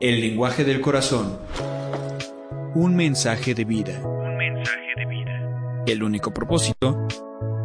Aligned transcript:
El 0.00 0.20
lenguaje 0.20 0.62
del 0.62 0.80
corazón. 0.80 1.36
Un 2.76 2.94
mensaje 2.94 3.52
de 3.52 3.64
vida. 3.64 3.98
Un 4.06 4.36
mensaje 4.36 4.94
de 4.96 5.06
vida. 5.06 5.84
El 5.88 6.04
único 6.04 6.32
propósito, 6.32 7.08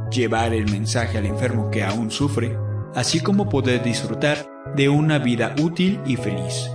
llevar 0.10 0.52
el 0.56 0.66
mensaje 0.72 1.20
al 1.20 1.28
enfermo 1.28 1.70
que 1.70 1.84
aún 1.84 2.10
sufre, 2.10 2.58
así 2.96 3.20
como 3.20 3.50
poder 3.50 3.84
disfrutar 3.84 4.50
de 4.76 4.90
una 4.90 5.20
vida 5.20 5.54
útil 5.62 6.00
y 6.08 6.16
feliz. 6.16 6.72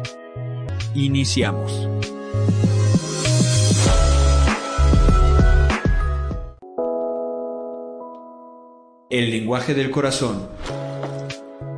Iniciamos. 0.94 1.88
El 9.10 9.30
lenguaje 9.32 9.74
del 9.74 9.90
corazón. 9.90 10.48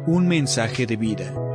Un 0.07 0.29
mensaje 0.29 0.85
de 0.85 0.97
vida. 0.97 1.50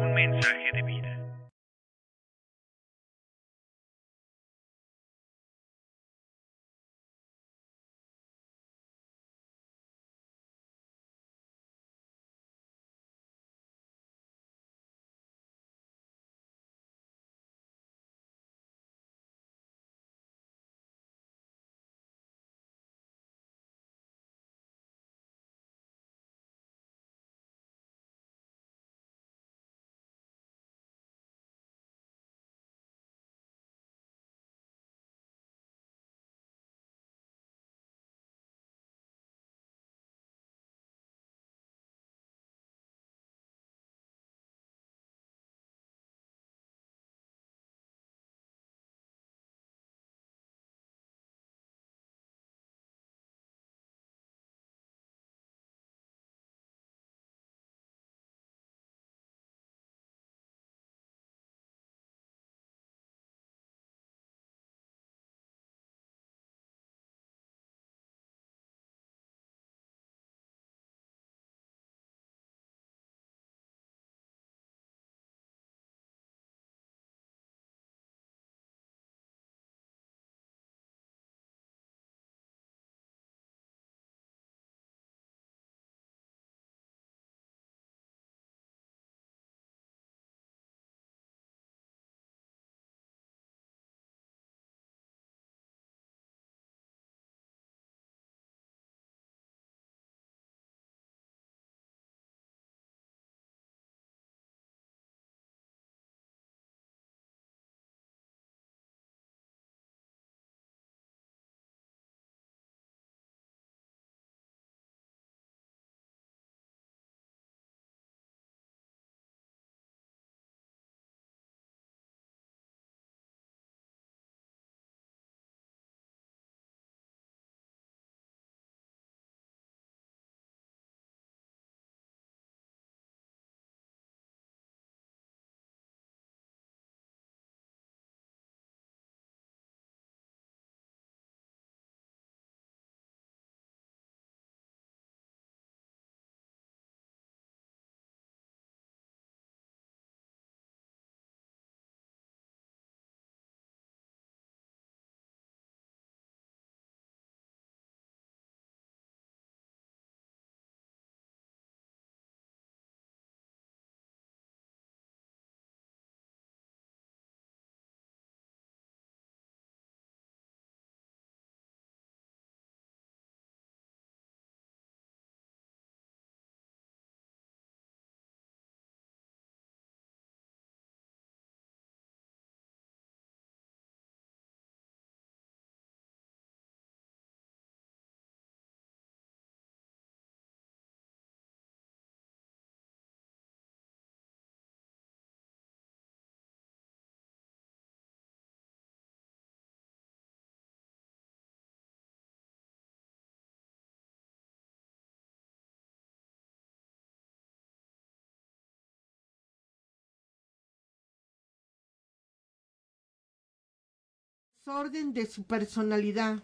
Desorden 214.65 215.13
de 215.13 215.27
su 215.27 215.43
personalidad. 215.43 216.41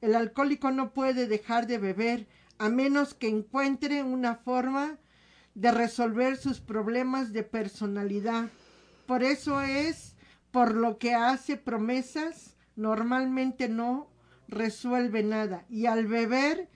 El 0.00 0.16
alcohólico 0.16 0.72
no 0.72 0.92
puede 0.92 1.28
dejar 1.28 1.68
de 1.68 1.78
beber 1.78 2.26
a 2.58 2.68
menos 2.68 3.14
que 3.14 3.28
encuentre 3.28 4.02
una 4.02 4.34
forma 4.34 4.98
de 5.54 5.70
resolver 5.70 6.36
sus 6.36 6.60
problemas 6.60 7.32
de 7.32 7.44
personalidad. 7.44 8.50
Por 9.06 9.22
eso 9.22 9.60
es 9.60 10.16
por 10.50 10.74
lo 10.74 10.98
que 10.98 11.14
hace 11.14 11.56
promesas, 11.56 12.56
normalmente 12.74 13.68
no 13.68 14.08
resuelve 14.48 15.22
nada. 15.22 15.64
Y 15.68 15.86
al 15.86 16.08
beber 16.08 16.68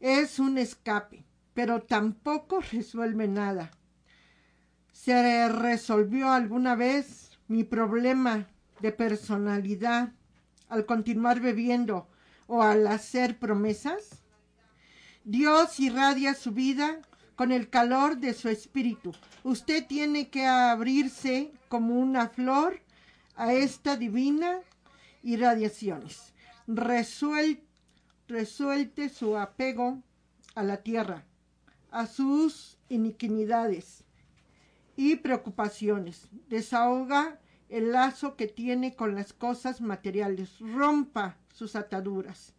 es 0.00 0.38
un 0.38 0.58
escape, 0.58 1.24
pero 1.54 1.80
tampoco 1.80 2.60
resuelve 2.72 3.26
nada. 3.26 3.70
¿Se 4.92 5.48
resolvió 5.48 6.30
alguna 6.30 6.74
vez 6.74 7.38
mi 7.48 7.64
problema 7.64 8.48
de 8.84 8.92
personalidad 8.92 10.12
al 10.68 10.84
continuar 10.84 11.40
bebiendo 11.40 12.06
o 12.46 12.62
al 12.62 12.86
hacer 12.86 13.38
promesas? 13.38 14.22
Dios 15.24 15.80
irradia 15.80 16.34
su 16.34 16.52
vida 16.52 17.00
con 17.34 17.50
el 17.50 17.70
calor 17.70 18.18
de 18.18 18.34
su 18.34 18.50
espíritu. 18.50 19.14
Usted 19.42 19.86
tiene 19.86 20.28
que 20.28 20.44
abrirse 20.44 21.50
como 21.70 21.98
una 21.98 22.28
flor 22.28 22.82
a 23.36 23.54
esta 23.54 23.96
divina 23.96 24.60
irradiaciones. 25.22 26.34
resuelte 28.26 29.08
su 29.08 29.38
apego 29.38 30.02
a 30.54 30.62
la 30.62 30.82
tierra, 30.82 31.24
a 31.90 32.06
sus 32.06 32.76
iniquidades 32.90 34.04
y 34.94 35.16
preocupaciones. 35.16 36.28
Desahoga 36.50 37.40
el 37.74 37.90
lazo 37.90 38.36
que 38.36 38.46
tiene 38.46 38.94
con 38.94 39.16
las 39.16 39.32
cosas 39.32 39.80
materiales, 39.80 40.60
rompa 40.60 41.36
sus 41.52 41.74
ataduras. 41.74 42.54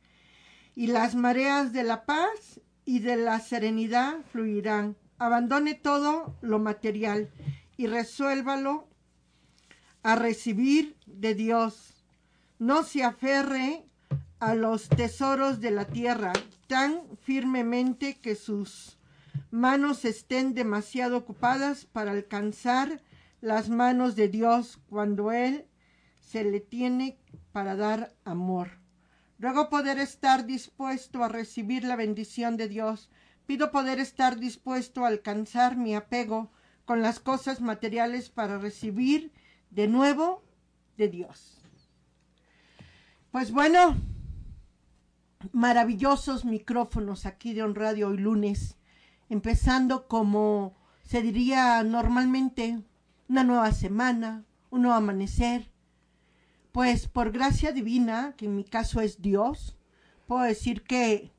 Y 0.76 0.88
las 0.88 1.16
mareas 1.16 1.72
de 1.72 1.84
la 1.84 2.06
paz 2.06 2.60
y 2.84 3.00
de 3.00 3.16
la 3.16 3.40
serenidad 3.40 4.18
fluirán. 4.34 4.98
Abandone 5.18 5.74
todo 5.74 6.36
lo 6.42 6.60
material 6.60 7.30
y 7.78 7.88
resuélvalo 7.88 8.90
a 10.04 10.18
recibir 10.18 10.98
de 11.06 11.34
Dios. 11.34 12.04
No 12.60 12.84
se 12.84 13.06
aferre 13.06 13.86
a 14.40 14.54
los 14.54 14.90
tesoros 14.90 15.62
de 15.62 15.72
la 15.72 15.86
tierra 15.86 16.34
tan 16.68 17.04
firmemente 17.24 18.16
que 18.16 18.36
sus 18.36 18.98
manos 19.50 20.04
estén 20.04 20.54
demasiado 20.54 21.16
ocupadas 21.16 21.86
para 21.86 22.12
alcanzar 22.12 23.02
las 23.46 23.70
manos 23.70 24.16
de 24.16 24.28
Dios 24.28 24.80
cuando 24.90 25.32
Él 25.32 25.68
se 26.20 26.44
le 26.44 26.60
tiene 26.62 27.20
para 27.52 27.76
dar 27.76 28.16
amor. 28.26 28.80
Ruego 29.38 29.70
poder 29.70 30.00
estar 30.00 30.48
dispuesto 30.48 31.24
a 31.24 31.28
recibir 31.28 31.84
la 31.84 31.96
bendición 31.96 32.58
de 32.58 32.68
Dios. 32.68 33.12
Pido 33.46 33.70
poder 33.70 34.00
estar 34.00 34.40
dispuesto 34.40 35.06
a 35.06 35.10
alcanzar 35.10 35.78
mi 35.78 35.94
apego 35.94 36.52
con 36.86 37.04
las 37.04 37.20
cosas 37.20 37.62
materiales 37.62 38.30
para 38.32 38.58
recibir 38.58 39.32
de 39.70 39.88
nuevo 39.88 40.44
de 40.98 41.10
Dios. 41.10 41.62
Pues 43.30 43.52
bueno, 43.52 43.96
maravillosos 45.52 46.46
micrófonos 46.46 47.28
aquí 47.28 47.54
de 47.54 47.62
On 47.62 47.76
Radio 47.76 48.08
hoy 48.08 48.18
lunes, 48.18 48.76
empezando 49.30 50.08
como 50.08 50.76
se 51.04 51.22
diría 51.22 51.84
normalmente 51.84 52.84
una 53.28 53.44
nueva 53.44 53.72
semana, 53.72 54.44
un 54.70 54.84
nuevo 54.84 54.98
amanecer. 54.98 55.70
Pues 56.72 57.08
por 57.08 57.32
gracia 57.32 57.72
divina, 57.72 58.34
que 58.38 58.46
en 58.46 58.56
mi 58.56 58.64
caso 58.64 59.00
es 59.02 59.22
Dios, 59.22 59.78
puedo 60.28 60.42
decir 60.44 60.84
que, 60.84 61.32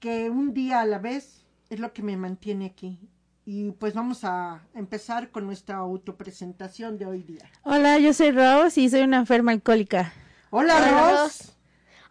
que 0.00 0.28
un 0.30 0.54
día 0.54 0.80
a 0.80 0.86
la 0.86 0.98
vez 0.98 1.46
es 1.70 1.78
lo 1.78 1.92
que 1.92 2.02
me 2.02 2.16
mantiene 2.16 2.66
aquí. 2.66 2.98
Y 3.44 3.70
pues 3.72 3.94
vamos 3.94 4.24
a 4.24 4.60
empezar 4.74 5.30
con 5.30 5.46
nuestra 5.46 5.76
autopresentación 5.76 6.98
de 6.98 7.06
hoy 7.06 7.22
día. 7.22 7.50
Hola, 7.62 7.98
yo 7.98 8.12
soy 8.12 8.30
Rose 8.32 8.80
y 8.80 8.90
soy 8.90 9.02
una 9.02 9.18
enferma 9.18 9.52
alcohólica. 9.52 10.12
Hola, 10.50 10.76
Hola, 10.76 11.10
Ros. 11.22 11.52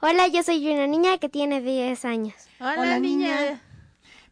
Hola, 0.02 0.28
yo 0.28 0.42
soy 0.44 0.68
una 0.72 0.88
niña 0.88 1.18
que 1.18 1.30
tiene 1.30 1.62
10 1.62 2.06
años. 2.06 2.36
Hola, 2.60 2.76
Hola, 2.78 3.00
niña. 3.00 3.40
niña. 3.40 3.62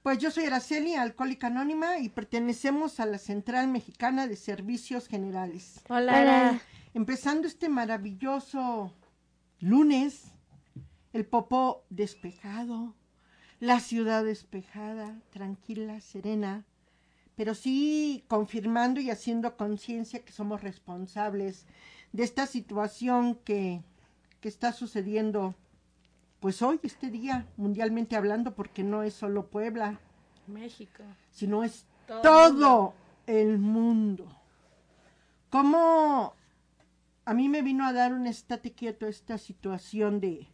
Pues 0.05 0.19
yo 0.19 0.29
soy 0.29 0.45
Araceli, 0.45 0.93
alcohólica 0.93 1.47
anónima, 1.47 1.97
y 1.97 2.09
pertenecemos 2.09 2.99
a 2.99 3.07
la 3.07 3.17
Central 3.17 3.69
Mexicana 3.69 4.27
de 4.27 4.35
Servicios 4.35 5.07
Generales. 5.07 5.81
Hola, 5.89 6.21
Hola. 6.21 6.61
Empezando 6.93 7.47
este 7.47 7.69
maravilloso 7.69 8.93
lunes, 9.59 10.25
el 11.11 11.25
popó 11.25 11.85
despejado, 11.89 12.93
la 13.59 13.79
ciudad 13.79 14.23
despejada, 14.23 15.19
tranquila, 15.31 15.99
serena, 16.01 16.65
pero 17.35 17.55
sí 17.55 18.25
confirmando 18.27 18.99
y 19.01 19.09
haciendo 19.09 19.57
conciencia 19.57 20.23
que 20.23 20.33
somos 20.33 20.61
responsables 20.61 21.65
de 22.13 22.23
esta 22.23 22.45
situación 22.45 23.39
que, 23.43 23.81
que 24.39 24.49
está 24.49 24.71
sucediendo, 24.71 25.55
pues 26.45 26.61
hoy, 26.61 26.79
este 26.83 27.09
día, 27.09 27.47
mundialmente 27.57 28.15
hablando, 28.15 28.53
porque 28.53 28.83
no 28.83 29.01
es 29.01 29.15
solo 29.15 29.47
Puebla, 29.47 29.99
México. 30.45 31.01
sino 31.31 31.63
es 31.63 31.87
Todo 32.05 32.21
todo, 32.21 32.93
el 33.25 33.57
mundo. 33.57 34.27
¿Cómo 35.49 36.35
a 37.25 37.33
mí 37.33 37.49
me 37.49 37.63
vino 37.63 37.83
a 37.83 37.93
dar 37.93 38.13
un 38.13 38.27
estate 38.27 38.73
quieto 38.73 39.07
esta 39.07 39.39
situación 39.39 40.19
de, 40.19 40.47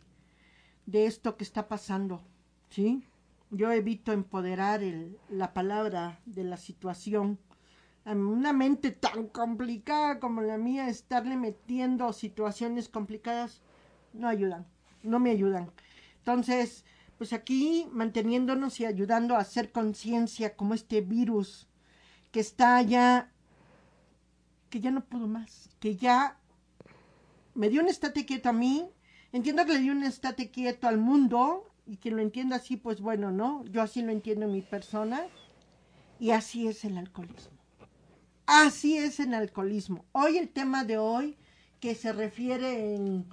de 0.86 1.08
esto 1.08 1.36
que 1.36 1.44
está 1.44 1.68
pasando? 1.68 2.22
¿Sí? 2.70 3.04
Yo 3.50 3.70
evito 3.74 4.14
empoderar 4.14 4.84
el- 4.84 5.18
la 5.28 5.54
palabra 5.54 6.22
de 6.26 6.46
la 6.46 6.56
situación. 6.56 7.38
A 8.06 8.14
una 8.14 8.54
mente 8.54 8.92
tan 8.92 9.28
complicada 9.28 10.22
como 10.22 10.40
la 10.42 10.58
mía, 10.58 10.88
estarle 10.88 11.36
metiendo 11.36 12.14
situaciones 12.14 12.88
complicadas, 12.88 13.62
no 14.14 14.30
ayudan, 14.30 14.66
no 15.04 15.20
me 15.20 15.32
ayudan. 15.32 15.72
Entonces, 16.20 16.86
pues 17.18 17.34
aquí 17.34 17.88
manteniéndonos 17.92 18.80
y 18.80 18.86
ayudando 18.86 19.36
a 19.36 19.40
hacer 19.40 19.72
conciencia 19.72 20.56
como 20.56 20.74
este 20.74 21.02
virus 21.02 21.68
que 22.32 22.40
está 22.40 22.82
ya, 22.82 23.32
que 24.70 24.80
ya 24.80 24.92
no 24.92 25.06
puedo 25.06 25.28
más, 25.28 25.70
que 25.80 25.96
ya 25.96 26.40
me 27.54 27.70
dio 27.70 27.82
un 27.82 27.90
estate 27.90 28.26
quieto 28.26 28.50
a 28.50 28.54
mí, 28.54 28.90
entiendo 29.32 29.66
que 29.66 29.74
le 29.74 29.80
dio 29.80 29.92
un 29.92 30.04
estate 30.04 30.50
quieto 30.50 30.88
al 30.88 30.98
mundo 30.98 31.72
y 31.86 31.98
quien 31.98 32.16
lo 32.16 32.22
entienda 32.22 32.56
así, 32.56 32.78
pues 32.78 33.02
bueno, 33.02 33.32
¿no? 33.32 33.66
Yo 33.66 33.82
así 33.82 34.02
lo 34.02 34.12
entiendo 34.12 34.46
en 34.46 34.54
mi 34.54 34.62
persona 34.62 35.26
y 36.20 36.32
así 36.32 36.68
es 36.68 36.86
el 36.86 36.98
alcoholismo. 36.98 37.58
Así 38.46 38.98
es 38.98 39.20
el 39.20 39.34
alcoholismo. 39.34 40.06
Hoy 40.12 40.38
el 40.38 40.50
tema 40.50 40.84
de 40.86 40.98
hoy 40.98 41.38
que 41.80 41.96
se 41.96 42.14
refiere 42.14 42.96
en 42.96 43.26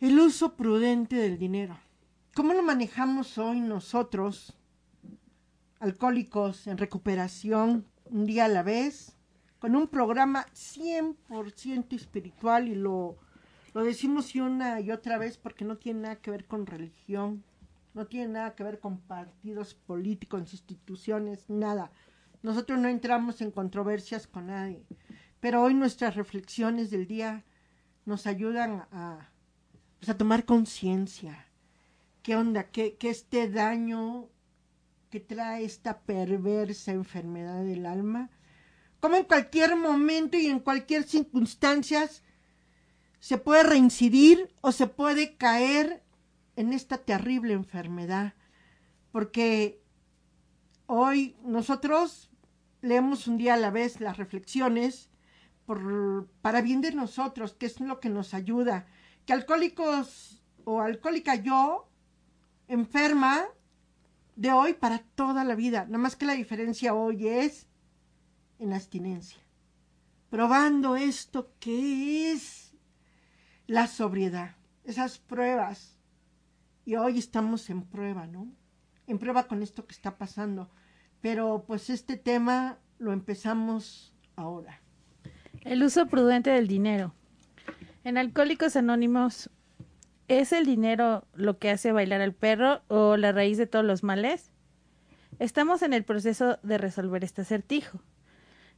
el 0.00 0.20
uso 0.20 0.54
prudente 0.54 1.16
del 1.16 1.38
dinero. 1.38 1.76
¿Cómo 2.34 2.54
lo 2.54 2.62
manejamos 2.62 3.36
hoy 3.36 3.60
nosotros, 3.60 4.56
alcohólicos 5.80 6.68
en 6.68 6.78
recuperación, 6.78 7.84
un 8.04 8.24
día 8.24 8.44
a 8.44 8.48
la 8.48 8.62
vez, 8.62 9.16
con 9.58 9.74
un 9.74 9.88
programa 9.88 10.46
100% 10.54 11.96
espiritual 11.96 12.68
y 12.68 12.76
lo, 12.76 13.18
lo 13.74 13.82
decimos 13.82 14.36
y 14.36 14.40
una 14.40 14.80
y 14.80 14.92
otra 14.92 15.18
vez 15.18 15.36
porque 15.36 15.64
no 15.64 15.78
tiene 15.78 16.02
nada 16.02 16.16
que 16.16 16.30
ver 16.30 16.46
con 16.46 16.66
religión, 16.66 17.42
no 17.92 18.06
tiene 18.06 18.34
nada 18.34 18.54
que 18.54 18.62
ver 18.62 18.78
con 18.78 19.00
partidos 19.00 19.74
políticos, 19.74 20.52
instituciones, 20.52 21.50
nada. 21.50 21.90
Nosotros 22.44 22.78
no 22.78 22.86
entramos 22.86 23.40
en 23.40 23.50
controversias 23.50 24.28
con 24.28 24.46
nadie, 24.46 24.84
pero 25.40 25.60
hoy 25.60 25.74
nuestras 25.74 26.14
reflexiones 26.14 26.90
del 26.90 27.08
día 27.08 27.44
nos 28.04 28.28
ayudan 28.28 28.86
a, 28.92 29.28
pues, 29.98 30.08
a 30.08 30.16
tomar 30.16 30.44
conciencia. 30.44 31.46
¿Qué 32.22 32.36
onda? 32.36 32.64
¿Qué, 32.64 32.96
¿Qué 32.96 33.10
este 33.10 33.48
daño 33.48 34.28
que 35.10 35.20
trae 35.20 35.64
esta 35.64 36.00
perversa 36.00 36.92
enfermedad 36.92 37.64
del 37.64 37.86
alma? 37.86 38.30
Como 39.00 39.16
en 39.16 39.24
cualquier 39.24 39.76
momento 39.76 40.36
y 40.36 40.46
en 40.46 40.60
cualquier 40.60 41.04
circunstancia 41.04 42.08
se 43.20 43.38
puede 43.38 43.62
reincidir 43.62 44.52
o 44.60 44.72
se 44.72 44.86
puede 44.86 45.36
caer 45.36 46.02
en 46.56 46.72
esta 46.72 46.98
terrible 46.98 47.52
enfermedad. 47.52 48.34
Porque 49.12 49.80
hoy 50.86 51.36
nosotros 51.44 52.30
leemos 52.82 53.26
un 53.26 53.38
día 53.38 53.54
a 53.54 53.58
la 53.58 53.70
vez 53.70 54.00
las 54.00 54.16
reflexiones 54.16 55.10
por, 55.66 56.28
para 56.40 56.60
bien 56.62 56.80
de 56.80 56.92
nosotros, 56.92 57.54
que 57.54 57.66
es 57.66 57.80
lo 57.80 58.00
que 58.00 58.08
nos 58.08 58.34
ayuda. 58.34 58.86
Que 59.28 59.34
alcohólicos 59.34 60.40
o 60.64 60.80
alcohólica 60.80 61.34
yo, 61.34 61.86
enferma 62.66 63.44
de 64.36 64.52
hoy 64.52 64.72
para 64.72 65.00
toda 65.00 65.44
la 65.44 65.54
vida. 65.54 65.84
Nada 65.84 65.98
más 65.98 66.16
que 66.16 66.24
la 66.24 66.32
diferencia 66.32 66.94
hoy 66.94 67.28
es 67.28 67.66
en 68.58 68.72
abstinencia. 68.72 69.38
Probando 70.30 70.96
esto 70.96 71.52
que 71.60 72.32
es 72.32 72.74
la 73.66 73.86
sobriedad, 73.86 74.56
esas 74.84 75.18
pruebas. 75.18 75.98
Y 76.86 76.96
hoy 76.96 77.18
estamos 77.18 77.68
en 77.68 77.82
prueba, 77.82 78.26
¿no? 78.26 78.50
En 79.06 79.18
prueba 79.18 79.46
con 79.46 79.62
esto 79.62 79.86
que 79.86 79.92
está 79.92 80.16
pasando. 80.16 80.70
Pero 81.20 81.64
pues 81.66 81.90
este 81.90 82.16
tema 82.16 82.78
lo 82.96 83.12
empezamos 83.12 84.14
ahora. 84.36 84.80
El 85.60 85.82
uso 85.82 86.06
prudente 86.06 86.48
del 86.48 86.66
dinero. 86.66 87.12
En 88.08 88.16
Alcohólicos 88.16 88.74
Anónimos, 88.74 89.50
¿es 90.28 90.54
el 90.54 90.64
dinero 90.64 91.26
lo 91.34 91.58
que 91.58 91.68
hace 91.68 91.92
bailar 91.92 92.22
al 92.22 92.32
perro 92.32 92.80
o 92.88 93.18
la 93.18 93.32
raíz 93.32 93.58
de 93.58 93.66
todos 93.66 93.84
los 93.84 94.02
males? 94.02 94.50
Estamos 95.38 95.82
en 95.82 95.92
el 95.92 96.04
proceso 96.04 96.58
de 96.62 96.78
resolver 96.78 97.22
este 97.22 97.42
acertijo. 97.42 98.00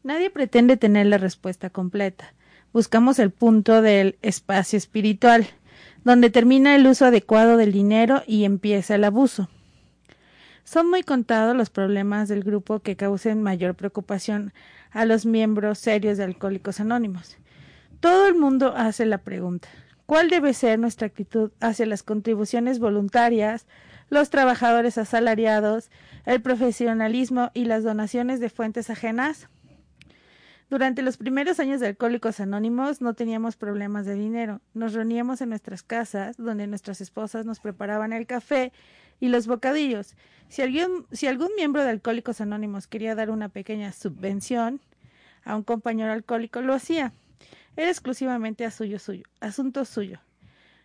Nadie 0.03 0.31
pretende 0.31 0.77
tener 0.77 1.07
la 1.07 1.17
respuesta 1.17 1.71
completa. 1.71 2.35
Buscamos 2.73 3.21
el 3.21 3.31
punto 3.31 3.83
del 3.83 4.19
espacio 4.21 4.77
espiritual, 4.77 5.47
donde 6.03 6.31
termina 6.31 6.75
el 6.75 6.89
uso 6.89 7.05
adecuado 7.05 7.57
del 7.57 7.71
dinero 7.71 8.25
y 8.27 8.43
empieza 8.43 8.97
el 8.97 9.05
abuso. 9.05 9.49
Son 10.65 10.91
muy 10.91 11.05
contados 11.05 11.57
los 11.57 11.71
problemas 11.71 12.27
del 12.27 12.43
grupo 12.43 12.81
que 12.81 12.97
causen 12.97 13.45
mayor 13.45 13.77
preocupación 13.77 14.53
a 14.91 15.05
los 15.05 15.25
miembros 15.25 15.79
serios 15.79 16.19
de 16.19 16.25
Alcohólicos 16.25 16.81
Anónimos. 16.81 17.37
Todo 18.01 18.27
el 18.27 18.35
mundo 18.35 18.73
hace 18.75 19.05
la 19.05 19.19
pregunta, 19.19 19.69
¿cuál 20.07 20.31
debe 20.31 20.55
ser 20.55 20.79
nuestra 20.79 21.07
actitud 21.07 21.53
hacia 21.61 21.85
las 21.85 22.03
contribuciones 22.03 22.79
voluntarias, 22.79 23.67
los 24.09 24.31
trabajadores 24.31 24.97
asalariados, 24.97 25.91
el 26.25 26.41
profesionalismo 26.41 27.51
y 27.53 27.67
las 27.67 27.85
donaciones 27.85 28.41
de 28.41 28.49
fuentes 28.49 28.89
ajenas? 28.89 29.51
Durante 30.71 31.03
los 31.03 31.19
primeros 31.19 31.61
años 31.61 31.79
de 31.81 31.89
Alcohólicos 31.89 32.41
Anónimos 32.41 33.03
no 33.03 33.13
teníamos 33.13 33.57
problemas 33.57 34.07
de 34.07 34.15
dinero. 34.15 34.63
Nos 34.73 34.95
reuníamos 34.95 35.43
en 35.43 35.51
nuestras 35.51 35.83
casas, 35.83 36.39
donde 36.39 36.67
nuestras 36.67 37.03
esposas 37.03 37.45
nos 37.45 37.61
preparaban 37.61 38.15
el 38.15 38.27
café 38.27 38.73
y 39.19 39.29
los 39.29 39.47
bocadillos. 39.47 40.17
Si 40.49 40.63
algún, 40.63 41.07
si 41.13 41.27
algún 41.27 41.51
miembro 41.55 41.85
de 41.85 41.91
Alcohólicos 41.91 42.41
Anónimos 42.41 42.87
quería 42.87 43.15
dar 43.15 43.29
una 43.31 43.51
pequeña 43.51 43.93
subvención 43.93 44.81
a 45.45 45.55
un 45.55 45.65
compañero 45.65 46.13
alcohólico, 46.13 46.63
lo 46.63 46.73
hacía. 46.73 47.13
Era 47.77 47.89
exclusivamente 47.89 48.65
a 48.65 48.71
suyo, 48.71 48.99
suyo, 48.99 49.25
asunto 49.41 49.85
suyo. 49.85 50.21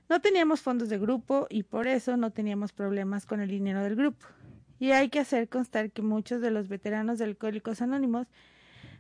No 0.08 0.22
teníamos 0.22 0.62
fondos 0.62 0.90
de 0.90 1.00
grupo 1.00 1.48
y 1.50 1.64
por 1.64 1.88
eso 1.88 2.16
no 2.16 2.32
teníamos 2.32 2.74
problemas 2.74 3.26
con 3.26 3.42
el 3.42 3.50
dinero 3.50 3.82
del 3.82 3.96
grupo. 3.96 4.28
Y 4.80 4.92
hay 4.92 5.10
que 5.10 5.20
hacer 5.20 5.50
constar 5.50 5.92
que 5.92 6.02
muchos 6.02 6.42
de 6.42 6.52
los 6.52 6.68
veteranos 6.68 7.18
de 7.18 7.26
Alcohólicos 7.26 7.82
Anónimos 7.82 8.28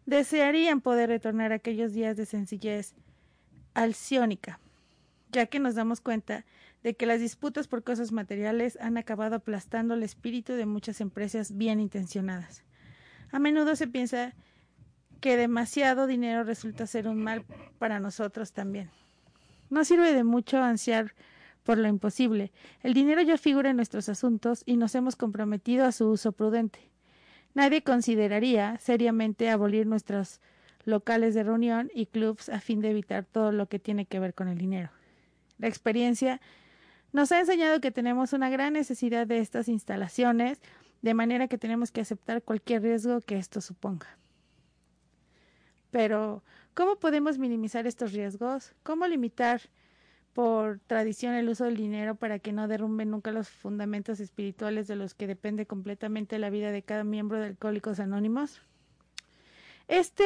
desearían 0.05 0.81
poder 0.81 1.09
retornar 1.09 1.51
a 1.51 1.55
aquellos 1.55 1.93
días 1.93 2.17
de 2.17 2.25
sencillez 2.25 2.95
alciónica, 3.73 4.59
ya 5.31 5.45
que 5.47 5.59
nos 5.59 5.75
damos 5.75 6.01
cuenta 6.01 6.45
de 6.81 6.95
que 6.95 7.05
las 7.05 7.19
disputas 7.19 7.67
por 7.67 7.83
cosas 7.83 8.11
materiales 8.11 8.77
han 8.81 8.97
acabado 8.97 9.35
aplastando 9.35 9.95
el 9.95 10.03
espíritu 10.03 10.53
de 10.53 10.65
muchas 10.65 11.01
empresas 11.01 11.57
bien 11.57 11.79
intencionadas. 11.79 12.63
A 13.31 13.39
menudo 13.39 13.75
se 13.75 13.87
piensa 13.87 14.33
que 15.19 15.37
demasiado 15.37 16.07
dinero 16.07 16.43
resulta 16.43 16.87
ser 16.87 17.07
un 17.07 17.23
mal 17.23 17.43
para 17.79 17.99
nosotros 17.99 18.53
también. 18.53 18.89
No 19.69 19.83
sirve 19.83 20.13
de 20.13 20.23
mucho 20.23 20.61
ansiar 20.61 21.13
por 21.63 21.77
lo 21.77 21.87
imposible. 21.87 22.51
El 22.83 22.93
dinero 22.93 23.21
ya 23.21 23.37
figura 23.37 23.71
en 23.71 23.75
nuestros 23.75 24.07
asuntos 24.07 24.61
y 24.65 24.77
nos 24.77 24.93
hemos 24.95 25.15
comprometido 25.15 25.85
a 25.85 25.91
su 25.91 26.09
uso 26.09 26.31
prudente. 26.31 26.91
Nadie 27.55 27.81
consideraría 27.81 28.77
seriamente 28.79 29.49
abolir 29.49 29.87
nuestros 29.87 30.41
locales 30.83 31.33
de 31.33 31.43
reunión 31.43 31.89
y 31.93 32.05
clubs 32.05 32.49
a 32.49 32.59
fin 32.59 32.81
de 32.81 32.91
evitar 32.91 33.25
todo 33.25 33.51
lo 33.51 33.67
que 33.67 33.79
tiene 33.79 34.05
que 34.05 34.19
ver 34.19 34.33
con 34.33 34.47
el 34.47 34.57
dinero. 34.57 34.91
La 35.57 35.67
experiencia 35.67 36.39
nos 37.11 37.31
ha 37.31 37.39
enseñado 37.39 37.81
que 37.81 37.91
tenemos 37.91 38.33
una 38.33 38.49
gran 38.49 38.73
necesidad 38.73 39.25
de 39.25 39.39
estas 39.39 39.67
instalaciones, 39.67 40.59
de 41.01 41.13
manera 41.13 41.47
que 41.47 41.57
tenemos 41.57 41.91
que 41.91 42.01
aceptar 42.01 42.43
cualquier 42.43 42.83
riesgo 42.83 43.21
que 43.21 43.37
esto 43.37 43.61
suponga. 43.61 44.17
Pero, 45.95 46.43
¿cómo 46.73 46.97
podemos 46.97 47.37
minimizar 47.37 47.87
estos 47.87 48.11
riesgos? 48.11 48.73
¿Cómo 48.83 49.07
limitar 49.07 49.61
por 50.33 50.81
tradición 50.87 51.35
el 51.35 51.47
uso 51.47 51.63
del 51.63 51.77
dinero 51.77 52.15
para 52.15 52.37
que 52.37 52.51
no 52.51 52.67
derrumbe 52.67 53.05
nunca 53.05 53.31
los 53.31 53.47
fundamentos 53.47 54.19
espirituales 54.19 54.87
de 54.87 54.97
los 54.97 55.13
que 55.13 55.25
depende 55.25 55.65
completamente 55.65 56.37
la 56.37 56.49
vida 56.49 56.71
de 56.73 56.83
cada 56.83 57.05
miembro 57.05 57.39
de 57.39 57.45
Alcohólicos 57.45 58.01
Anónimos? 58.01 58.61
Este 59.87 60.25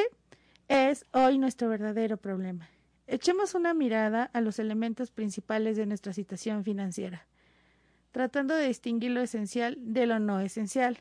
es 0.69 1.05
hoy 1.11 1.37
nuestro 1.37 1.69
verdadero 1.69 2.17
problema. 2.17 2.67
Echemos 3.05 3.53
una 3.53 3.75
mirada 3.75 4.23
a 4.33 4.41
los 4.41 4.57
elementos 4.57 5.11
principales 5.11 5.77
de 5.77 5.85
nuestra 5.85 6.13
situación 6.13 6.63
financiera, 6.63 7.27
tratando 8.11 8.55
de 8.55 8.69
distinguir 8.69 9.11
lo 9.11 9.21
esencial 9.21 9.77
de 9.77 10.07
lo 10.07 10.17
no 10.17 10.39
esencial, 10.39 10.97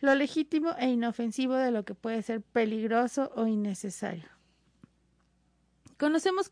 lo 0.00 0.14
legítimo 0.14 0.74
e 0.78 0.88
inofensivo 0.88 1.54
de 1.54 1.70
lo 1.70 1.84
que 1.84 1.94
puede 1.94 2.22
ser 2.22 2.40
peligroso 2.40 3.30
o 3.34 3.46
innecesario. 3.46 4.28
Conocemos 5.98 6.50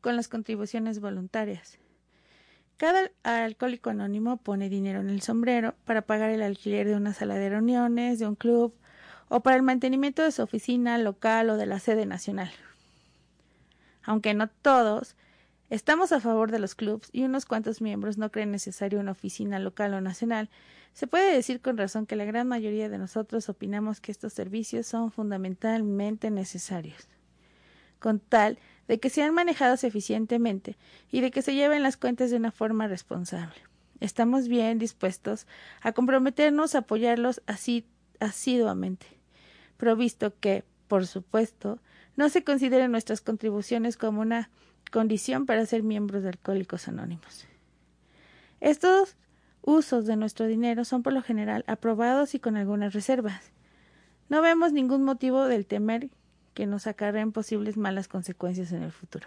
con 0.00 0.16
las 0.16 0.28
contribuciones 0.28 1.00
voluntarias. 1.00 1.78
Cada 2.76 3.10
alcohólico 3.22 3.90
anónimo 3.90 4.38
pone 4.38 4.68
dinero 4.68 5.00
en 5.00 5.10
el 5.10 5.22
sombrero 5.22 5.74
para 5.84 6.02
pagar 6.02 6.30
el 6.30 6.42
alquiler 6.42 6.86
de 6.86 6.96
una 6.96 7.12
sala 7.12 7.34
de 7.34 7.50
reuniones, 7.50 8.18
de 8.18 8.26
un 8.26 8.34
club 8.34 8.74
o 9.28 9.40
para 9.40 9.56
el 9.56 9.62
mantenimiento 9.62 10.22
de 10.22 10.32
su 10.32 10.42
oficina 10.42 10.98
local 10.98 11.50
o 11.50 11.56
de 11.56 11.66
la 11.66 11.78
sede 11.78 12.06
nacional. 12.06 12.50
Aunque 14.02 14.34
no 14.34 14.48
todos, 14.48 15.16
estamos 15.72 16.12
a 16.12 16.20
favor 16.20 16.50
de 16.50 16.58
los 16.58 16.74
clubs 16.74 17.08
y 17.12 17.24
unos 17.24 17.46
cuantos 17.46 17.80
miembros 17.80 18.18
no 18.18 18.30
creen 18.30 18.50
necesario 18.50 19.00
una 19.00 19.12
oficina 19.12 19.58
local 19.58 19.94
o 19.94 20.02
nacional, 20.02 20.50
se 20.92 21.06
puede 21.06 21.32
decir 21.32 21.62
con 21.62 21.78
razón 21.78 22.04
que 22.04 22.14
la 22.14 22.26
gran 22.26 22.46
mayoría 22.46 22.90
de 22.90 22.98
nosotros 22.98 23.48
opinamos 23.48 23.98
que 23.98 24.12
estos 24.12 24.34
servicios 24.34 24.86
son 24.86 25.10
fundamentalmente 25.10 26.30
necesarios. 26.30 27.08
Con 28.00 28.20
tal 28.20 28.58
de 28.86 29.00
que 29.00 29.08
sean 29.08 29.32
manejados 29.32 29.82
eficientemente 29.82 30.76
y 31.10 31.22
de 31.22 31.30
que 31.30 31.40
se 31.40 31.54
lleven 31.54 31.82
las 31.82 31.96
cuentas 31.96 32.30
de 32.30 32.36
una 32.36 32.50
forma 32.50 32.86
responsable. 32.86 33.56
Estamos 34.00 34.48
bien 34.48 34.78
dispuestos 34.78 35.46
a 35.80 35.92
comprometernos 35.92 36.74
a 36.74 36.80
apoyarlos 36.80 37.40
así 37.46 37.86
asiduamente, 38.20 39.06
provisto 39.78 40.38
que, 40.38 40.64
por 40.86 41.06
supuesto, 41.06 41.78
no 42.14 42.28
se 42.28 42.44
consideren 42.44 42.90
nuestras 42.90 43.22
contribuciones 43.22 43.96
como 43.96 44.20
una 44.20 44.50
condición 44.92 45.46
para 45.46 45.66
ser 45.66 45.82
miembros 45.82 46.22
de 46.22 46.28
Alcohólicos 46.28 46.86
Anónimos. 46.86 47.46
Estos 48.60 49.16
usos 49.62 50.06
de 50.06 50.16
nuestro 50.16 50.46
dinero 50.46 50.84
son 50.84 51.02
por 51.02 51.12
lo 51.12 51.22
general 51.22 51.64
aprobados 51.66 52.36
y 52.36 52.38
con 52.38 52.56
algunas 52.56 52.92
reservas. 52.92 53.50
No 54.28 54.42
vemos 54.42 54.72
ningún 54.72 55.02
motivo 55.02 55.46
del 55.46 55.66
temer 55.66 56.10
que 56.54 56.66
nos 56.66 56.86
acarreen 56.86 57.32
posibles 57.32 57.76
malas 57.76 58.06
consecuencias 58.06 58.70
en 58.70 58.82
el 58.84 58.92
futuro. 58.92 59.26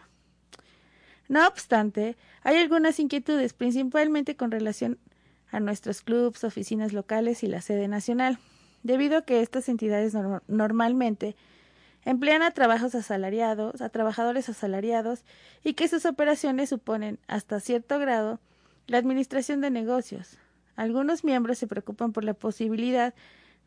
No 1.28 1.48
obstante, 1.48 2.16
hay 2.44 2.58
algunas 2.58 3.00
inquietudes, 3.00 3.54
principalmente 3.54 4.36
con 4.36 4.52
relación 4.52 5.00
a 5.52 5.60
nuestros 5.60 6.02
clubs, 6.02 6.44
oficinas 6.44 6.94
locales 6.94 7.44
y 7.44 7.48
la 7.48 7.62
sede 7.62 7.88
nacional, 7.88 8.38
debido 8.84 9.18
a 9.18 9.22
que 9.24 9.42
estas 9.42 9.68
entidades 9.68 10.16
normalmente 10.48 11.36
emplean 12.06 12.44
a 12.44 12.52
trabajos 12.52 12.96
asalariados, 12.96 13.82
a 13.82 13.90
trabajadores 13.90 14.48
asalariados 14.48 15.26
y 15.64 15.74
que 15.74 15.88
sus 15.88 16.06
operaciones 16.06 16.70
suponen 16.70 17.20
hasta 17.28 17.60
cierto 17.60 18.00
grado 18.00 18.40
la 18.88 19.00
administración 19.00 19.62
de 19.62 19.72
negocios. 19.72 20.38
Algunos 20.76 21.24
miembros 21.24 21.58
se 21.58 21.68
preocupan 21.68 22.14
por 22.14 22.24
la 22.24 22.34
posibilidad 22.34 23.14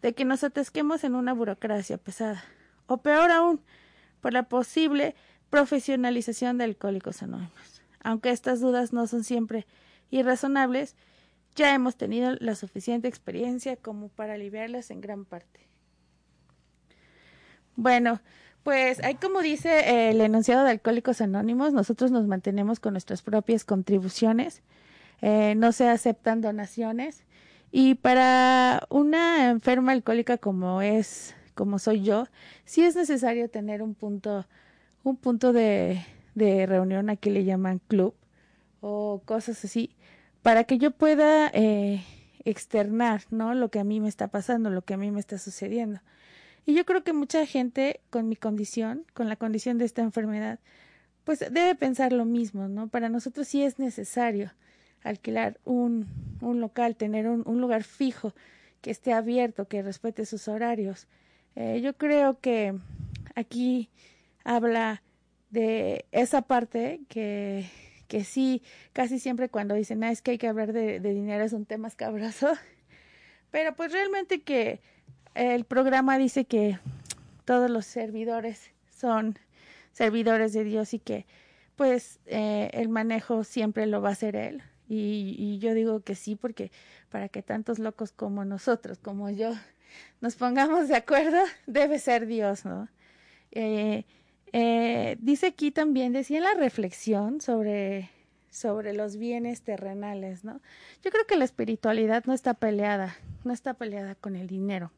de 0.03 0.15
que 0.15 0.25
nos 0.25 0.45
atasquemos 0.45 1.05
en 1.05 1.15
una 1.15 1.33
burocracia 1.33 1.99
pesada 1.99 2.45
o 2.87 2.99
peor 2.99 3.31
aún, 3.31 3.61
por 4.21 4.33
la 4.33 4.45
posible 4.45 5.15
profesionalización 5.51 6.59
de 6.59 6.65
Alcohólicos 6.65 7.23
Anónimos. 7.23 7.83
Aunque 8.03 8.31
estas 8.31 8.61
dudas 8.61 8.93
no 8.93 9.07
son 9.07 9.25
siempre 9.25 9.67
irrazonables, 10.11 10.97
ya 11.55 11.75
hemos 11.75 11.97
tenido 11.97 12.35
la 12.41 12.55
suficiente 12.55 13.09
experiencia 13.09 13.77
como 13.77 14.09
para 14.09 14.35
aliviarlas 14.35 14.91
en 14.91 15.01
gran 15.01 15.25
parte. 15.25 15.68
Bueno, 17.79 18.21
pues 18.65 18.99
hay 19.05 19.15
como 19.15 19.41
dice 19.41 20.11
el 20.11 20.21
enunciado 20.21 20.65
de 20.65 20.73
Alcohólicos 20.73 21.21
Anónimos, 21.21 21.73
nosotros 21.73 22.11
nos 22.11 22.27
mantenemos 22.27 22.81
con 22.81 22.95
nuestras 22.95 23.23
propias 23.23 23.65
contribuciones, 23.65 24.63
eh, 25.23 25.55
no 25.57 25.71
se 25.71 25.89
aceptan 25.89 26.41
donaciones 26.41 27.25
y 27.71 27.95
para 27.95 28.83
una 28.91 29.49
enferma 29.51 29.93
alcohólica 29.93 30.39
como 30.39 30.83
es 30.83 31.37
como 31.55 31.79
soy 31.79 32.03
yo, 32.03 32.27
sí 32.65 32.83
es 32.83 32.97
necesario 32.97 33.49
tener 33.49 33.81
un 33.81 33.95
punto, 33.95 34.45
un 35.05 35.17
punto 35.17 35.53
de, 35.53 36.05
de 36.35 36.67
reunión, 36.67 37.11
aquí 37.11 37.31
le 37.31 37.45
llaman 37.45 37.81
club, 37.87 38.13
o 38.81 39.23
cosas 39.25 39.65
así, 39.65 39.95
para 40.43 40.65
que 40.65 40.79
yo 40.79 40.91
pueda 40.91 41.49
eh, 41.55 42.03
externar, 42.45 43.23
¿no? 43.31 43.55
Lo 43.55 43.71
que 43.71 43.79
a 43.79 43.85
mí 43.85 44.01
me 44.01 44.09
está 44.09 44.27
pasando, 44.27 44.69
lo 44.69 44.83
que 44.83 44.95
a 44.95 44.97
mí 44.97 45.13
me 45.13 45.21
está 45.21 45.39
sucediendo. 45.39 46.01
Y 46.69 46.75
yo 46.75 46.85
creo 46.85 47.03
que 47.03 47.15
mucha 47.15 47.47
gente 47.47 48.03
con 48.11 48.29
mi 48.29 48.37
condición, 48.37 49.07
con 49.15 49.31
la 49.31 49.37
condición 49.37 49.79
de 49.79 49.87
esta 49.87 50.03
enfermedad, 50.03 50.59
pues 51.25 51.39
debe 51.39 51.75
pensar 51.75 52.13
lo 52.13 52.27
mismo, 52.27 52.69
¿no? 52.69 52.89
Para 52.89 53.09
nosotros 53.09 53.49
sí 53.49 53.63
es 53.63 53.79
necesario 53.79 54.53
alquilar 55.03 55.59
un, 55.65 56.07
un 56.43 56.61
local, 56.61 56.95
tener 56.95 57.27
un, 57.27 57.43
un 57.47 57.63
lugar 57.63 57.85
fijo, 57.85 58.35
que 58.83 58.91
esté 58.91 59.15
abierto, 59.15 59.67
que 59.67 59.81
respete 59.81 60.27
sus 60.27 60.47
horarios, 60.47 61.09
eh, 61.57 61.81
yo 61.81 61.97
creo 61.97 62.39
que 62.39 62.75
aquí 63.35 63.89
habla 64.45 65.03
de 65.49 66.05
esa 66.13 66.43
parte 66.43 67.01
que, 67.09 67.65
que 68.09 68.25
sí, 68.25 68.63
casi 68.93 69.19
siempre 69.19 69.49
cuando 69.49 69.75
dicen, 69.75 70.05
ah, 70.05 70.11
es 70.11 70.21
que 70.21 70.33
hay 70.33 70.39
que 70.39 70.49
hablar 70.49 70.75
de, 70.75 71.01
de 71.01 71.15
dinero 71.15 71.45
es 71.45 71.55
un 71.55 71.65
tema 71.65 71.89
escabroso, 71.89 72.53
pero 73.51 73.75
pues 73.75 73.91
realmente 73.91 74.43
que 74.43 74.83
el 75.39 75.65
programa 75.65 76.19
dice 76.19 76.45
que 76.45 76.79
todos 77.45 77.71
los 77.71 77.87
servidores 77.87 78.73
son 78.91 79.39
servidores 79.93 80.53
de 80.53 80.65
Dios 80.65 80.95
y 80.95 80.99
que 80.99 81.27
pues 81.77 82.19
eh, 82.27 82.71
el 82.73 82.89
manejo 82.89 83.45
siempre 83.45 83.87
lo 83.87 84.03
va 84.03 84.09
a 84.09 84.13
hacer 84.13 84.35
él. 84.35 84.63
Y, 84.89 85.59
yo 85.59 85.75
digo 85.75 86.01
que 86.01 86.15
sí, 86.15 86.35
porque 86.35 86.73
para 87.09 87.29
que 87.29 87.43
tantos 87.43 87.79
locos 87.79 88.11
como 88.11 88.45
nosotros, 88.45 88.99
como 88.99 89.31
yo, 89.31 89.53
nos 90.21 90.35
pongamos 90.35 90.89
de 90.89 90.97
acuerdo, 90.97 91.39
debe 91.67 91.99
ser 91.99 92.27
Dios, 92.27 92.65
¿no? 92.65 92.89
Eh, 93.53 94.07
eh, 94.53 95.17
dice 95.21 95.49
aquí 95.49 95.71
también, 95.71 96.13
decía 96.13 96.39
en 96.39 96.45
la 96.45 96.55
reflexión 96.55 97.41
sobre, 97.41 98.11
sobre 98.51 98.93
los 98.93 99.17
bienes 99.17 99.63
terrenales, 99.63 100.43
¿no? 100.43 100.61
Yo 101.05 101.11
creo 101.11 101.27
que 101.27 101.37
la 101.37 101.45
espiritualidad 101.45 102.25
no 102.25 102.33
está 102.33 102.55
peleada, 102.55 103.17
no 103.45 103.53
está 103.53 103.75
peleada 103.75 104.15
con 104.17 104.35
el 104.35 104.49
dinero. 104.49 104.91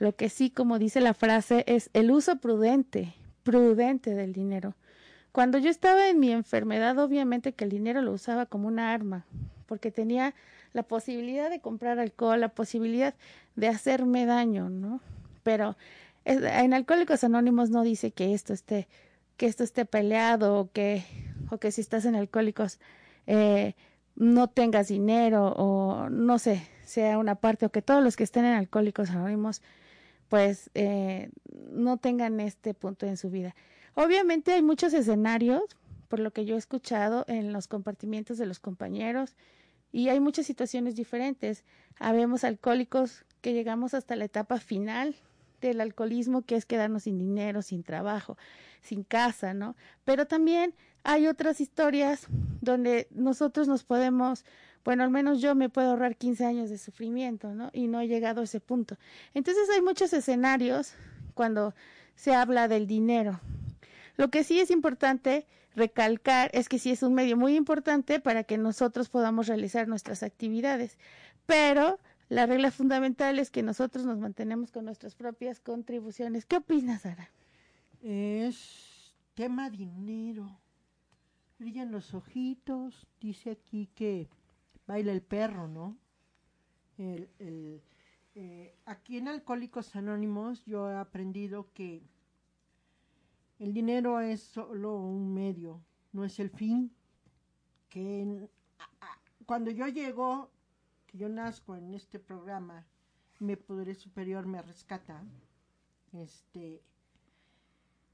Lo 0.00 0.16
que 0.16 0.30
sí, 0.30 0.48
como 0.48 0.78
dice 0.78 1.00
la 1.02 1.12
frase, 1.12 1.62
es 1.66 1.90
el 1.92 2.10
uso 2.10 2.36
prudente, 2.36 3.12
prudente 3.42 4.14
del 4.14 4.32
dinero. 4.32 4.74
Cuando 5.30 5.58
yo 5.58 5.68
estaba 5.68 6.08
en 6.08 6.18
mi 6.18 6.32
enfermedad, 6.32 6.98
obviamente 6.98 7.52
que 7.52 7.64
el 7.64 7.70
dinero 7.70 8.00
lo 8.00 8.12
usaba 8.12 8.46
como 8.46 8.66
una 8.66 8.94
arma, 8.94 9.26
porque 9.66 9.90
tenía 9.90 10.34
la 10.72 10.84
posibilidad 10.84 11.50
de 11.50 11.60
comprar 11.60 11.98
alcohol, 11.98 12.40
la 12.40 12.48
posibilidad 12.48 13.14
de 13.56 13.68
hacerme 13.68 14.24
daño, 14.24 14.70
¿no? 14.70 15.02
Pero 15.42 15.76
en 16.24 16.72
Alcohólicos 16.72 17.22
Anónimos 17.22 17.68
no 17.68 17.82
dice 17.82 18.10
que 18.10 18.32
esto 18.32 18.54
esté, 18.54 18.88
que 19.36 19.44
esto 19.44 19.64
esté 19.64 19.84
peleado 19.84 20.58
o 20.58 20.72
que, 20.72 21.04
o 21.50 21.58
que 21.58 21.72
si 21.72 21.82
estás 21.82 22.06
en 22.06 22.14
Alcohólicos 22.14 22.80
eh, 23.26 23.74
no 24.16 24.48
tengas 24.48 24.88
dinero 24.88 25.52
o 25.56 26.08
no 26.08 26.38
sé, 26.38 26.66
sea 26.86 27.18
una 27.18 27.34
parte 27.34 27.66
o 27.66 27.70
que 27.70 27.82
todos 27.82 28.02
los 28.02 28.16
que 28.16 28.24
estén 28.24 28.46
en 28.46 28.54
Alcohólicos 28.54 29.10
Anónimos 29.10 29.60
pues 30.30 30.70
eh, 30.74 31.28
no 31.70 31.98
tengan 31.98 32.40
este 32.40 32.72
punto 32.72 33.04
en 33.04 33.18
su 33.18 33.28
vida. 33.28 33.54
Obviamente 33.94 34.52
hay 34.52 34.62
muchos 34.62 34.94
escenarios, 34.94 35.64
por 36.08 36.20
lo 36.20 36.30
que 36.30 36.46
yo 36.46 36.54
he 36.54 36.58
escuchado 36.58 37.24
en 37.28 37.52
los 37.52 37.68
compartimientos 37.68 38.38
de 38.38 38.46
los 38.46 38.60
compañeros, 38.60 39.36
y 39.92 40.08
hay 40.08 40.20
muchas 40.20 40.46
situaciones 40.46 40.94
diferentes. 40.94 41.64
Habemos 41.98 42.44
alcohólicos 42.44 43.24
que 43.40 43.52
llegamos 43.52 43.92
hasta 43.92 44.14
la 44.14 44.24
etapa 44.24 44.58
final 44.58 45.16
del 45.60 45.80
alcoholismo, 45.80 46.42
que 46.42 46.54
es 46.54 46.64
quedarnos 46.64 47.02
sin 47.02 47.18
dinero, 47.18 47.60
sin 47.60 47.82
trabajo, 47.82 48.38
sin 48.82 49.02
casa, 49.02 49.52
¿no? 49.52 49.74
Pero 50.04 50.26
también 50.26 50.74
hay 51.02 51.26
otras 51.26 51.60
historias 51.60 52.28
donde 52.60 53.08
nosotros 53.10 53.66
nos 53.66 53.82
podemos, 53.82 54.44
bueno, 54.84 55.04
al 55.04 55.10
menos 55.10 55.40
yo 55.40 55.54
me 55.54 55.68
puedo 55.68 55.90
ahorrar 55.90 56.16
15 56.16 56.44
años 56.44 56.70
de 56.70 56.78
sufrimiento, 56.78 57.54
¿no? 57.54 57.70
Y 57.72 57.86
no 57.86 58.00
he 58.00 58.08
llegado 58.08 58.40
a 58.40 58.44
ese 58.44 58.60
punto. 58.60 58.96
Entonces 59.34 59.68
hay 59.70 59.82
muchos 59.82 60.12
escenarios 60.12 60.94
cuando 61.34 61.74
se 62.14 62.34
habla 62.34 62.68
del 62.68 62.86
dinero. 62.86 63.40
Lo 64.16 64.28
que 64.30 64.44
sí 64.44 64.60
es 64.60 64.70
importante 64.70 65.46
recalcar 65.74 66.50
es 66.52 66.68
que 66.68 66.78
sí 66.78 66.90
es 66.90 67.02
un 67.02 67.14
medio 67.14 67.36
muy 67.36 67.56
importante 67.56 68.20
para 68.20 68.44
que 68.44 68.58
nosotros 68.58 69.08
podamos 69.08 69.46
realizar 69.46 69.88
nuestras 69.88 70.22
actividades, 70.22 70.98
pero 71.46 71.98
la 72.28 72.46
regla 72.46 72.70
fundamental 72.70 73.38
es 73.38 73.50
que 73.50 73.62
nosotros 73.62 74.04
nos 74.04 74.18
mantenemos 74.18 74.70
con 74.70 74.84
nuestras 74.84 75.14
propias 75.14 75.60
contribuciones. 75.60 76.46
¿Qué 76.46 76.56
opinas, 76.56 77.02
Sara? 77.02 77.30
Es 78.02 79.14
tema 79.34 79.68
dinero. 79.68 80.60
Brillan 81.58 81.90
los 81.90 82.14
ojitos. 82.14 83.06
Dice 83.20 83.50
aquí 83.50 83.88
que 83.94 84.28
baila 84.90 85.12
el 85.12 85.22
perro, 85.22 85.68
¿no? 85.68 85.96
Eh, 86.98 88.74
aquí 88.86 89.18
en 89.18 89.28
Alcohólicos 89.28 89.94
Anónimos 89.94 90.64
yo 90.64 90.90
he 90.90 90.96
aprendido 90.96 91.72
que 91.72 92.02
el 93.60 93.72
dinero 93.72 94.20
es 94.20 94.40
solo 94.42 94.96
un 94.96 95.32
medio, 95.32 95.80
no 96.12 96.24
es 96.24 96.40
el 96.40 96.50
fin. 96.50 96.92
Que 97.88 98.48
cuando 99.46 99.70
yo 99.70 99.86
llego, 99.86 100.50
que 101.06 101.18
yo 101.18 101.28
nazco 101.28 101.76
en 101.76 101.94
este 101.94 102.18
programa, 102.18 102.84
mi 103.38 103.54
poder 103.54 103.94
superior 103.94 104.44
me 104.46 104.60
rescata. 104.60 105.22
Este, 106.12 106.82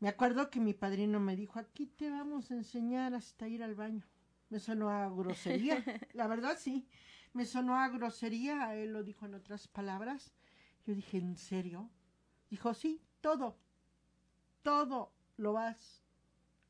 me 0.00 0.10
acuerdo 0.10 0.50
que 0.50 0.60
mi 0.60 0.74
padrino 0.74 1.20
me 1.20 1.36
dijo, 1.36 1.58
aquí 1.58 1.86
te 1.86 2.10
vamos 2.10 2.50
a 2.50 2.54
enseñar 2.54 3.14
hasta 3.14 3.48
ir 3.48 3.62
al 3.62 3.74
baño. 3.74 4.04
Me 4.48 4.60
sonó 4.60 4.90
a 4.90 5.08
grosería, 5.08 5.82
la 6.12 6.26
verdad 6.26 6.56
sí, 6.58 6.86
me 7.32 7.44
sonó 7.44 7.78
a 7.78 7.88
grosería, 7.88 8.74
él 8.74 8.92
lo 8.92 9.02
dijo 9.02 9.26
en 9.26 9.34
otras 9.34 9.68
palabras. 9.68 10.32
Yo 10.86 10.94
dije, 10.94 11.18
¿en 11.18 11.36
serio? 11.36 11.90
Dijo, 12.48 12.72
sí, 12.74 13.02
todo, 13.20 13.58
todo 14.62 15.12
lo 15.36 15.52
vas 15.52 16.02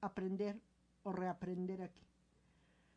a 0.00 0.06
aprender 0.06 0.60
o 1.02 1.12
reaprender 1.12 1.82
aquí. 1.82 2.02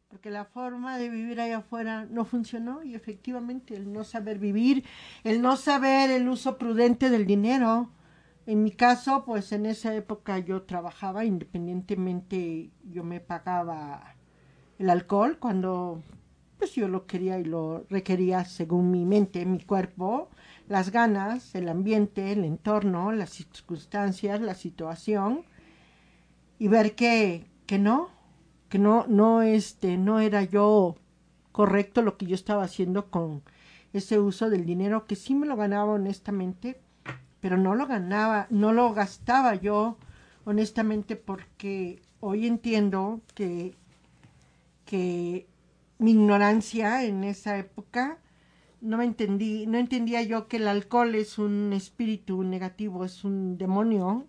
Porque 0.07 0.31
la 0.31 0.45
forma 0.45 0.97
de 0.97 1.09
vivir 1.09 1.39
allá 1.39 1.57
afuera 1.57 2.05
no 2.05 2.25
funcionó 2.25 2.81
y 2.81 2.95
efectivamente 2.95 3.75
el 3.75 3.93
no 3.93 4.03
saber 4.03 4.39
vivir, 4.39 4.83
el 5.23 5.41
no 5.41 5.55
saber 5.55 6.09
el 6.09 6.27
uso 6.27 6.57
prudente 6.57 7.11
del 7.11 7.27
dinero. 7.27 7.91
En 8.47 8.63
mi 8.63 8.71
caso, 8.71 9.23
pues 9.25 9.51
en 9.51 9.67
esa 9.67 9.93
época 9.93 10.39
yo 10.39 10.63
trabajaba 10.63 11.25
independientemente, 11.25 12.71
yo 12.81 13.03
me 13.03 13.19
pagaba 13.19 14.15
el 14.79 14.89
alcohol 14.89 15.37
cuando 15.39 16.01
pues 16.57 16.73
yo 16.73 16.87
lo 16.87 17.05
quería 17.05 17.39
y 17.39 17.45
lo 17.45 17.85
requería 17.89 18.43
según 18.43 18.91
mi 18.91 19.05
mente, 19.05 19.45
mi 19.45 19.59
cuerpo, 19.59 20.29
las 20.67 20.91
ganas, 20.91 21.55
el 21.55 21.69
ambiente, 21.69 22.31
el 22.31 22.43
entorno, 22.43 23.11
las 23.11 23.29
circunstancias, 23.29 24.41
la 24.41 24.55
situación 24.55 25.45
y 26.57 26.67
ver 26.67 26.95
que, 26.95 27.45
que 27.65 27.79
no, 27.79 28.09
que 28.67 28.77
no, 28.77 29.05
no, 29.07 29.41
este, 29.41 29.97
no 29.97 30.19
era 30.19 30.43
yo 30.43 30.95
correcto 31.51 32.01
lo 32.01 32.17
que 32.17 32.25
yo 32.25 32.35
estaba 32.35 32.63
haciendo 32.63 33.09
con 33.09 33.41
ese 33.93 34.19
uso 34.19 34.49
del 34.49 34.65
dinero, 34.65 35.05
que 35.05 35.15
sí 35.15 35.33
me 35.33 35.47
lo 35.47 35.55
ganaba 35.55 35.93
honestamente, 35.93 36.79
pero 37.39 37.57
no 37.57 37.73
lo 37.75 37.87
ganaba, 37.87 38.47
no 38.49 38.73
lo 38.73 38.93
gastaba 38.93 39.55
yo 39.55 39.97
honestamente 40.45 41.15
porque 41.15 42.01
hoy 42.19 42.47
entiendo 42.47 43.21
que, 43.33 43.75
que 44.89 45.47
mi 45.99 46.13
ignorancia 46.13 47.03
en 47.03 47.23
esa 47.23 47.59
época 47.59 48.17
no 48.81 48.97
me 48.97 49.03
entendí, 49.03 49.67
no 49.67 49.77
entendía 49.77 50.23
yo 50.23 50.47
que 50.47 50.57
el 50.57 50.67
alcohol 50.67 51.13
es 51.13 51.37
un 51.37 51.73
espíritu 51.73 52.41
negativo, 52.41 53.05
es 53.05 53.23
un 53.23 53.59
demonio 53.59 54.25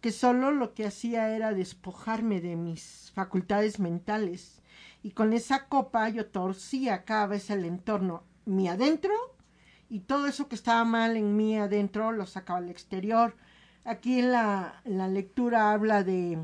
que 0.00 0.12
solo 0.12 0.52
lo 0.52 0.74
que 0.74 0.86
hacía 0.86 1.34
era 1.34 1.54
despojarme 1.54 2.40
de 2.40 2.54
mis 2.54 3.10
facultades 3.16 3.80
mentales 3.80 4.62
y 5.02 5.10
con 5.10 5.32
esa 5.32 5.66
copa 5.66 6.08
yo 6.08 6.26
torcía 6.26 7.04
cada 7.04 7.26
vez 7.26 7.50
el 7.50 7.64
entorno, 7.64 8.22
mi 8.44 8.68
adentro 8.68 9.12
y 9.88 9.98
todo 9.98 10.28
eso 10.28 10.46
que 10.46 10.54
estaba 10.54 10.84
mal 10.84 11.16
en 11.16 11.36
mí 11.36 11.58
adentro 11.58 12.12
lo 12.12 12.26
sacaba 12.26 12.60
al 12.60 12.70
exterior. 12.70 13.36
Aquí 13.84 14.22
la, 14.22 14.82
la 14.84 15.08
lectura 15.08 15.72
habla 15.72 16.04
de, 16.04 16.38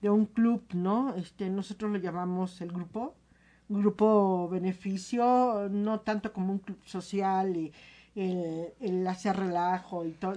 de 0.00 0.10
un 0.10 0.26
club, 0.26 0.62
¿no? 0.72 1.14
Este, 1.16 1.50
nosotros 1.50 1.90
lo 1.90 1.98
llamamos 1.98 2.60
el 2.60 2.72
grupo, 2.72 3.14
grupo 3.68 4.48
beneficio, 4.48 5.68
no 5.70 6.00
tanto 6.00 6.32
como 6.32 6.52
un 6.52 6.58
club 6.58 6.78
social 6.84 7.56
y 7.56 7.72
el, 8.14 8.72
el 8.80 9.06
hacer 9.06 9.36
relajo 9.36 10.04
y 10.06 10.12
todo. 10.12 10.34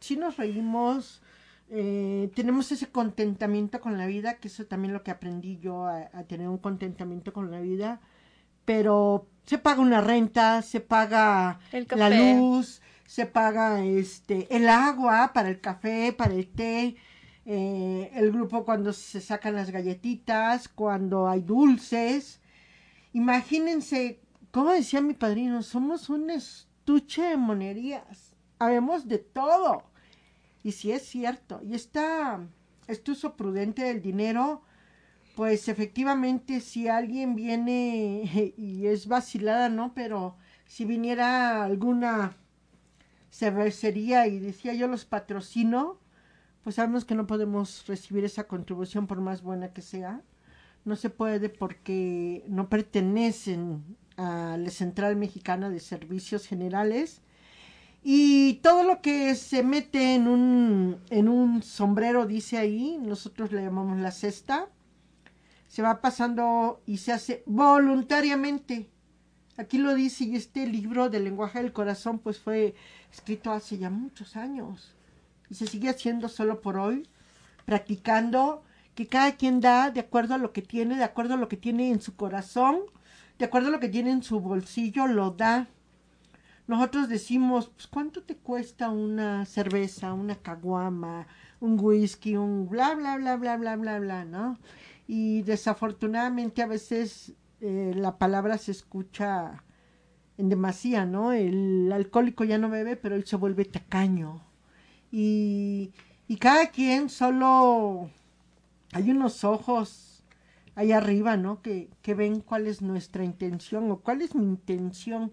Sí 0.00 0.16
nos 0.16 0.36
reímos, 0.36 1.22
eh, 1.70 2.30
tenemos 2.34 2.70
ese 2.72 2.88
contentamiento 2.88 3.80
con 3.80 3.98
la 3.98 4.06
vida, 4.06 4.34
que 4.34 4.48
eso 4.48 4.66
también 4.66 4.92
lo 4.92 5.02
que 5.02 5.10
aprendí 5.10 5.58
yo 5.58 5.86
a, 5.86 6.10
a, 6.12 6.24
tener 6.24 6.48
un 6.48 6.58
contentamiento 6.58 7.32
con 7.32 7.50
la 7.50 7.60
vida, 7.60 8.00
pero 8.64 9.26
se 9.44 9.58
paga 9.58 9.80
una 9.80 10.00
renta, 10.00 10.62
se 10.62 10.80
paga 10.80 11.60
la 11.90 12.10
luz, 12.10 12.82
se 13.06 13.26
paga 13.26 13.84
este 13.84 14.54
el 14.54 14.68
agua 14.68 15.30
para 15.32 15.48
el 15.48 15.60
café, 15.60 16.12
para 16.12 16.34
el 16.34 16.48
té, 16.48 16.96
eh, 17.46 18.10
el 18.14 18.32
grupo 18.32 18.64
cuando 18.64 18.92
se 18.92 19.20
sacan 19.20 19.54
las 19.54 19.70
galletitas, 19.70 20.68
cuando 20.68 21.28
hay 21.28 21.40
dulces. 21.40 22.40
Imagínense, 23.12 24.20
como 24.50 24.72
decía 24.72 25.00
mi 25.00 25.14
padrino, 25.14 25.62
somos 25.62 26.10
un 26.10 26.30
estuche 26.30 27.22
de 27.22 27.36
monerías, 27.36 28.36
habemos 28.58 29.08
de 29.08 29.18
todo 29.18 29.84
y 30.66 30.72
si 30.72 30.90
es 30.90 31.02
cierto, 31.06 31.60
y 31.62 31.74
esta, 31.74 32.40
este 32.88 33.12
uso 33.12 33.36
prudente 33.36 33.84
del 33.84 34.02
dinero, 34.02 34.62
pues 35.36 35.68
efectivamente 35.68 36.58
si 36.58 36.88
alguien 36.88 37.36
viene 37.36 38.52
y 38.56 38.88
es 38.88 39.06
vacilada, 39.06 39.68
¿no? 39.68 39.94
Pero 39.94 40.36
si 40.66 40.84
viniera 40.84 41.62
alguna 41.62 42.36
cervecería 43.30 44.26
y 44.26 44.40
decía 44.40 44.74
yo 44.74 44.88
los 44.88 45.04
patrocino, 45.04 46.00
pues 46.66 46.74
sabemos 46.74 47.04
que 47.04 47.14
no 47.14 47.28
podemos 47.28 47.86
recibir 47.86 48.24
esa 48.24 48.48
contribución 48.48 49.06
por 49.06 49.20
más 49.20 49.40
buena 49.40 49.72
que 49.72 49.82
sea. 49.82 50.22
No 50.84 50.96
se 50.96 51.10
puede 51.10 51.48
porque 51.48 52.44
no 52.48 52.68
pertenecen 52.68 53.84
a 54.16 54.56
la 54.58 54.70
Central 54.70 55.14
Mexicana 55.14 55.70
de 55.70 55.78
Servicios 55.78 56.48
Generales 56.48 57.22
y 58.02 58.54
todo 58.64 58.82
lo 58.82 59.00
que 59.00 59.36
se 59.36 59.62
mete 59.62 60.16
en 60.16 60.26
un, 60.26 60.96
en 61.10 61.28
un 61.28 61.62
sombrero, 61.62 62.26
dice 62.26 62.58
ahí, 62.58 62.98
nosotros 63.00 63.52
le 63.52 63.62
llamamos 63.62 64.00
la 64.00 64.10
cesta, 64.10 64.66
se 65.68 65.82
va 65.82 66.00
pasando 66.00 66.82
y 66.84 66.96
se 66.96 67.12
hace 67.12 67.44
voluntariamente. 67.46 68.90
Aquí 69.56 69.78
lo 69.78 69.94
dice, 69.94 70.24
y 70.24 70.34
este 70.34 70.66
libro 70.66 71.10
del 71.10 71.22
lenguaje 71.22 71.62
del 71.62 71.72
corazón, 71.72 72.18
pues 72.18 72.40
fue 72.40 72.74
escrito 73.12 73.52
hace 73.52 73.78
ya 73.78 73.88
muchos 73.88 74.34
años. 74.34 74.95
Y 75.50 75.54
se 75.54 75.66
sigue 75.66 75.88
haciendo 75.88 76.28
solo 76.28 76.60
por 76.60 76.76
hoy, 76.76 77.08
practicando 77.64 78.62
que 78.94 79.06
cada 79.06 79.36
quien 79.36 79.60
da 79.60 79.90
de 79.90 80.00
acuerdo 80.00 80.34
a 80.34 80.38
lo 80.38 80.52
que 80.52 80.62
tiene, 80.62 80.96
de 80.96 81.04
acuerdo 81.04 81.34
a 81.34 81.38
lo 81.38 81.48
que 81.48 81.56
tiene 81.56 81.90
en 81.90 82.00
su 82.00 82.16
corazón, 82.16 82.80
de 83.38 83.44
acuerdo 83.44 83.68
a 83.68 83.70
lo 83.70 83.80
que 83.80 83.88
tiene 83.88 84.10
en 84.10 84.22
su 84.22 84.40
bolsillo, 84.40 85.06
lo 85.06 85.30
da 85.32 85.68
nosotros 86.66 87.08
decimos, 87.08 87.68
pues, 87.68 87.86
¿cuánto 87.86 88.22
te 88.22 88.36
cuesta 88.36 88.90
una 88.90 89.44
cerveza, 89.44 90.12
una 90.12 90.34
caguama, 90.34 91.26
un 91.60 91.78
whisky, 91.78 92.36
un 92.36 92.68
bla, 92.68 92.94
bla, 92.94 93.16
bla, 93.16 93.36
bla, 93.36 93.56
bla, 93.56 93.76
bla, 93.76 93.98
bla, 94.00 94.24
¿no? 94.24 94.58
Y 95.06 95.42
desafortunadamente 95.42 96.62
a 96.62 96.66
veces 96.66 97.34
eh, 97.60 97.92
la 97.94 98.18
palabra 98.18 98.58
se 98.58 98.72
escucha 98.72 99.62
en 100.38 100.48
demasía, 100.48 101.06
¿no? 101.06 101.32
El 101.32 101.92
alcohólico 101.92 102.42
ya 102.42 102.58
no 102.58 102.68
bebe, 102.68 102.96
pero 102.96 103.14
él 103.14 103.24
se 103.26 103.36
vuelve 103.36 103.64
tacaño. 103.64 104.42
Y, 105.18 105.94
cada 106.40 106.66
quien 106.66 107.08
solo 107.08 108.10
hay 108.92 109.10
unos 109.10 109.44
ojos 109.44 110.22
ahí 110.74 110.92
arriba, 110.92 111.38
¿no? 111.38 111.62
Que, 111.62 111.88
que 112.02 112.12
ven 112.12 112.42
cuál 112.42 112.66
es 112.66 112.82
nuestra 112.82 113.24
intención 113.24 113.90
o 113.90 114.00
cuál 114.00 114.20
es 114.20 114.34
mi 114.34 114.44
intención 114.44 115.32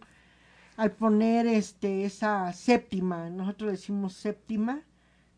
al 0.78 0.94
poner 0.94 1.48
este 1.48 2.06
esa 2.06 2.54
séptima, 2.54 3.30
nosotros 3.30 3.72
decimos 3.72 4.14
séptima, 4.14 4.84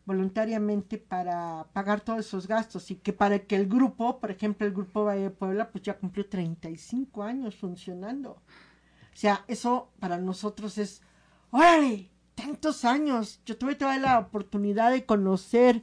voluntariamente 0.04 0.96
para 0.96 1.66
pagar 1.72 2.00
todos 2.00 2.20
esos 2.20 2.46
gastos 2.46 2.88
y 2.92 2.94
que 2.94 3.12
para 3.12 3.40
que 3.40 3.56
el 3.56 3.66
grupo, 3.66 4.20
por 4.20 4.30
ejemplo, 4.30 4.64
el 4.64 4.72
grupo 4.72 5.04
Valle 5.04 5.22
de 5.22 5.30
Puebla, 5.30 5.72
pues 5.72 5.82
ya 5.82 5.98
cumplió 5.98 6.28
35 6.28 7.24
años 7.24 7.56
funcionando. 7.56 8.30
O 8.30 9.16
sea, 9.18 9.44
eso 9.48 9.90
para 9.98 10.18
nosotros 10.18 10.78
es, 10.78 11.02
órale, 11.50 12.10
tantos 12.36 12.84
años. 12.84 13.40
Yo 13.44 13.58
tuve 13.58 13.74
toda 13.74 13.98
la 13.98 14.20
oportunidad 14.20 14.92
de 14.92 15.04
conocer 15.04 15.82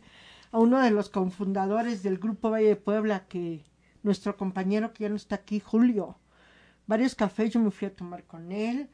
a 0.53 0.59
uno 0.59 0.79
de 0.79 0.91
los 0.91 1.09
cofundadores 1.09 2.01
del 2.03 2.17
grupo 2.17 2.49
Valle 2.49 2.69
de 2.69 2.75
Puebla, 2.77 3.27
que 3.27 3.65
nuestro 4.03 4.37
compañero 4.37 4.93
que 4.93 5.03
ya 5.03 5.09
no 5.09 5.17
está 5.17 5.35
aquí, 5.35 5.59
Julio. 5.59 6.17
Varios 6.87 7.15
cafés 7.15 7.51
yo 7.51 7.59
me 7.59 7.71
fui 7.71 7.89
a 7.89 7.95
tomar 7.95 8.23
con 8.23 8.53
él. 8.53 8.89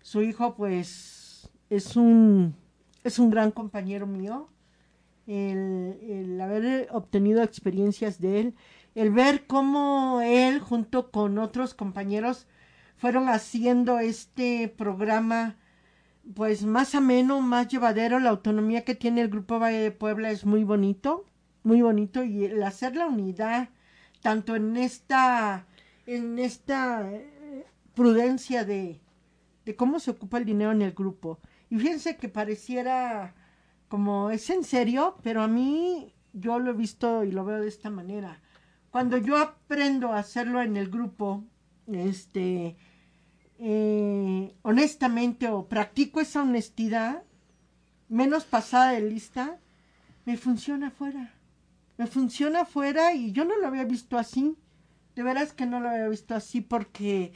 Su 0.00 0.22
hijo, 0.22 0.54
pues, 0.54 1.50
es 1.68 1.96
un, 1.96 2.56
es 3.04 3.18
un 3.18 3.28
gran 3.28 3.50
compañero 3.50 4.06
mío 4.06 4.48
el, 5.26 5.98
el, 6.08 6.40
haber 6.40 6.88
obtenido 6.90 7.42
experiencias 7.42 8.20
de 8.20 8.40
él, 8.40 8.54
el 8.94 9.10
ver 9.10 9.46
cómo 9.46 10.20
él 10.22 10.58
junto 10.60 11.10
con 11.10 11.38
otros 11.38 11.74
compañeros 11.74 12.46
fueron 12.96 13.28
haciendo 13.28 14.00
este 14.00 14.68
programa 14.68 15.56
pues 16.34 16.64
más 16.64 16.94
ameno, 16.94 17.40
más 17.40 17.68
llevadero, 17.68 18.18
la 18.20 18.30
autonomía 18.30 18.84
que 18.84 18.94
tiene 18.94 19.22
el 19.22 19.28
Grupo 19.28 19.58
Valle 19.58 19.78
de 19.78 19.90
Puebla 19.90 20.30
es 20.30 20.44
muy 20.44 20.64
bonito, 20.64 21.24
muy 21.62 21.82
bonito 21.82 22.24
y 22.24 22.44
el 22.44 22.62
hacer 22.62 22.96
la 22.96 23.06
unidad 23.06 23.70
tanto 24.22 24.56
en 24.56 24.76
esta 24.76 25.66
en 26.06 26.38
esta 26.38 27.10
eh, 27.10 27.66
prudencia 27.94 28.64
de, 28.64 29.00
de 29.64 29.76
cómo 29.76 30.00
se 30.00 30.10
ocupa 30.10 30.38
el 30.38 30.44
dinero 30.44 30.72
en 30.72 30.82
el 30.82 30.92
grupo. 30.92 31.38
Y 31.68 31.78
fíjense 31.78 32.16
que 32.16 32.28
pareciera 32.28 33.34
como 33.88 34.30
es 34.30 34.50
en 34.50 34.64
serio, 34.64 35.16
pero 35.22 35.42
a 35.42 35.48
mí 35.48 36.12
yo 36.32 36.58
lo 36.58 36.70
he 36.70 36.74
visto 36.74 37.24
y 37.24 37.30
lo 37.32 37.44
veo 37.44 37.60
de 37.60 37.68
esta 37.68 37.90
manera. 37.90 38.40
Cuando 38.90 39.18
yo 39.18 39.36
aprendo 39.36 40.12
a 40.12 40.18
hacerlo 40.18 40.62
en 40.62 40.76
el 40.76 40.90
grupo, 40.90 41.44
este, 41.86 42.76
eh, 43.62 44.54
honestamente 44.62 45.48
o 45.48 45.68
practico 45.68 46.20
esa 46.20 46.42
honestidad, 46.42 47.22
menos 48.08 48.44
pasada 48.44 48.92
de 48.92 49.02
lista, 49.02 49.58
me 50.24 50.36
funciona 50.36 50.88
afuera. 50.88 51.34
Me 51.98 52.06
funciona 52.06 52.62
afuera 52.62 53.12
y 53.14 53.32
yo 53.32 53.44
no 53.44 53.58
lo 53.58 53.66
había 53.66 53.84
visto 53.84 54.16
así. 54.16 54.56
De 55.14 55.22
veras 55.22 55.52
que 55.52 55.66
no 55.66 55.80
lo 55.80 55.90
había 55.90 56.08
visto 56.08 56.34
así 56.34 56.62
porque 56.62 57.32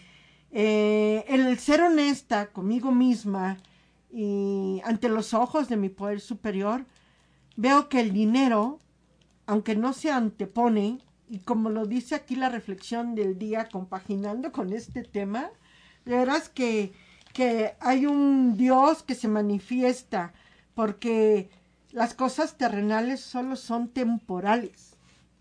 eh, 0.50 1.24
el 1.28 1.58
ser 1.58 1.82
honesta 1.82 2.46
conmigo 2.46 2.90
misma, 2.92 3.58
y 4.10 4.80
ante 4.84 5.08
los 5.08 5.34
ojos 5.34 5.68
de 5.68 5.76
mi 5.76 5.88
poder 5.88 6.20
superior, 6.20 6.86
veo 7.56 7.88
que 7.88 8.00
el 8.00 8.12
dinero, 8.12 8.78
aunque 9.46 9.74
no 9.74 9.92
se 9.92 10.12
antepone, 10.12 11.00
y 11.28 11.40
como 11.40 11.68
lo 11.68 11.84
dice 11.86 12.14
aquí 12.14 12.36
la 12.36 12.48
reflexión 12.48 13.14
del 13.16 13.38
día, 13.38 13.68
compaginando 13.68 14.52
con 14.52 14.72
este 14.72 15.02
tema, 15.02 15.50
verás 16.04 16.48
que, 16.48 16.92
que 17.32 17.74
hay 17.80 18.06
un 18.06 18.56
Dios 18.56 19.02
que 19.02 19.14
se 19.14 19.28
manifiesta, 19.28 20.32
porque 20.74 21.50
las 21.92 22.14
cosas 22.14 22.56
terrenales 22.56 23.20
solo 23.20 23.56
son 23.56 23.88
temporales, 23.88 24.96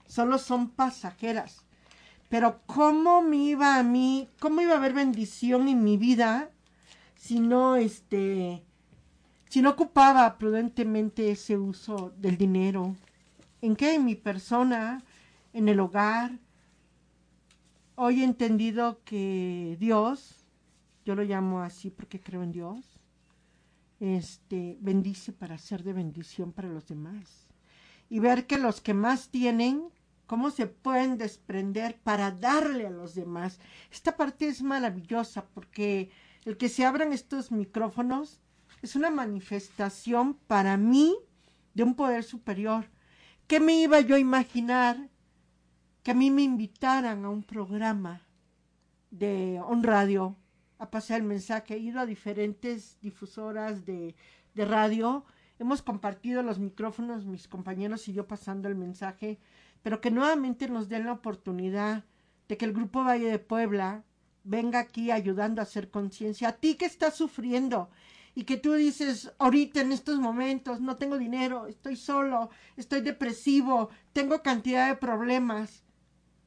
solo 0.07 0.37
son 0.37 0.69
pasajeras. 0.69 1.65
Pero 2.29 2.61
cómo 2.65 3.21
me 3.21 3.37
iba 3.37 3.77
a 3.77 3.83
mí, 3.83 4.29
cómo 4.39 4.61
iba 4.61 4.73
a 4.73 4.77
haber 4.77 4.93
bendición 4.93 5.67
en 5.67 5.83
mi 5.83 5.97
vida 5.97 6.49
si 7.15 7.39
no, 7.39 7.75
este, 7.75 8.63
si 9.49 9.61
no 9.61 9.69
ocupaba 9.69 10.37
prudentemente 10.37 11.31
ese 11.31 11.57
uso 11.57 12.11
del 12.17 12.37
dinero, 12.37 12.95
¿en 13.61 13.75
qué? 13.75 13.95
En 13.95 14.03
mi 14.03 14.15
persona, 14.15 15.03
en 15.53 15.69
el 15.69 15.79
hogar. 15.79 16.37
Hoy 17.95 18.21
he 18.21 18.25
entendido 18.25 18.99
que 19.05 19.77
Dios, 19.79 20.42
yo 21.05 21.15
lo 21.15 21.23
llamo 21.23 21.61
así 21.61 21.89
porque 21.89 22.21
creo 22.21 22.43
en 22.43 22.51
Dios, 22.51 22.99
este, 23.99 24.77
bendice 24.81 25.31
para 25.31 25.57
ser 25.57 25.83
de 25.83 25.93
bendición 25.93 26.51
para 26.51 26.67
los 26.67 26.87
demás. 26.87 27.47
Y 28.09 28.19
ver 28.19 28.47
que 28.47 28.57
los 28.57 28.81
que 28.81 28.93
más 28.93 29.29
tienen, 29.29 29.89
cómo 30.27 30.51
se 30.51 30.67
pueden 30.67 31.17
desprender 31.17 31.99
para 32.03 32.31
darle 32.31 32.87
a 32.87 32.91
los 32.91 33.15
demás. 33.15 33.59
Esta 33.91 34.15
parte 34.15 34.47
es 34.47 34.61
maravillosa 34.61 35.45
porque 35.53 36.09
el 36.45 36.57
que 36.57 36.69
se 36.69 36.85
abran 36.85 37.13
estos 37.13 37.51
micrófonos 37.51 38.41
es 38.81 38.95
una 38.95 39.09
manifestación 39.09 40.33
para 40.47 40.75
mí 40.77 41.15
de 41.73 41.83
un 41.83 41.95
poder 41.95 42.23
superior. 42.23 42.89
¿Qué 43.47 43.59
me 43.59 43.81
iba 43.81 43.99
yo 44.01 44.15
a 44.15 44.19
imaginar 44.19 45.09
que 46.03 46.11
a 46.11 46.13
mí 46.13 46.29
me 46.29 46.43
invitaran 46.43 47.23
a 47.23 47.29
un 47.29 47.43
programa 47.43 48.21
de 49.09 49.61
un 49.69 49.83
radio 49.83 50.35
a 50.83 50.91
pasar 50.91 51.21
el 51.21 51.27
mensaje? 51.27 51.75
He 51.75 51.79
ido 51.79 51.99
a 51.99 52.05
diferentes 52.05 52.97
difusoras 53.01 53.85
de, 53.85 54.15
de 54.53 54.65
radio, 54.65 55.25
hemos 55.59 55.81
compartido 55.81 56.43
los 56.43 56.59
micrófonos, 56.59 57.25
mis 57.25 57.47
compañeros 57.47 58.07
y 58.07 58.13
yo 58.13 58.27
pasando 58.27 58.67
el 58.67 58.75
mensaje, 58.75 59.39
pero 59.81 60.01
que 60.01 60.11
nuevamente 60.11 60.69
nos 60.69 60.89
den 60.89 61.05
la 61.05 61.13
oportunidad 61.13 62.03
de 62.47 62.57
que 62.57 62.65
el 62.65 62.73
Grupo 62.73 63.03
Valle 63.03 63.29
de 63.29 63.39
Puebla 63.39 64.03
venga 64.43 64.79
aquí 64.79 65.11
ayudando 65.11 65.61
a 65.61 65.63
hacer 65.63 65.89
conciencia. 65.89 66.49
A 66.49 66.53
ti 66.53 66.75
que 66.75 66.85
estás 66.85 67.15
sufriendo 67.15 67.89
y 68.35 68.43
que 68.43 68.57
tú 68.57 68.73
dices, 68.73 69.31
ahorita 69.37 69.81
en 69.81 69.91
estos 69.91 70.19
momentos 70.19 70.81
no 70.81 70.95
tengo 70.97 71.17
dinero, 71.17 71.67
estoy 71.67 71.95
solo, 71.95 72.49
estoy 72.75 73.01
depresivo, 73.01 73.89
tengo 74.11 74.41
cantidad 74.41 74.87
de 74.87 74.95
problemas. 74.95 75.83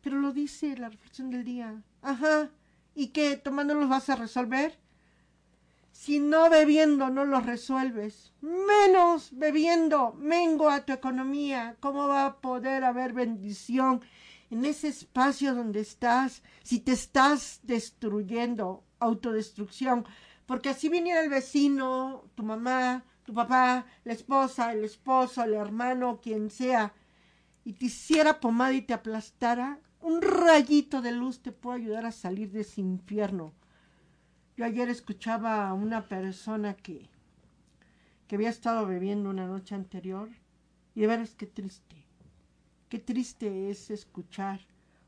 Pero 0.02 0.20
lo 0.20 0.32
dice 0.32 0.76
la 0.76 0.88
reflexión 0.88 1.30
del 1.30 1.44
día. 1.44 1.82
Ajá. 2.02 2.50
¿Y 2.98 3.08
qué? 3.08 3.36
¿Tomando 3.36 3.74
los 3.74 3.90
vas 3.90 4.08
a 4.08 4.16
resolver? 4.16 4.78
Si 5.92 6.18
no 6.18 6.48
bebiendo 6.48 7.10
no 7.10 7.26
los 7.26 7.44
resuelves, 7.44 8.32
menos 8.40 9.28
bebiendo, 9.32 10.14
mengo 10.14 10.70
a 10.70 10.86
tu 10.86 10.94
economía. 10.94 11.76
¿Cómo 11.80 12.08
va 12.08 12.24
a 12.24 12.40
poder 12.40 12.84
haber 12.84 13.12
bendición 13.12 14.00
en 14.48 14.64
ese 14.64 14.88
espacio 14.88 15.54
donde 15.54 15.80
estás 15.80 16.42
si 16.62 16.80
te 16.80 16.92
estás 16.92 17.60
destruyendo, 17.64 18.82
autodestrucción? 18.98 20.06
Porque 20.46 20.70
así 20.70 20.88
viniera 20.88 21.22
el 21.22 21.28
vecino, 21.28 22.24
tu 22.34 22.44
mamá, 22.44 23.04
tu 23.24 23.34
papá, 23.34 23.84
la 24.04 24.12
esposa, 24.14 24.72
el 24.72 24.84
esposo, 24.84 25.44
el 25.44 25.52
hermano, 25.52 26.18
quien 26.22 26.48
sea, 26.50 26.94
y 27.62 27.74
te 27.74 27.86
hiciera 27.86 28.40
pomada 28.40 28.72
y 28.72 28.80
te 28.80 28.94
aplastara, 28.94 29.80
un 30.06 30.22
rayito 30.22 31.02
de 31.02 31.12
luz 31.12 31.40
te 31.40 31.52
puede 31.52 31.78
ayudar 31.82 32.06
a 32.06 32.12
salir 32.12 32.52
de 32.52 32.60
ese 32.60 32.80
infierno. 32.80 33.52
Yo 34.56 34.64
ayer 34.64 34.88
escuchaba 34.88 35.68
a 35.68 35.74
una 35.74 36.08
persona 36.08 36.74
que, 36.74 37.08
que 38.26 38.36
había 38.36 38.50
estado 38.50 38.86
bebiendo 38.86 39.28
una 39.30 39.46
noche 39.46 39.74
anterior 39.74 40.28
y 40.94 41.00
de 41.00 41.06
veras 41.08 41.34
qué 41.34 41.46
triste, 41.46 41.96
qué 42.88 42.98
triste 42.98 43.70
es 43.70 43.90
escuchar 43.90 44.60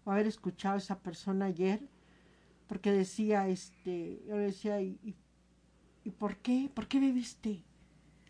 o 0.04 0.10
haber 0.10 0.26
escuchado 0.26 0.74
a 0.74 0.78
esa 0.78 0.98
persona 0.98 1.46
ayer 1.46 1.80
porque 2.66 2.90
decía, 2.90 3.48
este, 3.48 4.22
yo 4.26 4.36
decía, 4.36 4.82
¿y, 4.82 4.98
y 5.02 5.14
¿Y 6.08 6.10
por 6.10 6.38
qué? 6.38 6.70
¿Por 6.72 6.88
qué 6.88 7.00
bebiste? 7.00 7.62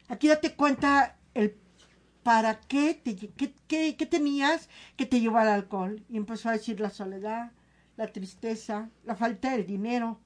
Aquí 0.09 0.27
date 0.27 0.57
cuenta 0.57 1.17
el 1.33 1.57
para 2.29 2.61
qué, 2.61 2.93
te, 2.93 3.17
qué, 3.17 3.55
qué, 3.97 4.07
tenías 4.07 4.69
que 4.97 5.07
te 5.07 5.19
llevó 5.19 5.39
al 5.39 5.49
alcohol. 5.49 6.05
Y 6.11 6.19
empezó 6.19 6.51
a 6.51 6.53
decir 6.53 6.79
la 6.79 6.91
soledad, 6.91 7.53
la 7.97 8.09
tristeza, 8.09 8.91
la 9.05 9.17
falta 9.17 9.53
del 9.53 9.65
dinero. 9.65 10.21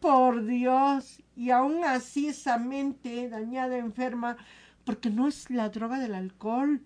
Por 0.00 0.44
Dios, 0.44 1.22
y 1.36 1.50
aún 1.50 1.84
así 1.84 2.26
esa 2.26 2.58
mente 2.58 3.28
dañada, 3.28 3.78
enferma, 3.78 4.36
porque 4.84 5.08
no 5.08 5.28
es 5.28 5.50
la 5.50 5.68
droga 5.68 6.00
del 6.00 6.16
alcohol 6.16 6.82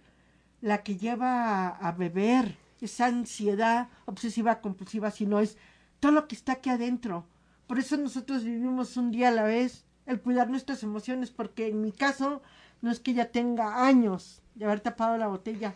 la 0.61 0.83
que 0.83 0.99
lleva 0.99 1.69
a, 1.69 1.69
a 1.69 1.93
beber, 1.93 2.59
esa 2.83 3.07
ansiedad 3.07 3.89
obsesiva 4.05 4.61
compulsiva, 4.61 5.11
sino 5.11 5.41
es 5.41 5.57
todo 6.01 6.13
lo 6.13 6.29
que 6.29 6.35
está 6.35 6.53
aquí 6.53 6.69
adentro 6.69 7.27
por 7.67 7.79
eso 7.79 7.99
nosotros 7.99 8.45
vivimos 8.45 8.97
un 8.97 9.11
día 9.11 9.29
a 9.29 9.31
la 9.31 9.45
vez. 9.45 9.85
el 10.07 10.23
cuidar 10.23 10.49
nuestras 10.49 10.83
emociones, 10.83 11.31
porque 11.31 11.69
en 11.69 11.83
mi 11.83 11.93
caso 11.93 12.41
no 12.81 12.91
es 12.91 13.01
que 13.01 13.15
ya 13.15 13.31
tenga 13.31 13.87
años 13.87 14.43
de 14.55 14.65
haber 14.65 14.81
tapado 14.81 15.17
la 15.19 15.29
botella, 15.29 15.75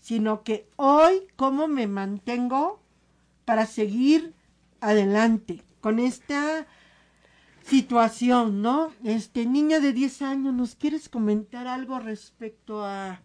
sino 0.00 0.42
que 0.42 0.68
hoy 0.76 1.22
cómo 1.36 1.68
me 1.68 1.86
mantengo 1.86 2.80
para 3.44 3.66
seguir 3.66 4.34
adelante 4.80 5.62
con 5.80 5.98
esta 5.98 6.66
situación, 7.64 8.62
¿no? 8.62 8.92
Este 9.02 9.46
niña 9.46 9.80
de 9.80 9.92
10 9.92 10.22
años, 10.22 10.54
¿nos 10.54 10.74
quieres 10.74 11.08
comentar 11.08 11.66
algo 11.66 11.98
respecto 11.98 12.84
a, 12.84 13.20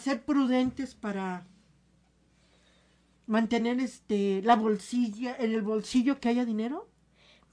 ser 0.00 0.24
prudentes 0.24 0.96
para 0.96 1.46
mantener 3.26 3.78
este 3.78 4.42
la 4.42 4.56
bolsilla, 4.56 5.36
en 5.38 5.52
el 5.52 5.62
bolsillo 5.62 6.18
que 6.18 6.30
haya 6.30 6.44
dinero? 6.44 6.88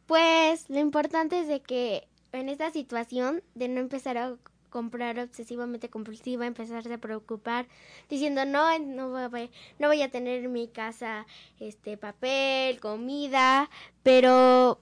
Pues 0.07 0.69
lo 0.69 0.79
importante 0.79 1.39
es 1.39 1.47
de 1.47 1.61
que 1.61 2.07
en 2.31 2.49
esta 2.49 2.71
situación 2.71 3.43
de 3.53 3.67
no 3.67 3.79
empezar 3.79 4.17
a 4.17 4.35
comprar 4.71 5.19
obsesivamente 5.19 5.89
compulsiva, 5.89 6.47
empezarse 6.47 6.91
a 6.91 6.97
preocupar, 6.97 7.67
diciendo 8.09 8.45
no, 8.45 8.79
no 8.79 9.29
voy, 9.29 9.51
no 9.77 9.87
voy 9.87 10.01
a 10.01 10.09
tener 10.09 10.43
en 10.43 10.51
mi 10.51 10.67
casa 10.67 11.27
este 11.59 11.97
papel, 11.97 12.79
comida, 12.79 13.69
pero 14.01 14.79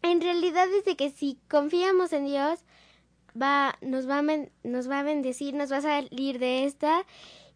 en 0.00 0.22
realidad 0.22 0.66
es 0.72 0.86
de 0.86 0.96
que 0.96 1.10
si 1.10 1.38
confiamos 1.48 2.14
en 2.14 2.24
Dios, 2.24 2.60
va, 3.40 3.76
nos 3.82 4.08
va 4.08 4.20
a, 4.20 4.22
nos 4.62 4.88
va 4.88 5.00
a 5.00 5.02
bendecir, 5.02 5.52
nos 5.52 5.70
va 5.70 5.78
a 5.78 5.82
salir 5.82 6.38
de 6.38 6.64
esta 6.64 7.04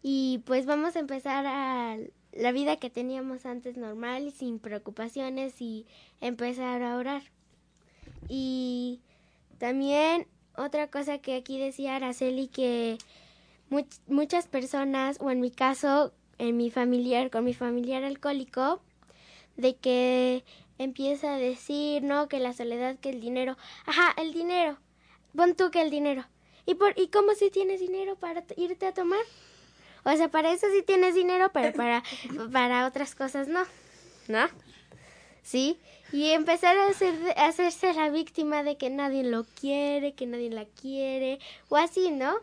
y 0.03 0.43
pues 0.45 0.67
vamos 0.67 0.95
a 0.95 0.99
empezar 0.99 1.45
a 1.47 1.97
la 2.31 2.51
vida 2.51 2.77
que 2.77 2.89
teníamos 2.89 3.45
antes 3.45 3.77
normal, 3.77 4.31
sin 4.31 4.59
preocupaciones 4.59 5.59
y 5.61 5.87
empezar 6.21 6.83
a 6.83 6.97
orar. 6.97 7.23
Y 8.27 9.01
también 9.57 10.27
otra 10.57 10.87
cosa 10.87 11.17
que 11.19 11.35
aquí 11.35 11.59
decía 11.59 11.95
Araceli 11.95 12.47
que 12.47 12.97
much- 13.69 13.99
muchas 14.07 14.47
personas, 14.47 15.17
o 15.19 15.31
en 15.31 15.39
mi 15.41 15.51
caso, 15.51 16.13
en 16.37 16.57
mi 16.57 16.71
familiar, 16.71 17.29
con 17.31 17.43
mi 17.45 17.53
familiar 17.53 18.03
alcohólico, 18.03 18.81
de 19.57 19.75
que 19.75 20.43
empieza 20.77 21.35
a 21.35 21.37
decir, 21.37 22.03
no, 22.03 22.27
que 22.27 22.39
la 22.39 22.53
soledad, 22.53 22.97
que 22.99 23.09
el 23.09 23.21
dinero, 23.21 23.57
ajá, 23.85 24.13
el 24.21 24.33
dinero, 24.33 24.77
pon 25.35 25.55
tú 25.55 25.71
que 25.71 25.81
el 25.81 25.89
dinero. 25.89 26.25
¿Y, 26.65 26.75
por, 26.75 26.97
¿Y 26.99 27.07
cómo 27.09 27.33
si 27.33 27.49
tienes 27.51 27.79
dinero 27.79 28.15
para 28.15 28.43
irte 28.57 28.87
a 28.87 28.93
tomar? 28.93 29.19
O 30.03 30.11
sea, 30.15 30.29
para 30.29 30.51
eso 30.51 30.67
sí 30.71 30.83
tienes 30.83 31.15
dinero, 31.15 31.51
pero 31.53 31.71
para, 31.73 32.03
para 32.51 32.85
otras 32.87 33.15
cosas 33.15 33.47
no, 33.47 33.63
¿no? 34.27 34.47
¿sí? 35.43 35.77
Y 36.11 36.29
empezar 36.29 36.77
a, 36.77 36.87
hacer, 36.87 37.13
a 37.35 37.47
hacerse 37.47 37.93
la 37.93 38.09
víctima 38.09 38.63
de 38.63 38.77
que 38.77 38.89
nadie 38.89 39.23
lo 39.23 39.43
quiere, 39.43 40.13
que 40.13 40.25
nadie 40.25 40.49
la 40.49 40.65
quiere, 40.65 41.39
o 41.69 41.77
así, 41.77 42.11
¿no? 42.11 42.35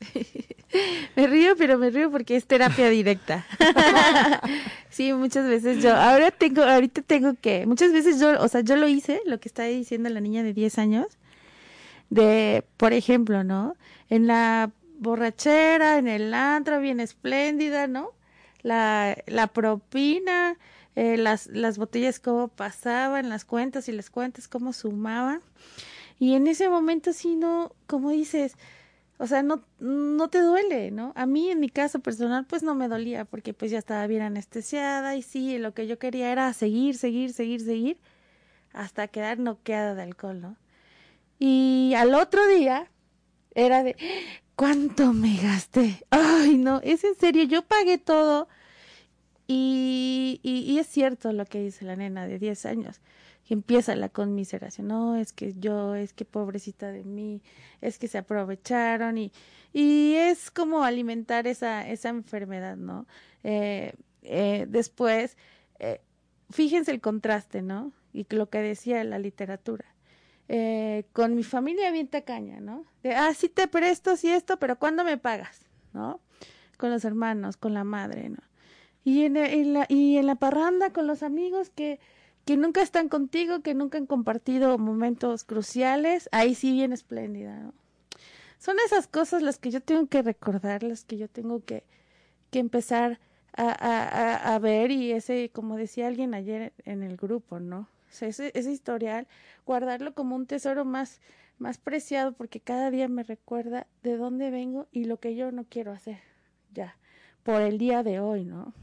Me 1.16 1.26
río, 1.26 1.56
pero 1.56 1.78
me 1.78 1.90
río 1.90 2.10
porque 2.10 2.36
es 2.36 2.46
terapia 2.46 2.88
directa. 2.90 3.46
sí, 4.90 5.12
muchas 5.12 5.48
veces 5.48 5.82
yo, 5.82 5.94
ahora 5.94 6.30
tengo, 6.30 6.62
ahorita 6.62 7.02
tengo 7.02 7.34
que, 7.40 7.66
muchas 7.66 7.92
veces 7.92 8.20
yo, 8.20 8.40
o 8.40 8.48
sea, 8.48 8.60
yo 8.60 8.76
lo 8.76 8.88
hice, 8.88 9.20
lo 9.26 9.38
que 9.38 9.48
está 9.48 9.64
diciendo 9.64 10.08
la 10.10 10.20
niña 10.20 10.42
de 10.42 10.52
10 10.52 10.78
años, 10.78 11.06
de, 12.10 12.64
por 12.76 12.92
ejemplo, 12.92 13.44
¿no? 13.44 13.76
En 14.10 14.26
la 14.26 14.70
borrachera, 14.98 15.98
en 15.98 16.08
el 16.08 16.34
antro, 16.34 16.80
bien 16.80 17.00
espléndida, 17.00 17.86
¿no? 17.86 18.10
La, 18.62 19.16
la 19.26 19.46
propina, 19.46 20.56
eh, 20.96 21.18
las, 21.18 21.46
las 21.48 21.76
botellas 21.76 22.18
cómo 22.18 22.48
pasaban, 22.48 23.28
las 23.28 23.44
cuentas 23.44 23.88
y 23.88 23.92
las 23.92 24.10
cuentas 24.10 24.48
cómo 24.48 24.72
sumaban. 24.72 25.42
Y 26.18 26.34
en 26.34 26.46
ese 26.46 26.70
momento 26.70 27.12
sí 27.12 27.36
no, 27.36 27.72
como 27.86 28.10
dices, 28.10 28.56
o 29.18 29.26
sea, 29.26 29.42
no, 29.42 29.62
no 29.78 30.28
te 30.28 30.40
duele, 30.40 30.90
¿no? 30.90 31.12
A 31.14 31.26
mí 31.26 31.50
en 31.50 31.60
mi 31.60 31.68
caso 31.68 32.00
personal 32.00 32.46
pues 32.46 32.62
no 32.62 32.74
me 32.74 32.88
dolía 32.88 33.26
porque 33.26 33.52
pues 33.52 33.70
ya 33.70 33.78
estaba 33.78 34.06
bien 34.06 34.22
anestesiada 34.22 35.16
y 35.16 35.22
sí, 35.22 35.58
lo 35.58 35.74
que 35.74 35.86
yo 35.86 35.98
quería 35.98 36.32
era 36.32 36.50
seguir, 36.54 36.96
seguir, 36.96 37.32
seguir, 37.34 37.60
seguir 37.60 37.98
hasta 38.72 39.08
quedar 39.08 39.38
noqueada 39.38 39.94
de 39.94 40.02
alcohol, 40.02 40.40
¿no? 40.40 40.56
Y 41.38 41.92
al 41.96 42.14
otro 42.14 42.46
día 42.46 42.90
era 43.54 43.82
de, 43.82 43.96
¿cuánto 44.54 45.12
me 45.12 45.36
gasté? 45.36 46.06
Ay, 46.08 46.56
no, 46.56 46.80
es 46.82 47.04
en 47.04 47.14
serio, 47.16 47.44
yo 47.44 47.62
pagué 47.62 47.98
todo 47.98 48.48
y, 49.48 50.76
es 50.78 50.86
cierto 50.86 51.32
lo 51.32 51.44
que 51.46 51.60
dice 51.60 51.84
la 51.84 51.96
nena 51.96 52.26
de 52.26 52.38
10 52.38 52.66
años 52.66 53.00
que 53.46 53.54
empieza 53.54 53.94
la 53.94 54.08
conmiseración, 54.08 54.88
no, 54.88 55.14
es 55.14 55.32
que 55.32 55.54
yo, 55.54 55.94
es 55.94 56.12
que 56.12 56.24
pobrecita 56.24 56.90
de 56.90 57.04
mí, 57.04 57.42
es 57.80 57.96
que 57.96 58.08
se 58.08 58.18
aprovecharon 58.18 59.18
y, 59.18 59.32
y 59.72 60.14
es 60.14 60.50
como 60.50 60.82
alimentar 60.82 61.46
esa, 61.46 61.88
esa 61.88 62.08
enfermedad, 62.08 62.76
¿no? 62.76 63.06
Eh, 63.44 63.94
eh, 64.22 64.66
después, 64.68 65.36
eh, 65.78 66.00
fíjense 66.50 66.90
el 66.90 67.00
contraste, 67.00 67.62
¿no? 67.62 67.92
Y 68.12 68.26
lo 68.30 68.50
que 68.50 68.58
decía 68.58 69.04
la 69.04 69.20
literatura. 69.20 69.84
Eh, 70.48 71.04
con 71.12 71.34
mi 71.34 71.42
familia 71.42 71.90
bien 71.90 72.08
tacaña, 72.08 72.60
¿no? 72.60 72.84
De, 73.02 73.14
ah, 73.14 73.34
sí 73.34 73.48
te 73.48 73.66
presto, 73.66 74.16
sí 74.16 74.30
esto, 74.30 74.58
pero 74.58 74.78
¿cuándo 74.78 75.04
me 75.04 75.18
pagas? 75.18 75.66
¿No? 75.92 76.20
Con 76.76 76.90
los 76.90 77.04
hermanos, 77.04 77.56
con 77.56 77.74
la 77.74 77.84
madre, 77.84 78.28
¿no? 78.28 78.38
Y 79.06 79.22
en, 79.22 79.36
en 79.36 79.72
la, 79.72 79.86
y 79.88 80.16
en 80.16 80.26
la 80.26 80.34
parranda 80.34 80.90
con 80.90 81.06
los 81.06 81.22
amigos 81.22 81.70
que, 81.70 82.00
que 82.44 82.56
nunca 82.56 82.82
están 82.82 83.08
contigo, 83.08 83.60
que 83.60 83.72
nunca 83.72 83.98
han 83.98 84.06
compartido 84.06 84.78
momentos 84.78 85.44
cruciales, 85.44 86.28
ahí 86.32 86.56
sí 86.56 86.72
bien 86.72 86.92
espléndida, 86.92 87.56
¿no? 87.56 87.72
Son 88.58 88.76
esas 88.84 89.06
cosas 89.06 89.42
las 89.42 89.58
que 89.58 89.70
yo 89.70 89.80
tengo 89.80 90.08
que 90.08 90.22
recordar, 90.22 90.82
las 90.82 91.04
que 91.04 91.18
yo 91.18 91.28
tengo 91.28 91.64
que, 91.64 91.84
que 92.50 92.58
empezar 92.58 93.20
a, 93.52 93.68
a, 93.68 94.08
a, 94.08 94.54
a 94.56 94.58
ver 94.58 94.90
y 94.90 95.12
ese, 95.12 95.50
como 95.52 95.76
decía 95.76 96.08
alguien 96.08 96.34
ayer 96.34 96.72
en 96.84 97.04
el 97.04 97.16
grupo, 97.16 97.60
¿no? 97.60 97.88
O 98.08 98.12
sea, 98.12 98.26
ese, 98.26 98.50
ese 98.54 98.72
historial, 98.72 99.28
guardarlo 99.64 100.14
como 100.14 100.34
un 100.34 100.46
tesoro 100.46 100.84
más, 100.84 101.20
más 101.58 101.78
preciado 101.78 102.32
porque 102.32 102.58
cada 102.58 102.90
día 102.90 103.06
me 103.06 103.22
recuerda 103.22 103.86
de 104.02 104.16
dónde 104.16 104.50
vengo 104.50 104.88
y 104.90 105.04
lo 105.04 105.20
que 105.20 105.36
yo 105.36 105.52
no 105.52 105.62
quiero 105.62 105.92
hacer, 105.92 106.18
ya, 106.72 106.96
por 107.44 107.62
el 107.62 107.78
día 107.78 108.02
de 108.02 108.18
hoy, 108.18 108.44
¿no? 108.44 108.74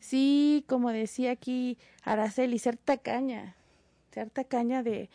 Sí, 0.00 0.64
como 0.68 0.90
decía 0.90 1.32
aquí 1.32 1.76
Araceli, 2.04 2.58
ser 2.58 2.76
tacaña, 2.76 3.56
ser 4.12 4.30
tacaña 4.30 4.82
de, 4.82 5.10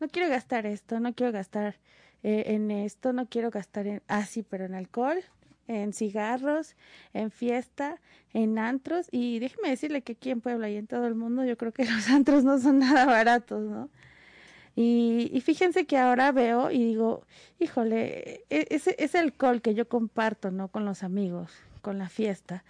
no 0.00 0.08
quiero 0.08 0.28
gastar 0.28 0.66
esto, 0.66 1.00
no 1.00 1.14
quiero 1.14 1.32
gastar 1.32 1.76
eh, 2.22 2.44
en 2.48 2.70
esto, 2.70 3.12
no 3.12 3.26
quiero 3.26 3.50
gastar 3.50 3.86
en, 3.86 4.02
ah, 4.08 4.24
sí, 4.24 4.42
pero 4.42 4.64
en 4.64 4.74
alcohol, 4.74 5.18
en 5.66 5.92
cigarros, 5.92 6.76
en 7.12 7.30
fiesta, 7.30 8.00
en 8.32 8.58
antros, 8.58 9.08
y 9.10 9.38
déjeme 9.38 9.70
decirle 9.70 10.02
que 10.02 10.12
aquí 10.12 10.30
en 10.30 10.40
Puebla 10.40 10.70
y 10.70 10.76
en 10.76 10.86
todo 10.86 11.06
el 11.06 11.14
mundo 11.14 11.44
yo 11.44 11.56
creo 11.58 11.72
que 11.72 11.84
los 11.90 12.08
antros 12.08 12.44
no 12.44 12.58
son 12.58 12.78
nada 12.78 13.04
baratos, 13.06 13.62
¿no? 13.62 13.90
Y, 14.76 15.28
y 15.32 15.40
fíjense 15.40 15.86
que 15.86 15.98
ahora 15.98 16.30
veo 16.30 16.70
y 16.70 16.78
digo, 16.84 17.24
híjole, 17.58 18.44
e- 18.48 18.68
ese, 18.70 18.94
ese 19.00 19.18
alcohol 19.18 19.60
que 19.60 19.74
yo 19.74 19.88
comparto, 19.88 20.52
¿no? 20.52 20.68
Con 20.68 20.84
los 20.84 21.02
amigos, 21.02 21.52
con 21.82 21.98
la 21.98 22.08
fiesta, 22.08 22.62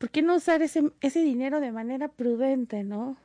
¿por 0.00 0.08
qué 0.08 0.22
no 0.22 0.34
usar 0.34 0.62
ese, 0.62 0.90
ese 1.02 1.20
dinero 1.20 1.60
de 1.60 1.72
manera 1.72 2.08
prudente, 2.08 2.84
¿no? 2.84 3.18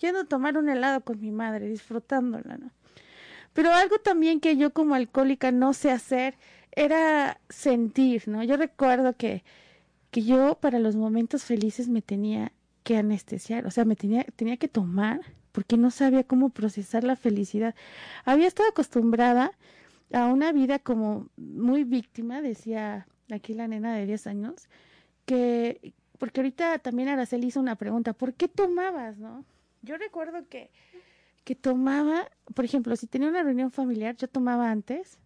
Yendo 0.00 0.20
a 0.20 0.24
tomar 0.24 0.56
un 0.56 0.70
helado 0.70 1.02
con 1.02 1.20
mi 1.20 1.30
madre, 1.30 1.68
disfrutándola, 1.68 2.56
¿no? 2.56 2.70
Pero 3.52 3.70
algo 3.70 3.98
también 3.98 4.40
que 4.40 4.56
yo 4.56 4.72
como 4.72 4.94
alcohólica 4.94 5.52
no 5.52 5.74
sé 5.74 5.90
hacer 5.90 6.38
era 6.70 7.38
sentir, 7.50 8.28
¿no? 8.28 8.42
Yo 8.42 8.56
recuerdo 8.56 9.14
que, 9.14 9.44
que 10.10 10.22
yo 10.22 10.54
para 10.58 10.78
los 10.78 10.96
momentos 10.96 11.44
felices 11.44 11.88
me 11.88 12.00
tenía 12.00 12.50
que 12.82 12.96
anestesiar, 12.96 13.66
o 13.66 13.70
sea, 13.70 13.84
me 13.84 13.94
tenía, 13.94 14.24
tenía 14.34 14.56
que 14.56 14.68
tomar 14.68 15.20
porque 15.52 15.76
no 15.76 15.90
sabía 15.90 16.24
cómo 16.24 16.48
procesar 16.48 17.04
la 17.04 17.14
felicidad. 17.14 17.74
Había 18.24 18.48
estado 18.48 18.70
acostumbrada 18.70 19.52
a 20.14 20.28
una 20.28 20.50
vida 20.52 20.78
como 20.78 21.28
muy 21.36 21.84
víctima, 21.84 22.40
decía 22.40 23.06
aquí 23.30 23.52
la 23.52 23.68
nena 23.68 23.94
de 23.94 24.06
10 24.06 24.26
años, 24.28 24.70
que, 25.26 25.92
porque 26.22 26.38
ahorita 26.38 26.78
también 26.78 27.08
Araceli 27.08 27.48
hizo 27.48 27.58
una 27.58 27.74
pregunta, 27.74 28.12
¿por 28.12 28.32
qué 28.32 28.46
tomabas, 28.46 29.18
no? 29.18 29.44
Yo 29.82 29.96
recuerdo 29.96 30.48
que, 30.48 30.70
que 31.42 31.56
tomaba, 31.56 32.30
por 32.54 32.64
ejemplo, 32.64 32.94
si 32.94 33.08
tenía 33.08 33.28
una 33.28 33.42
reunión 33.42 33.72
familiar, 33.72 34.14
yo 34.16 34.28
tomaba 34.28 34.70
antes 34.70 35.18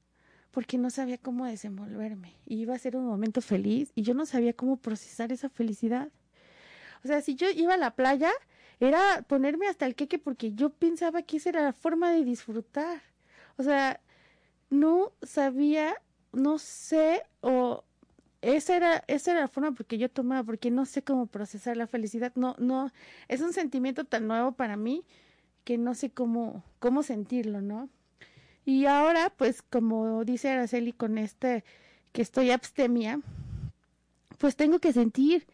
porque 0.53 0.79
no 0.79 0.89
sabía 0.89 1.19
cómo 1.19 1.45
desenvolverme. 1.45 2.33
Y 2.47 2.63
iba 2.63 2.75
a 2.75 2.79
ser 2.79 2.97
un 2.97 3.05
momento 3.05 3.43
feliz 3.43 3.93
y 3.95 4.05
yo 4.05 4.15
no 4.15 4.25
sabía 4.25 4.55
cómo 4.55 4.79
procesar 4.79 5.33
esa 5.33 5.51
felicidad. 5.51 6.09
O 7.05 7.09
sea, 7.09 7.21
si 7.21 7.35
yo 7.35 7.51
iba 7.51 7.75
a 7.75 7.77
la 7.77 7.95
playa, 7.95 8.31
era 8.81 9.21
ponerme 9.29 9.69
hasta 9.69 9.85
el 9.85 9.97
queque 9.97 10.19
porque 10.19 10.55
yo 10.55 10.71
pensaba 10.71 11.21
que 11.21 11.37
esa 11.37 11.51
era 11.51 11.63
la 11.63 11.75
forma 11.75 12.11
de 12.11 12.25
disfrutar. 12.25 13.03
O 13.59 13.63
sea, 13.63 14.01
no 14.71 15.13
sabía, 15.21 15.95
no 16.33 16.57
sé, 16.57 17.23
o 17.43 17.85
esa 18.55 18.77
era, 18.77 19.05
esa 19.09 19.33
era 19.33 19.41
la 19.41 19.49
forma 19.49 19.73
porque 19.73 19.99
yo 19.99 20.09
tomaba, 20.09 20.45
porque 20.45 20.71
no 20.71 20.87
sé 20.87 21.03
cómo 21.03 21.27
procesar 21.27 21.77
la 21.77 21.87
felicidad. 21.89 22.33
No, 22.37 22.55
no, 22.59 22.93
es 23.29 23.41
un 23.41 23.53
sentimiento 23.53 24.05
tan 24.05 24.29
nuevo 24.29 24.53
para 24.53 24.77
mí 24.77 25.05
que 25.65 25.79
no 25.79 25.95
sé 25.95 26.11
cómo, 26.11 26.63
cómo 26.79 27.03
sentirlo, 27.03 27.61
¿no? 27.61 27.89
Y 28.65 28.87
ahora, 28.87 29.33
pues, 29.37 29.63
como 29.63 30.25
dice 30.25 30.51
Araceli 30.51 30.93
con 30.93 31.19
este, 31.19 31.65
que 32.13 32.23
estoy 32.23 32.51
abstemia, 32.53 33.21
pues 34.39 34.55
tengo 34.55 34.79
que 34.79 34.93
sentir, 34.93 35.47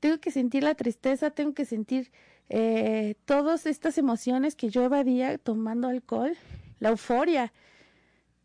tengo 0.00 0.18
que 0.18 0.30
sentir 0.30 0.62
la 0.62 0.74
tristeza, 0.74 1.30
tengo 1.30 1.52
que 1.52 1.66
sentir 1.66 2.10
eh, 2.48 3.14
todas 3.26 3.66
estas 3.66 3.98
emociones 3.98 4.56
que 4.56 4.70
yo 4.70 4.84
evadía 4.84 5.36
tomando 5.36 5.88
alcohol, 5.88 6.34
la 6.80 6.90
euforia, 6.90 7.52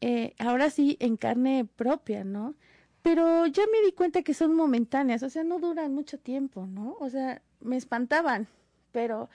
eh, 0.02 0.34
ahora 0.40 0.70
sí 0.70 0.98
en 1.00 1.16
carne 1.16 1.66
propia, 1.78 2.26
¿no? 2.26 2.56
Pero 3.04 3.46
ya 3.48 3.64
me 3.72 3.86
di 3.86 3.92
cuenta 3.92 4.24
que 4.24 4.34
son 4.34 4.56
momentáneas, 4.56 5.24
o 5.24 5.30
sea, 5.30 5.44
no 5.44 5.60
duran 5.60 5.94
mucho 5.94 6.18
tiempo, 6.18 6.66
¿no? 6.66 6.96
O 7.00 7.10
sea, 7.10 7.42
me 7.60 7.76
espantaban, 7.76 8.48
pero 8.94 9.30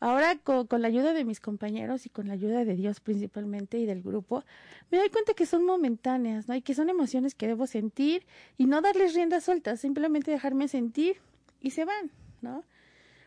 ahora 0.00 0.36
con, 0.38 0.66
la 0.82 0.88
ayuda 0.88 1.12
de 1.12 1.24
mis 1.24 1.38
compañeros 1.38 2.04
y 2.06 2.10
con 2.10 2.26
la 2.26 2.34
ayuda 2.34 2.64
de 2.64 2.74
Dios 2.74 2.98
principalmente 2.98 3.78
y 3.78 3.86
del 3.86 4.02
grupo, 4.02 4.44
me 4.90 4.98
doy 4.98 5.08
cuenta 5.10 5.34
que 5.34 5.46
son 5.46 5.64
momentáneas, 5.64 6.48
¿no? 6.48 6.56
Y 6.56 6.62
que 6.62 6.74
son 6.74 6.90
emociones 6.90 7.36
que 7.36 7.46
debo 7.46 7.68
sentir 7.68 8.26
y 8.58 8.66
no 8.66 8.80
darles 8.80 9.14
rienda 9.14 9.40
suelta, 9.40 9.76
simplemente 9.76 10.32
dejarme 10.32 10.66
sentir 10.66 11.18
y 11.60 11.70
se 11.70 11.84
van, 11.84 12.10
¿no? 12.40 12.64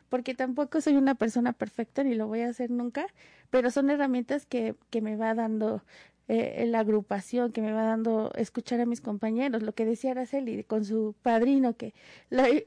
Porque 0.10 0.36
tampoco 0.36 0.82
soy 0.82 0.98
una 0.98 1.16
persona 1.16 1.54
perfecta 1.54 2.04
ni 2.04 2.16
lo 2.16 2.28
voy 2.28 2.42
a 2.42 2.50
hacer 2.50 2.70
nunca, 2.70 3.08
pero 3.50 3.72
son 3.72 3.90
herramientas 3.90 4.46
que, 4.46 4.76
que 4.90 5.00
me 5.00 5.16
va 5.16 5.34
dando 5.34 5.82
eh, 6.28 6.66
la 6.68 6.80
agrupación 6.80 7.52
que 7.52 7.62
me 7.62 7.72
va 7.72 7.84
dando 7.84 8.32
escuchar 8.36 8.80
a 8.82 8.86
mis 8.86 9.02
compañeros, 9.02 9.62
lo 9.62 9.74
que 9.74 9.86
decía 9.86 10.12
Araceli 10.12 10.64
con 10.64 10.84
su 10.84 11.16
padrino, 11.22 11.76
que 11.78 11.94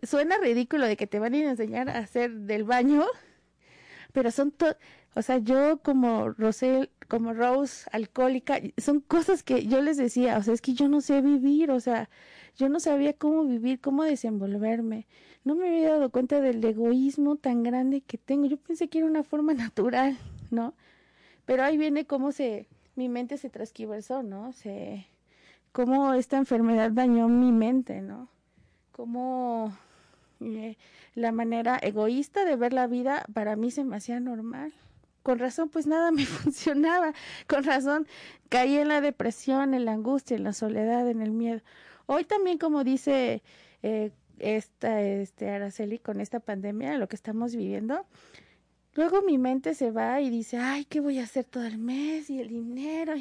suena 0.03 0.39
ridículo 0.39 0.87
de 0.87 0.97
que 0.97 1.07
te 1.07 1.19
van 1.19 1.35
a 1.35 1.37
ir 1.39 1.47
a 1.47 1.51
enseñar 1.51 1.89
a 1.89 1.99
hacer 1.99 2.33
del 2.33 2.65
baño, 2.65 3.05
pero 4.13 4.31
son 4.31 4.53
todo, 4.53 4.77
o 5.15 5.23
sea, 5.23 5.39
yo 5.39 5.81
como 5.83 6.31
Rosel, 6.31 6.91
como 7.09 7.33
Rose, 7.35 7.89
alcohólica, 7.91 8.61
son 8.77 9.01
cosas 9.01 9.43
que 9.43 9.67
yo 9.67 9.83
les 9.83 9.97
decía, 9.97 10.39
o 10.39 10.43
sea, 10.45 10.55
es 10.55 10.61
que 10.61 10.75
yo 10.75 10.89
no 10.89 11.01
sé 11.01 11.21
vivir, 11.21 11.73
o 11.73 11.81
sea, 11.81 12.09
yo 12.57 12.69
no 12.69 12.79
sabía 12.79 13.13
cómo 13.13 13.45
vivir, 13.45 13.81
cómo 13.81 14.05
desenvolverme, 14.05 15.09
no 15.43 15.57
me 15.57 15.69
había 15.69 15.91
dado 15.91 16.11
cuenta 16.11 16.41
del 16.41 16.65
egoísmo 16.65 17.35
tan 17.37 17.65
grande 17.65 18.03
que 18.03 18.19
tengo, 18.19 18.47
yo 18.47 18.57
pensé 18.59 18.89
que 18.89 18.99
era 18.99 19.09
una 19.09 19.25
forma 19.25 19.55
natural, 19.55 20.17
¿no? 20.53 20.75
Pero 21.45 21.65
ahí 21.65 21.77
viene 21.77 22.07
cómo 22.07 22.31
se 22.31 22.69
mi 22.99 23.09
mente 23.09 23.39
se 23.39 23.49
transquiversó, 23.49 24.25
¿no? 24.25 24.53
Se, 24.53 25.07
cómo 25.71 26.15
esta 26.15 26.37
enfermedad 26.37 26.91
dañó 26.91 27.29
mi 27.29 27.53
mente, 27.53 28.03
¿no? 28.03 28.29
Cómo 28.91 29.73
eh, 30.41 30.77
la 31.15 31.31
manera 31.31 31.79
egoísta 31.81 32.45
de 32.45 32.57
ver 32.57 32.73
la 32.73 32.89
vida 32.89 33.25
para 33.33 33.55
mí 33.55 33.71
se 33.71 33.85
me 33.85 33.97
hacía 33.97 34.19
normal. 34.19 34.73
Con 35.23 35.39
razón, 35.39 35.69
pues 35.69 35.87
nada 35.87 36.11
me 36.11 36.27
funcionaba. 36.27 37.13
Con 37.47 37.63
razón, 37.63 38.09
caí 38.49 38.77
en 38.77 38.89
la 38.89 39.01
depresión, 39.01 39.75
en 39.75 39.85
la 39.85 39.93
angustia, 39.93 40.37
en 40.37 40.43
la 40.43 40.53
soledad, 40.53 41.09
en 41.09 41.23
el 41.23 41.31
miedo. 41.31 41.61
Hoy 42.07 42.25
también, 42.25 42.59
como 42.59 42.83
dice 42.83 43.45
eh, 43.85 44.11
esta, 44.41 45.03
este 45.03 45.51
Araceli, 45.51 46.01
con 46.01 46.21
esta 46.21 46.41
pandemia, 46.41 46.99
lo 46.99 47.09
que 47.09 47.15
estamos 47.15 47.55
viviendo, 47.55 48.07
Luego 48.99 49.23
mi 49.23 49.39
mente 49.39 49.75
se 49.75 49.93
va 49.93 50.21
y 50.21 50.29
dice, 50.29 50.57
ay, 50.57 50.85
¿qué 50.85 50.99
voy 50.99 51.21
a 51.21 51.23
hacer 51.23 51.45
todo 51.45 51.63
el 51.63 51.79
mes? 51.79 52.29
Y 52.31 52.41
el 52.41 52.49
dinero. 52.49 53.15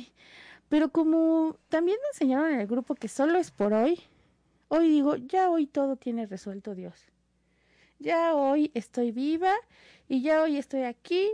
Pero 0.69 0.89
como 0.89 1.55
también 1.69 1.99
me 2.01 2.07
enseñaron 2.13 2.51
en 2.51 2.61
el 2.61 2.65
grupo 2.65 2.95
que 2.95 3.07
solo 3.07 3.37
es 3.37 3.51
por 3.51 3.73
hoy, 3.73 4.01
hoy 4.69 4.89
digo, 4.89 5.17
ya 5.17 5.51
hoy 5.51 5.67
todo 5.67 5.95
tiene 5.95 6.25
resuelto 6.25 6.73
Dios. 6.73 7.05
Ya 7.99 8.33
hoy 8.33 8.71
estoy 8.73 9.11
viva 9.11 9.53
y 10.09 10.23
ya 10.23 10.41
hoy 10.41 10.57
estoy 10.57 10.81
aquí 10.81 11.29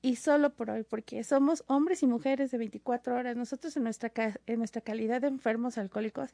y 0.00 0.16
solo 0.16 0.54
por 0.54 0.70
hoy, 0.70 0.82
porque 0.82 1.22
somos 1.22 1.62
hombres 1.66 2.02
y 2.02 2.06
mujeres 2.06 2.50
de 2.52 2.56
24 2.56 3.14
horas. 3.14 3.36
Nosotros 3.36 3.76
en 3.76 3.82
nuestra, 3.82 4.10
en 4.46 4.56
nuestra 4.56 4.80
calidad 4.80 5.20
de 5.20 5.26
enfermos 5.26 5.76
alcohólicos 5.76 6.30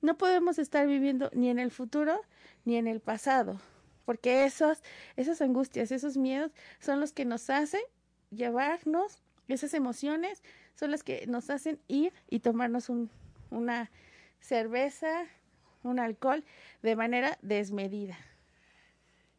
no 0.00 0.16
podemos 0.16 0.58
estar 0.58 0.86
viviendo 0.86 1.28
ni 1.34 1.50
en 1.50 1.58
el 1.58 1.72
futuro 1.72 2.22
ni 2.64 2.76
en 2.76 2.86
el 2.86 3.00
pasado 3.00 3.60
porque 4.06 4.46
esos, 4.46 4.82
esas 5.16 5.42
angustias, 5.42 5.92
esos 5.92 6.16
miedos 6.16 6.52
son 6.78 7.00
los 7.00 7.12
que 7.12 7.26
nos 7.26 7.50
hacen 7.50 7.82
llevarnos, 8.30 9.20
esas 9.48 9.74
emociones 9.74 10.42
son 10.74 10.90
las 10.92 11.02
que 11.02 11.26
nos 11.26 11.50
hacen 11.50 11.78
ir 11.88 12.14
y 12.30 12.40
tomarnos 12.40 12.88
un, 12.88 13.10
una 13.50 13.90
cerveza, 14.40 15.26
un 15.82 15.98
alcohol 15.98 16.44
de 16.82 16.96
manera 16.96 17.38
desmedida. 17.42 18.16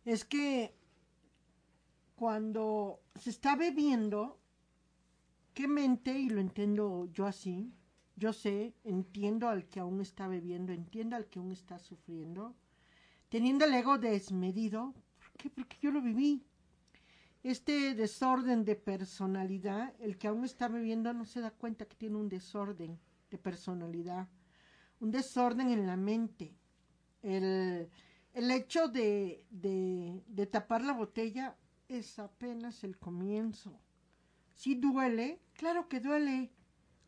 Es 0.06 0.26
que 0.26 0.76
cuando 2.16 3.00
se 3.16 3.30
está 3.30 3.56
bebiendo, 3.56 4.40
¿qué 5.54 5.68
mente? 5.68 6.18
Y 6.20 6.30
lo 6.30 6.42
entiendo 6.42 7.08
yo 7.14 7.26
así, 7.26 7.74
yo 8.18 8.34
sé, 8.34 8.74
entiendo 8.84 9.48
al 9.48 9.68
que 9.68 9.80
aún 9.80 10.02
está 10.02 10.28
bebiendo, 10.28 10.74
entiendo 10.74 11.16
al 11.16 11.28
que 11.28 11.40
aún 11.40 11.52
está 11.52 11.80
sufriendo, 11.80 12.56
teniendo 13.30 13.66
el 13.66 13.74
ego 13.74 13.98
desmedido. 13.98 14.94
¿Por 15.20 15.32
qué? 15.38 15.50
Porque 15.50 15.78
yo 15.82 15.92
lo 15.92 16.02
viví. 16.02 16.44
Este 17.44 17.94
desorden 17.96 18.66
de 18.66 18.76
personalidad, 18.76 19.94
el 20.00 20.18
que 20.18 20.28
aún 20.28 20.44
está 20.44 20.68
viviendo 20.68 21.13
no 21.13 21.26
se 21.26 21.40
da 21.40 21.52
cuenta 21.52 21.86
que 21.86 21.96
tiene 21.96 22.18
un 22.18 22.30
desorden 22.30 23.00
de 23.30 23.38
personalidad, 23.38 24.28
un 25.00 25.12
desorden 25.12 25.70
en 25.70 25.88
la 25.88 25.96
mente. 25.96 26.56
El, 27.22 27.90
el 28.34 28.52
hecho 28.52 28.88
de, 28.88 29.46
de, 29.50 30.46
tapar 30.46 30.84
la 30.84 30.94
botella 30.94 31.58
es 31.88 32.20
apenas 32.20 32.84
el 32.84 32.98
comienzo. 32.98 33.80
Sí 34.54 34.76
duele, 34.76 35.42
claro 35.54 35.88
que 35.88 36.00
duele. 36.00 36.52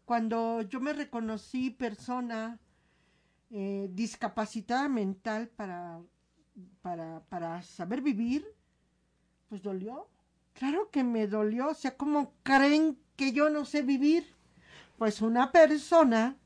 Cuando 0.06 0.62
yo 0.64 0.80
me 0.80 0.94
reconocí 0.94 1.70
persona 1.70 2.60
eh, 3.52 3.90
discapacitada 3.92 4.88
mental 4.88 5.50
para, 5.50 6.02
para, 6.82 7.22
para 7.30 7.62
saber 7.62 8.02
vivir, 8.02 8.46
pues 9.48 9.62
dolió. 9.62 10.08
Claro 10.54 10.90
que 10.92 11.04
me 11.04 11.28
dolió. 11.28 11.70
O 11.70 11.74
sea, 11.74 11.96
¿cómo 11.98 12.34
creen 12.44 13.00
que 13.16 13.32
yo 13.32 13.50
no 13.50 13.66
sé 13.66 13.82
vivir? 13.82 14.36
Pues 14.98 15.22
una 15.22 15.52
persona 15.52 16.38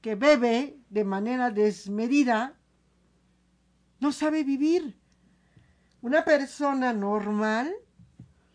que 0.00 0.14
bebe 0.14 0.78
de 0.88 1.04
manera 1.04 1.50
desmedida 1.50 2.58
no 4.00 4.12
sabe 4.12 4.44
vivir. 4.44 4.98
Una 6.00 6.24
persona 6.24 6.92
normal 6.92 7.74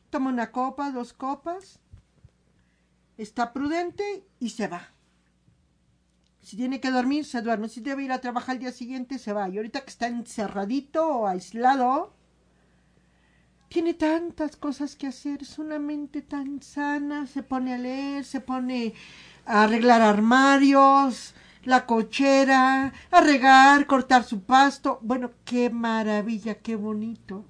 toma 0.10 0.30
una 0.30 0.52
copa, 0.52 0.92
dos 0.92 1.14
copas, 1.14 1.80
está 3.18 3.54
prudente 3.54 4.26
y 4.40 4.50
se 4.50 4.68
va. 4.68 4.94
Si 6.44 6.58
tiene 6.58 6.82
que 6.82 6.92
dormir, 6.92 7.24
se 7.26 7.42
duerme. 7.42 7.70
Si 7.70 7.80
debe 7.80 8.04
ir 8.04 8.12
a 8.12 8.20
trabajar 8.20 8.56
el 8.56 8.62
día 8.62 8.72
siguiente, 8.74 9.18
se 9.18 9.32
va. 9.32 9.48
Y 9.48 9.58
ahorita 9.58 9.82
que 9.82 9.90
está 9.90 10.08
encerradito 10.08 11.08
o 11.08 11.28
aislado, 11.28 12.14
tiene 13.70 13.94
tantas 13.94 14.58
cosas 14.58 14.98
que 14.98 15.08
hacer. 15.08 15.42
Es 15.42 15.58
una 15.58 15.80
mente 15.80 16.22
tan 16.22 16.62
sana. 16.62 17.28
Se 17.28 17.44
pone 17.44 17.74
a 17.74 17.78
leer, 17.78 18.26
se 18.26 18.42
pone 18.42 18.94
a 19.46 19.64
arreglar 19.64 20.02
armarios, 20.02 21.34
la 21.64 21.86
cochera, 21.86 22.92
a 23.10 23.22
regar, 23.22 23.88
cortar 23.88 24.26
su 24.26 24.44
pasto. 24.44 25.00
Bueno, 25.02 25.32
qué 25.46 25.70
maravilla, 25.70 26.56
qué 26.56 26.76
bonito. 26.76 27.46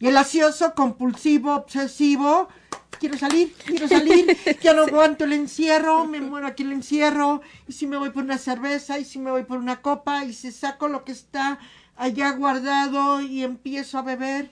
Y 0.00 0.08
el 0.08 0.16
ansioso, 0.16 0.74
compulsivo, 0.74 1.54
obsesivo, 1.54 2.48
quiero 3.00 3.18
salir, 3.18 3.52
quiero 3.64 3.88
salir, 3.88 4.36
ya 4.62 4.74
no 4.74 4.82
aguanto 4.86 5.24
el 5.24 5.32
encierro, 5.32 6.04
me 6.04 6.20
muero 6.20 6.46
aquí 6.46 6.62
el 6.62 6.72
encierro, 6.72 7.40
y 7.66 7.72
si 7.72 7.86
me 7.86 7.96
voy 7.96 8.10
por 8.10 8.22
una 8.22 8.38
cerveza, 8.38 8.98
y 8.98 9.04
si 9.04 9.18
me 9.18 9.30
voy 9.30 9.44
por 9.44 9.58
una 9.58 9.80
copa, 9.82 10.24
y 10.24 10.34
si 10.34 10.52
saco 10.52 10.86
lo 10.86 11.04
que 11.04 11.12
está 11.12 11.58
allá 11.96 12.30
guardado 12.32 13.20
y 13.20 13.42
empiezo 13.42 13.98
a 13.98 14.02
beber. 14.02 14.50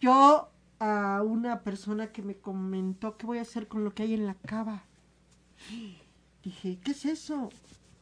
Yo 0.00 0.50
a 0.78 1.22
una 1.22 1.60
persona 1.62 2.12
que 2.12 2.22
me 2.22 2.36
comentó 2.36 3.16
qué 3.16 3.26
voy 3.26 3.38
a 3.38 3.42
hacer 3.42 3.68
con 3.68 3.84
lo 3.84 3.94
que 3.94 4.04
hay 4.04 4.14
en 4.14 4.26
la 4.26 4.34
cava. 4.34 4.84
Dije, 6.42 6.78
¿qué 6.82 6.90
es 6.90 7.04
eso? 7.04 7.50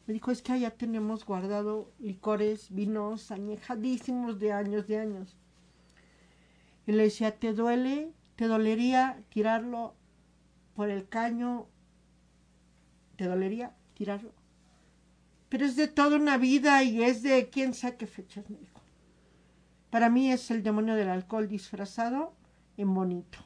Me 0.07 0.15
dijo, 0.15 0.31
es 0.31 0.41
que 0.41 0.53
allá 0.53 0.71
tenemos 0.71 1.27
guardado 1.27 1.91
licores, 1.99 2.69
vinos 2.71 3.31
añejadísimos 3.31 4.39
de 4.41 4.53
años, 4.53 4.87
de 4.87 4.99
años. 4.99 5.37
Y 6.87 6.93
le 6.93 7.05
decía, 7.05 7.39
¿te 7.39 7.53
duele? 7.53 8.13
¿Te 8.41 8.49
dolería 8.49 9.23
tirarlo 9.29 9.95
por 10.75 10.89
el 10.89 11.07
caño? 11.07 11.67
¿Te 13.17 13.27
dolería 13.27 13.77
tirarlo? 13.93 14.33
Pero 15.51 15.67
es 15.67 15.77
de 15.77 15.89
toda 15.89 16.17
una 16.17 16.39
vida 16.39 16.83
y 16.83 17.03
es 17.03 17.23
de 17.23 17.51
quién 17.51 17.75
sabe 17.75 17.99
qué 17.99 18.07
fechas, 18.07 18.49
me 18.49 18.57
dijo. 18.57 18.81
Para 19.91 20.09
mí 20.09 20.33
es 20.33 20.51
el 20.51 20.63
demonio 20.63 20.95
del 20.95 21.11
alcohol 21.11 21.49
disfrazado 21.49 22.33
en 22.79 22.95
bonito. 22.95 23.41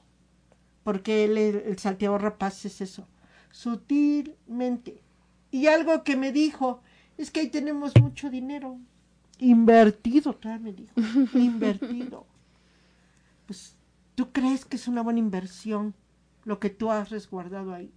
Porque 0.85 1.25
el, 1.25 1.39
el 1.39 1.77
salteador 1.77 2.23
rapaz 2.23 2.65
es 2.65 2.81
eso, 2.81 3.09
sutilmente. 3.51 5.03
Y 5.51 5.67
algo 5.67 6.05
que 6.05 6.15
me 6.15 6.31
dijo, 6.31 6.83
es 7.19 7.33
que 7.33 7.41
ahí 7.41 7.49
tenemos 7.49 7.95
mucho 8.01 8.31
dinero. 8.31 8.79
Invertido, 9.41 10.39
me 10.61 10.73
dijo. 10.73 10.93
Invertido. 11.37 12.29
Pues 13.49 13.75
¿Tú 14.15 14.33
crees 14.33 14.65
que 14.65 14.77
es 14.77 14.89
una 14.89 15.03
buena 15.03 15.19
inversión 15.19 15.95
lo 16.45 16.61
que 16.61 16.71
tú 16.71 16.91
has 16.91 17.11
resguardado 17.11 17.75
ahí. 17.75 17.93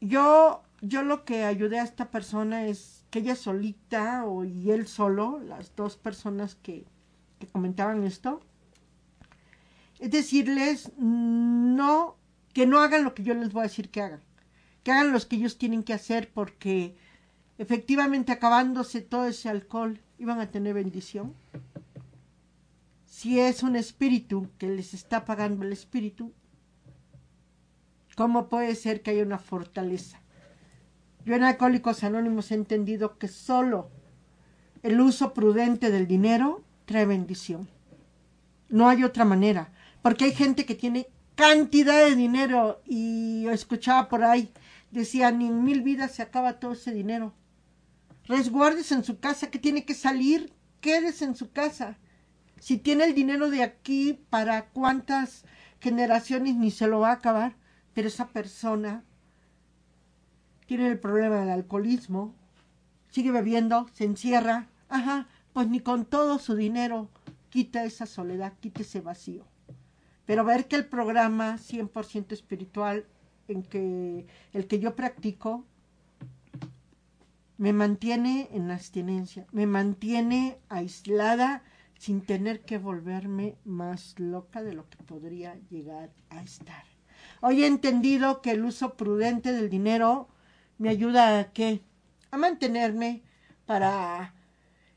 Yo, 0.00 0.62
yo 0.80 1.02
lo 1.02 1.24
que 1.24 1.44
ayudé 1.44 1.78
a 1.78 1.84
esta 1.84 2.10
persona 2.10 2.66
es 2.66 3.04
que 3.10 3.20
ella 3.20 3.36
solita 3.36 4.24
o 4.24 4.44
y 4.44 4.72
él 4.72 4.88
solo, 4.88 5.38
las 5.40 5.74
dos 5.76 5.96
personas 5.96 6.56
que, 6.56 6.84
que 7.38 7.46
comentaban 7.46 8.02
esto, 8.04 8.40
es 10.00 10.10
decirles 10.10 10.92
no, 10.98 12.16
que 12.52 12.66
no 12.66 12.80
hagan 12.80 13.04
lo 13.04 13.14
que 13.14 13.22
yo 13.22 13.34
les 13.34 13.52
voy 13.52 13.60
a 13.60 13.64
decir 13.64 13.90
que 13.90 14.02
hagan, 14.02 14.20
que 14.82 14.90
hagan 14.90 15.12
los 15.12 15.26
que 15.26 15.36
ellos 15.36 15.56
tienen 15.56 15.84
que 15.84 15.92
hacer 15.92 16.32
porque 16.32 16.96
efectivamente 17.58 18.32
acabándose 18.32 19.02
todo 19.02 19.26
ese 19.26 19.48
alcohol 19.48 20.00
iban 20.18 20.40
a 20.40 20.50
tener 20.50 20.74
bendición. 20.74 21.34
Si 23.22 23.38
es 23.38 23.62
un 23.62 23.76
espíritu 23.76 24.50
que 24.58 24.66
les 24.66 24.94
está 24.94 25.24
pagando 25.24 25.64
el 25.64 25.72
espíritu, 25.72 26.32
¿cómo 28.16 28.48
puede 28.48 28.74
ser 28.74 29.00
que 29.00 29.12
haya 29.12 29.22
una 29.22 29.38
fortaleza? 29.38 30.20
Yo 31.24 31.36
en 31.36 31.44
Alcohólicos 31.44 32.02
Anónimos 32.02 32.50
he 32.50 32.56
entendido 32.56 33.18
que 33.18 33.28
solo 33.28 33.92
el 34.82 35.00
uso 35.00 35.34
prudente 35.34 35.92
del 35.92 36.08
dinero 36.08 36.64
trae 36.84 37.06
bendición. 37.06 37.68
No 38.68 38.88
hay 38.88 39.04
otra 39.04 39.24
manera, 39.24 39.72
porque 40.02 40.24
hay 40.24 40.32
gente 40.32 40.66
que 40.66 40.74
tiene 40.74 41.06
cantidad 41.36 42.04
de 42.04 42.16
dinero 42.16 42.82
y 42.84 43.46
escuchaba 43.46 44.08
por 44.08 44.24
ahí, 44.24 44.52
decía, 44.90 45.30
ni 45.30 45.46
en 45.46 45.62
mil 45.62 45.82
vidas 45.82 46.10
se 46.10 46.22
acaba 46.22 46.58
todo 46.58 46.72
ese 46.72 46.92
dinero. 46.92 47.32
Resguardes 48.24 48.90
en 48.90 49.04
su 49.04 49.20
casa, 49.20 49.48
que 49.48 49.60
tiene 49.60 49.84
que 49.84 49.94
salir, 49.94 50.52
quédese 50.80 51.24
en 51.24 51.36
su 51.36 51.52
casa. 51.52 51.98
Si 52.62 52.78
tiene 52.78 53.06
el 53.06 53.14
dinero 53.16 53.50
de 53.50 53.64
aquí, 53.64 54.20
para 54.30 54.66
cuántas 54.66 55.44
generaciones 55.80 56.54
ni 56.54 56.70
se 56.70 56.86
lo 56.86 57.00
va 57.00 57.08
a 57.08 57.14
acabar, 57.14 57.56
pero 57.92 58.06
esa 58.06 58.28
persona 58.28 59.02
tiene 60.66 60.86
el 60.86 61.00
problema 61.00 61.40
del 61.40 61.48
alcoholismo, 61.48 62.36
sigue 63.08 63.32
bebiendo, 63.32 63.88
se 63.94 64.04
encierra, 64.04 64.68
ajá, 64.88 65.26
pues 65.52 65.66
ni 65.66 65.80
con 65.80 66.04
todo 66.04 66.38
su 66.38 66.54
dinero 66.54 67.08
quita 67.50 67.82
esa 67.82 68.06
soledad, 68.06 68.52
quita 68.60 68.82
ese 68.82 69.00
vacío. 69.00 69.44
Pero 70.24 70.44
ver 70.44 70.68
que 70.68 70.76
el 70.76 70.86
programa 70.86 71.58
100% 71.58 72.30
espiritual 72.30 73.06
en 73.48 73.64
que 73.64 74.28
el 74.52 74.68
que 74.68 74.78
yo 74.78 74.94
practico 74.94 75.64
me 77.58 77.72
mantiene 77.72 78.48
en 78.52 78.70
abstinencia, 78.70 79.48
me 79.50 79.66
mantiene 79.66 80.58
aislada 80.68 81.64
sin 82.02 82.20
tener 82.20 82.62
que 82.62 82.78
volverme 82.78 83.54
más 83.64 84.16
loca 84.18 84.60
de 84.60 84.72
lo 84.72 84.88
que 84.90 84.96
podría 85.04 85.54
llegar 85.70 86.10
a 86.30 86.42
estar. 86.42 86.82
Hoy 87.40 87.62
he 87.62 87.66
entendido 87.68 88.42
que 88.42 88.50
el 88.50 88.64
uso 88.64 88.94
prudente 88.94 89.52
del 89.52 89.70
dinero 89.70 90.28
me 90.78 90.88
ayuda 90.88 91.38
a 91.38 91.52
que 91.52 91.80
a 92.32 92.38
mantenerme 92.38 93.22
para 93.66 94.34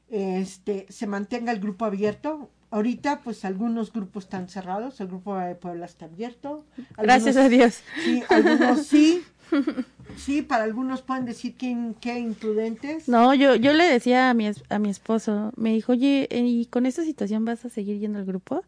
este 0.09 0.87
se 0.89 1.05
mantenga 1.05 1.51
el 1.51 1.59
grupo 1.59 1.85
abierto. 1.85 2.49
Ahorita 2.71 3.21
pues 3.21 3.45
algunos 3.45 3.93
grupos 3.93 4.23
están 4.23 4.49
cerrados, 4.49 4.99
el 4.99 5.05
grupo 5.05 5.37
de 5.37 5.53
Puebla 5.53 5.85
está 5.85 6.05
abierto. 6.05 6.65
Gracias 6.97 7.37
a 7.37 7.47
Dios. 7.49 7.83
Sí, 8.03 8.23
algunos 8.29 8.87
sí. 8.87 9.23
Sí, 10.17 10.41
para 10.41 10.63
algunos 10.63 11.01
pueden 11.01 11.25
decir 11.25 11.55
que, 11.55 11.75
que 11.99 12.17
imprudentes. 12.19 13.09
No, 13.09 13.33
yo, 13.33 13.55
yo 13.55 13.73
le 13.73 13.83
decía 13.85 14.29
a 14.29 14.33
mi, 14.33 14.49
a 14.69 14.79
mi 14.79 14.89
esposo, 14.89 15.51
me 15.57 15.73
dijo, 15.73 15.91
oye, 15.91 16.27
¿y 16.31 16.65
con 16.67 16.85
esta 16.85 17.03
situación 17.03 17.43
vas 17.43 17.65
a 17.65 17.69
seguir 17.69 17.99
yendo 17.99 18.19
al 18.19 18.25
grupo? 18.25 18.63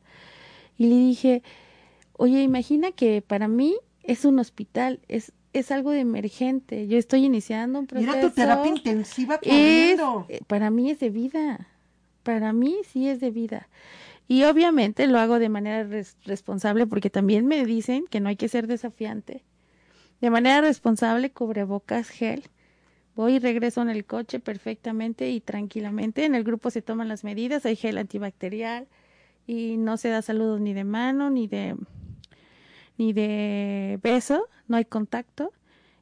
Y 0.78 0.88
le 0.88 0.95
dije, 0.95 1.43
oye, 2.13 2.41
imagina 2.41 2.91
que 2.91 3.21
para 3.21 3.47
mí 3.47 3.75
es 4.03 4.25
un 4.25 4.39
hospital, 4.39 4.99
es, 5.07 5.32
es 5.53 5.71
algo 5.71 5.91
de 5.91 6.01
emergente. 6.01 6.88
Yo 6.88 6.97
estoy 6.97 7.23
iniciando 7.25 7.80
un 7.80 7.88
proceso. 7.88 8.11
Mira 8.11 8.28
tu 8.28 8.34
terapia 8.36 8.71
intensiva 8.71 9.39
corriendo. 9.39 10.25
eh, 10.30 10.41
para 10.47 10.69
mí 10.69 10.89
es 10.91 10.99
de 10.99 11.09
vida. 11.09 11.67
Para 12.23 12.51
mí 12.51 12.75
sí 12.91 13.07
es 13.07 13.19
de 13.21 13.32
vida. 13.32 13.69
Y 14.28 14.43
obviamente 14.43 15.07
lo 15.07 15.19
hago 15.19 15.39
de 15.39 15.47
manera 15.49 15.84
res- 15.84 16.17
responsable 16.25 16.86
porque 16.88 17.09
también 17.09 17.45
me 17.47 17.65
dicen 17.65 18.05
que 18.09 18.19
no 18.19 18.28
hay 18.28 18.36
que 18.36 18.49
ser 18.49 18.67
desafiante. 18.67 19.43
De 20.22 20.30
manera 20.30 20.61
responsable, 20.61 21.32
cubrebocas, 21.32 22.09
gel. 22.09 22.43
Voy 23.15 23.36
y 23.36 23.39
regreso 23.39 23.82
en 23.82 23.89
el 23.89 24.05
coche 24.05 24.39
perfectamente 24.39 25.30
y 25.32 25.41
tranquilamente. 25.41 26.26
En 26.26 26.36
el 26.36 26.43
grupo 26.43 26.70
se 26.70 26.82
toman 26.82 27.07
las 27.07 27.24
medidas, 27.24 27.65
hay 27.65 27.76
gel 27.76 27.97
antibacterial 27.97 28.88
y 29.47 29.78
no 29.78 29.97
se 29.97 30.09
da 30.09 30.22
saludos 30.22 30.59
ni 30.61 30.74
de 30.74 30.84
mano 30.84 31.30
ni 31.30 31.47
de 31.47 31.76
ni 32.97 33.13
de 33.13 33.99
beso, 34.01 34.47
no 34.68 34.78
hay 34.78 34.86
contacto 34.86 35.53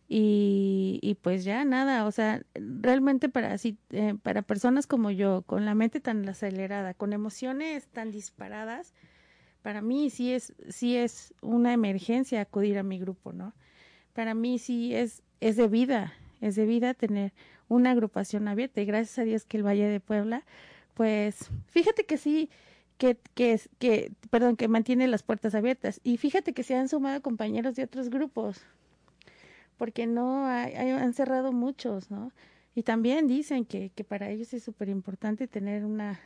y, 0.07 1.18
pues 1.22 1.43
ya 1.43 1.66
nada, 1.66 2.05
o 2.05 2.11
sea, 2.11 2.43
realmente 2.53 3.28
para 3.28 3.53
así, 3.53 3.78
eh, 3.89 4.16
para 4.22 4.43
personas 4.43 4.86
como 4.86 5.09
yo, 5.09 5.41
con 5.43 5.66
la 5.66 5.74
mente 5.74 5.99
tan 5.99 6.28
acelerada, 6.30 6.93
con 6.93 7.11
emociones 7.11 7.88
tan 7.88 8.11
disparadas, 8.11 8.93
para 9.63 9.82
mí 9.82 10.11
sí 10.11 10.32
es, 10.32 10.53
sí 10.70 10.95
es 10.95 11.34
una 11.41 11.74
emergencia 11.74 12.41
acudir 12.41 12.78
a 12.78 12.84
mi 12.84 12.99
grupo, 12.99 13.34
¿no? 13.34 13.53
Para 14.16 14.34
mí 14.34 14.59
sí 14.59 14.95
es, 14.95 15.24
es 15.41 15.57
de 15.57 15.68
vida, 15.68 16.13
es 16.39 16.55
de 16.55 16.66
vida 16.66 16.93
tener 16.93 17.34
una 17.68 17.91
agrupación 17.91 18.47
abierta 18.47 18.80
y 18.80 18.86
gracias 18.86 19.20
a 19.20 19.24
Dios 19.24 19.43
que 19.43 19.57
el 19.57 19.63
Valle 19.66 19.89
de 19.89 19.99
Puebla, 19.99 20.45
pues 20.93 21.49
fíjate 21.68 22.05
que 22.05 22.18
sí, 22.18 22.49
que, 22.97 23.18
que, 23.34 23.59
que, 23.78 24.13
perdón, 24.30 24.55
que 24.55 24.70
mantiene 24.70 25.09
las 25.09 25.22
puertas 25.22 25.53
abiertas. 25.53 25.99
Y 26.01 26.16
fíjate 26.16 26.53
que 26.53 26.63
se 26.63 26.76
han 26.76 26.88
sumado 26.88 27.22
compañeros 27.22 27.76
de 27.76 27.84
otros 27.84 28.09
grupos, 28.09 28.61
porque 29.76 30.07
no 30.07 30.45
hay, 30.45 30.74
han 30.74 31.13
cerrado 31.13 31.51
muchos, 31.51 32.09
¿no? 32.09 32.32
Y 32.74 32.84
también 32.84 33.28
dicen 33.28 33.66
que, 33.66 33.91
que 33.95 34.05
para 34.05 34.30
ellos 34.30 34.53
es 34.53 34.63
súper 34.63 34.88
importante 34.88 35.45
tener 35.45 35.84
una, 35.84 36.22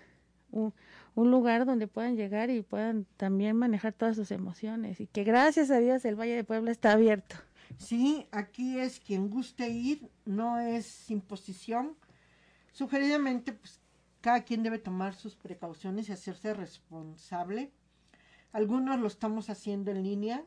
un, 0.52 0.76
un 1.16 1.32
lugar 1.32 1.66
donde 1.66 1.88
puedan 1.88 2.16
llegar 2.16 2.52
y 2.52 2.62
puedan 2.62 3.08
también 3.18 3.56
manejar 3.56 3.94
todas 3.94 4.16
sus 4.16 4.30
emociones. 4.30 5.02
Y 5.02 5.08
que 5.08 5.24
gracias 5.24 5.72
a 5.72 5.80
Dios 5.80 6.06
el 6.06 6.20
Valle 6.20 6.36
de 6.36 6.44
Puebla 6.44 6.70
está 6.70 6.92
abierto. 6.92 7.49
Sí, 7.78 8.28
aquí 8.32 8.80
es 8.80 9.00
quien 9.00 9.30
guste 9.30 9.70
ir, 9.70 10.10
no 10.26 10.60
es 10.60 11.10
imposición. 11.10 11.96
Sugeridamente, 12.74 13.54
pues 13.54 13.80
cada 14.22 14.44
quien 14.44 14.64
debe 14.64 14.80
tomar 14.80 15.16
sus 15.16 15.36
precauciones 15.36 16.10
y 16.10 16.12
hacerse 16.12 16.54
responsable. 16.54 17.72
Algunos 18.52 19.00
lo 19.00 19.08
estamos 19.08 19.50
haciendo 19.50 19.92
en 19.92 20.04
línea. 20.04 20.44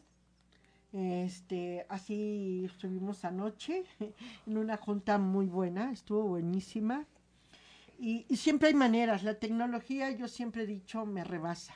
Este, 0.92 1.86
así 1.88 2.64
estuvimos 2.66 3.24
anoche 3.24 3.84
en 4.46 4.58
una 4.58 4.76
junta 4.76 5.16
muy 5.18 5.46
buena, 5.46 5.90
estuvo 5.90 6.22
buenísima. 6.22 7.06
Y, 7.98 8.26
y 8.28 8.36
siempre 8.36 8.68
hay 8.68 8.74
maneras, 8.74 9.22
la 9.22 9.38
tecnología 9.38 10.10
yo 10.10 10.26
siempre 10.26 10.64
he 10.64 10.66
dicho 10.66 11.06
me 11.06 11.22
rebasa, 11.22 11.74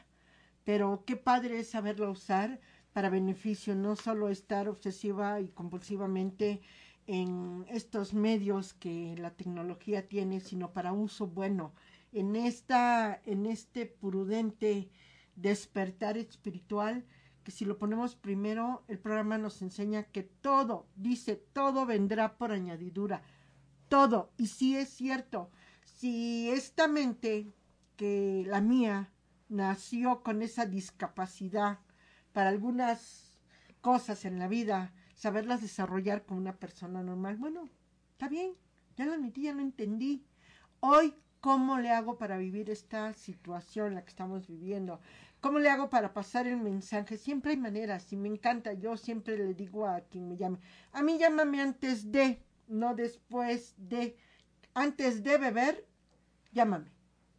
pero 0.65 1.05
qué 1.07 1.17
padre 1.17 1.61
es 1.61 1.71
saberla 1.71 2.11
usar 2.11 2.61
para 2.97 3.11
beneficio, 3.11 3.75
no 3.75 3.95
solo 3.95 4.31
estar 4.31 4.71
obsesiva 4.71 5.39
y 5.43 5.49
compulsivamente 5.49 6.63
en 7.07 7.67
estos 7.69 8.15
medios 8.15 8.73
que 8.73 9.15
la 9.19 9.33
tecnología 9.33 10.09
tiene, 10.09 10.41
sino 10.41 10.73
para 10.73 10.95
uso 10.95 11.27
bueno. 11.27 11.75
En 12.13 12.37
esta, 12.37 13.21
en 13.27 13.45
este 13.45 13.85
prudente 13.85 14.89
despertar 15.35 16.17
espiritual, 16.17 17.05
que 17.45 17.51
si 17.51 17.67
lo 17.67 17.77
ponemos 17.77 18.17
primero, 18.17 18.83
el 18.89 18.99
programa 18.99 19.37
nos 19.37 19.61
enseña 19.61 20.05
que 20.05 20.23
todo, 20.23 20.87
dice, 20.97 21.37
todo 21.53 21.85
vendrá 21.85 22.39
por 22.39 22.51
añadidura. 22.51 23.21
Todo. 23.89 24.33
Y 24.39 24.47
sí 24.47 24.75
es 24.75 24.89
cierto, 24.89 25.51
si 25.85 26.49
esta 26.49 26.89
mente, 26.89 27.53
que 27.97 28.45
la 28.47 28.63
mía, 28.63 29.13
nació 29.51 30.23
con 30.23 30.41
esa 30.41 30.65
discapacidad 30.65 31.81
para 32.37 32.51
algunas 32.51 33.41
cosas 33.81 34.27
en 34.27 34.39
la 34.39 34.47
vida, 34.47 34.93
saberlas 35.15 35.63
desarrollar 35.63 36.27
como 36.27 36.39
una 36.39 36.55
persona 36.55 37.03
normal, 37.03 37.39
bueno, 37.39 37.71
está 38.11 38.29
bien, 38.29 38.53
ya 38.95 39.07
lo 39.07 39.15
admití, 39.15 39.45
ya 39.45 39.55
lo 39.55 39.63
entendí. 39.63 40.23
Hoy, 40.81 41.15
¿cómo 41.41 41.79
le 41.79 41.91
hago 41.93 42.19
para 42.19 42.37
vivir 42.37 42.69
esta 42.69 43.15
situación 43.15 43.95
la 43.95 44.03
que 44.03 44.11
estamos 44.11 44.49
viviendo? 44.49 45.01
¿Cómo 45.41 45.61
le 45.61 45.71
hago 45.71 45.89
para 45.89 46.13
pasar 46.13 46.47
el 46.47 46.59
mensaje? 46.59 47.17
Siempre 47.17 47.53
hay 47.53 47.57
maneras 47.57 48.13
y 48.13 48.19
me 48.19 48.29
encanta. 48.29 48.75
Yo 48.75 48.99
siempre 48.99 49.39
le 49.39 49.55
digo 49.55 49.87
a 49.87 50.03
quien 50.03 50.29
me 50.29 50.37
llame, 50.37 50.59
a 50.93 51.03
mí 51.03 51.17
llámame 51.17 51.63
antes 51.63 52.13
de, 52.13 52.43
no 52.69 52.95
después 52.95 53.73
de. 53.79 54.15
Antes 54.75 55.23
de 55.25 55.39
beber, 55.39 55.89
llámame. 56.53 56.93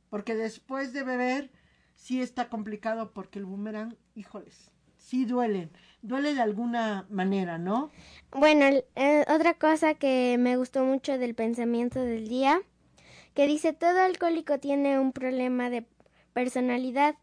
Porque 0.10 0.34
después 0.34 0.92
de 0.92 1.04
beber, 1.04 1.52
sí 1.94 2.20
está 2.20 2.50
complicado 2.50 3.14
porque 3.14 3.38
el 3.38 3.46
boomerang, 3.46 3.96
híjoles, 4.16 4.72
sí 5.08 5.24
duelen. 5.24 5.72
Duele 6.02 6.36
de 6.36 6.42
alguna 6.42 7.06
manera, 7.10 7.58
¿no? 7.58 7.92
Bueno, 8.32 8.66
eh, 8.96 9.26
otra 9.34 9.54
cosa 9.54 9.94
que 9.94 10.36
me 10.38 10.58
gustó 10.58 10.84
mucho 10.84 11.18
del 11.18 11.34
pensamiento 11.34 12.00
del 12.02 12.28
día, 12.28 12.62
que 13.34 13.48
dice 13.48 13.72
todo 13.72 14.02
alcohólico 14.02 14.60
tiene 14.60 15.00
un 15.00 15.14
problema 15.14 15.70
de 15.70 15.86
personalidad, 16.34 17.16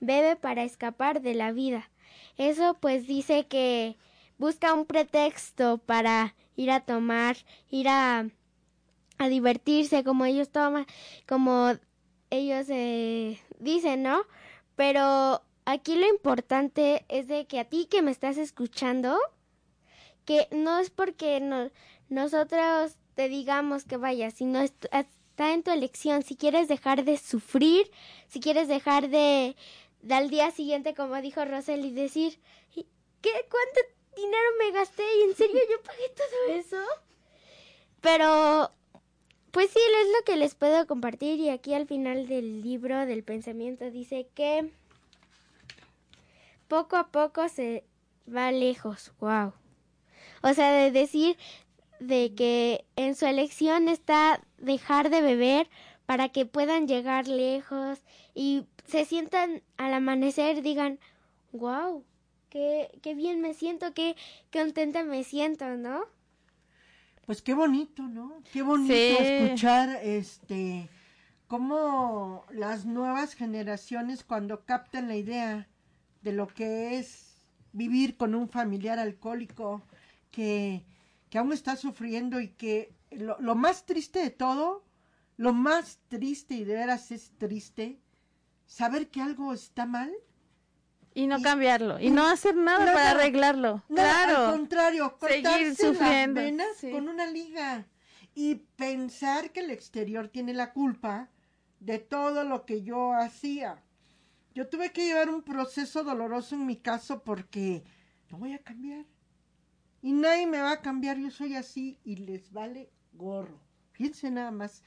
bebe 0.00 0.36
para 0.36 0.62
escapar 0.62 1.20
de 1.20 1.34
la 1.34 1.52
vida. 1.52 1.90
eso, 2.38 2.78
pues 2.80 3.06
dice 3.06 3.46
que 3.46 3.96
busca 4.38 4.72
un 4.72 4.86
pretexto 4.86 5.78
para 5.78 6.34
ir 6.56 6.70
a 6.70 6.80
tomar, 6.80 7.36
ir 7.70 7.88
a, 7.88 8.28
a 9.18 9.28
divertirse 9.28 10.04
como 10.04 10.24
ellos 10.24 10.50
toman, 10.50 10.86
como 11.26 11.72
ellos 12.30 12.66
eh, 12.70 13.38
dicen, 13.58 14.02
¿no? 14.02 14.22
Pero 14.76 15.42
aquí 15.64 15.96
lo 15.96 16.06
importante 16.08 17.04
es 17.08 17.28
de 17.28 17.46
que 17.46 17.60
a 17.60 17.64
ti 17.64 17.86
que 17.86 18.02
me 18.02 18.10
estás 18.10 18.36
escuchando, 18.36 19.18
que 20.24 20.48
no 20.50 20.78
es 20.78 20.90
porque 20.90 21.40
no- 21.40 21.70
nosotros 22.08 22.96
te 23.14 23.28
digamos 23.28 23.84
que 23.84 23.96
vayas, 23.96 24.34
sino 24.34 24.60
es- 24.60 24.72
está 24.92 25.52
en 25.52 25.62
tu 25.62 25.70
elección. 25.70 26.22
Si 26.22 26.36
quieres 26.36 26.68
dejar 26.68 27.04
de 27.04 27.16
sufrir, 27.16 27.90
si 28.28 28.40
quieres 28.40 28.68
dejar 28.68 29.08
de, 29.08 29.56
al 30.10 30.30
día 30.30 30.50
siguiente, 30.50 30.94
como 30.94 31.20
dijo 31.20 31.44
Rosel, 31.44 31.84
y 31.84 31.90
decir, 31.92 32.38
"¿Y 32.74 32.86
¿qué? 33.20 33.30
¿Cuánto 33.50 33.80
dinero 34.16 34.48
me 34.58 34.70
gasté? 34.72 35.02
¿Y 35.18 35.22
en 35.30 35.36
serio 35.36 35.60
yo 35.70 35.82
pagué 35.82 36.08
todo 36.16 36.54
eso? 36.54 36.76
Pero, 38.00 38.70
pues 39.52 39.70
sí, 39.70 39.78
es 39.80 40.08
lo 40.18 40.24
que 40.24 40.36
les 40.36 40.54
puedo 40.54 40.86
compartir. 40.86 41.38
Y 41.38 41.50
aquí 41.50 41.74
al 41.74 41.86
final 41.86 42.26
del 42.28 42.62
libro 42.62 43.06
del 43.06 43.22
pensamiento 43.22 43.90
dice 43.90 44.28
que 44.34 44.70
poco 46.72 46.96
a 46.96 47.08
poco 47.08 47.50
se 47.50 47.84
va 48.26 48.50
lejos. 48.50 49.12
Wow. 49.20 49.52
O 50.42 50.54
sea, 50.54 50.72
de 50.72 50.90
decir 50.90 51.36
de 52.00 52.34
que 52.34 52.86
en 52.96 53.14
su 53.14 53.26
elección 53.26 53.88
está 53.90 54.40
dejar 54.56 55.10
de 55.10 55.20
beber 55.20 55.68
para 56.06 56.30
que 56.30 56.46
puedan 56.46 56.88
llegar 56.88 57.28
lejos 57.28 57.98
y 58.34 58.64
se 58.86 59.04
sientan 59.04 59.62
al 59.76 59.92
amanecer 59.92 60.62
digan, 60.62 60.98
wow, 61.52 62.06
qué, 62.48 62.88
qué 63.02 63.14
bien 63.14 63.42
me 63.42 63.52
siento, 63.52 63.92
qué, 63.92 64.16
qué 64.50 64.60
contenta 64.60 65.04
me 65.04 65.24
siento, 65.24 65.76
¿no? 65.76 66.06
Pues 67.26 67.42
qué 67.42 67.52
bonito, 67.52 68.02
¿no? 68.02 68.42
Qué 68.50 68.62
bonito 68.62 68.94
Sí. 68.94 69.16
escuchar 69.18 70.00
este 70.02 70.88
cómo 71.48 72.46
las 72.50 72.86
nuevas 72.86 73.34
generaciones 73.34 74.24
cuando 74.24 74.64
captan 74.64 75.08
la 75.08 75.16
idea 75.16 75.68
de 76.22 76.32
lo 76.32 76.46
que 76.48 76.98
es 76.98 77.36
vivir 77.72 78.16
con 78.16 78.34
un 78.34 78.48
familiar 78.48 78.98
alcohólico 78.98 79.82
que, 80.30 80.84
que 81.30 81.38
aún 81.38 81.52
está 81.52 81.76
sufriendo 81.76 82.40
y 82.40 82.48
que 82.48 82.94
lo, 83.10 83.38
lo 83.40 83.54
más 83.54 83.84
triste 83.86 84.18
de 84.20 84.30
todo, 84.30 84.84
lo 85.36 85.52
más 85.52 85.98
triste 86.08 86.54
y 86.54 86.64
de 86.64 86.74
veras 86.74 87.10
es 87.10 87.32
triste, 87.38 87.98
saber 88.66 89.08
que 89.10 89.20
algo 89.20 89.52
está 89.52 89.86
mal 89.86 90.12
Y 91.14 91.26
no 91.26 91.38
Y- 91.38 91.42
cambiarlo. 91.42 91.98
Y 92.00 92.10
no 92.10 92.26
hacer 92.26 92.54
nada 92.56 92.92
para 92.92 93.10
arreglarlo. 93.12 93.82
No, 93.88 94.00
al 94.02 94.08
claro. 94.26 94.52
contrario, 94.52 95.16
Seguir 95.20 95.68
las 95.68 95.76
sufriendo, 95.76 96.40
venas 96.40 96.68
sí. 96.78 96.90
con 96.90 97.08
una 97.08 97.26
liga 97.26 97.86
y 98.34 98.54
pensar 98.76 99.50
que 99.52 99.60
el 99.60 99.70
exterior 99.70 100.28
tiene 100.28 100.54
la 100.54 100.72
culpa 100.72 101.28
de 101.80 101.98
todo 101.98 102.44
lo 102.44 102.64
que 102.64 102.82
yo 102.82 103.12
hacía. 103.12 103.82
Yo 104.54 104.68
tuve 104.68 104.92
que 104.92 105.06
llevar 105.06 105.30
un 105.30 105.42
proceso 105.42 106.04
doloroso 106.04 106.54
en 106.54 106.66
mi 106.66 106.76
caso 106.76 107.22
porque 107.22 107.84
no 108.30 108.38
voy 108.38 108.52
a 108.52 108.62
cambiar. 108.62 109.06
Y 110.02 110.12
nadie 110.12 110.46
me 110.46 110.60
va 110.60 110.72
a 110.72 110.82
cambiar, 110.82 111.18
yo 111.18 111.30
soy 111.30 111.54
así 111.54 111.98
y 112.04 112.16
les 112.16 112.52
vale 112.52 112.90
gorro. 113.12 113.60
Fíjense 113.92 114.30
nada 114.30 114.50
más, 114.50 114.82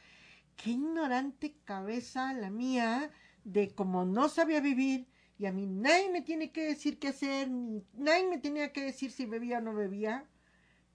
qué 0.56 0.72
ignorante 0.72 1.56
cabeza 1.64 2.34
la 2.34 2.50
mía 2.50 3.12
de 3.44 3.74
como 3.74 4.06
no 4.06 4.30
sabía 4.30 4.60
vivir 4.60 5.08
y 5.38 5.46
a 5.46 5.52
mí 5.52 5.66
nadie 5.68 6.10
me 6.10 6.22
tiene 6.22 6.52
que 6.52 6.66
decir 6.66 7.00
qué 7.00 7.10
hacer, 7.10 7.50
ni 7.50 7.84
nadie 7.94 8.28
me 8.28 8.38
tenía 8.38 8.72
que 8.72 8.84
decir 8.84 9.12
si 9.12 9.26
bebía 9.26 9.60
o 9.60 9.62
no 9.62 9.74
bebía, 9.74 10.26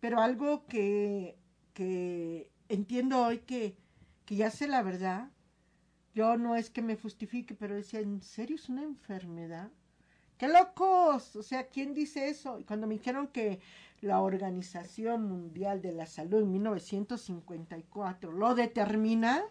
pero 0.01 0.21
algo 0.21 0.67
que, 0.67 1.39
que 1.75 2.51
entiendo 2.69 3.23
hoy 3.23 3.39
que, 3.41 3.77
que 4.25 4.37
ya 4.37 4.51
sé 4.51 4.67
la 4.67 4.83
verdad, 4.83 5.31
yo 6.15 6.37
no 6.37 6.57
es 6.57 6.71
que 6.71 6.83
me 6.83 6.97
justifique, 6.97 7.55
pero 7.55 7.75
decía, 7.75 8.01
¿en 8.01 8.21
serio 8.21 8.57
es 8.57 8.69
una 8.69 8.83
enfermedad? 8.83 9.71
¡Qué 10.39 10.49
locos! 10.49 11.37
O 11.37 11.43
sea, 11.43 11.69
¿quién 11.69 11.95
dice 11.95 12.29
eso? 12.29 12.59
Y 12.59 12.65
cuando 12.65 12.87
me 12.87 12.95
dijeron 12.95 13.29
que 13.29 13.61
la 14.01 14.21
Organización 14.21 15.29
Mundial 15.29 15.83
de 15.83 15.93
la 15.93 16.07
Salud 16.07 16.43
en 16.43 16.53
1954 16.53 18.33
lo 18.33 18.55
determina, 18.55 19.45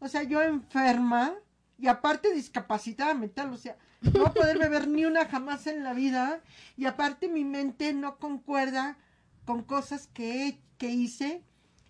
o 0.00 0.08
sea, 0.08 0.22
yo 0.22 0.42
enferma 0.42 1.34
y 1.78 1.86
aparte 1.86 2.32
discapacitada 2.32 3.14
mental, 3.14 3.52
o 3.52 3.56
sea, 3.56 3.76
no 4.00 4.12
voy 4.12 4.26
a 4.26 4.32
poder 4.32 4.58
beber 4.58 4.88
ni 4.88 5.04
una 5.04 5.26
jamás 5.26 5.66
en 5.66 5.84
la 5.84 5.92
vida 5.92 6.40
y 6.76 6.86
aparte 6.86 7.28
mi 7.28 7.44
mente 7.44 7.92
no 7.92 8.18
concuerda 8.18 8.96
con 9.44 9.62
cosas 9.62 10.06
que, 10.08 10.58
que 10.78 10.90
hice. 10.90 11.42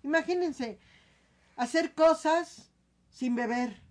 Imagínense, 0.03 0.78
hacer 1.57 1.95
cosas 1.95 2.67
sin 3.18 3.34
beber, 3.34 3.82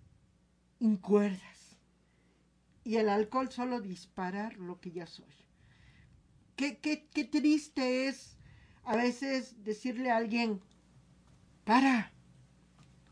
incuerdas. 0.80 1.76
Y 2.82 2.96
el 2.96 3.10
alcohol 3.10 3.52
solo 3.52 3.82
disparar 3.82 4.56
lo 4.56 4.80
que 4.80 4.90
ya 4.90 5.06
soy. 5.06 5.34
Qué, 6.56 6.78
qué, 6.78 7.06
qué 7.12 7.24
triste 7.24 8.08
es 8.08 8.38
a 8.84 8.96
veces 8.96 9.62
decirle 9.64 10.10
a 10.10 10.16
alguien, 10.16 10.62
para, 11.66 12.10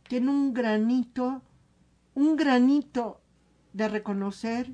tiene 0.09 0.31
un 0.31 0.55
granito, 0.55 1.43
un 2.15 2.37
granito 2.37 3.21
de 3.75 3.89
reconocer 3.89 4.73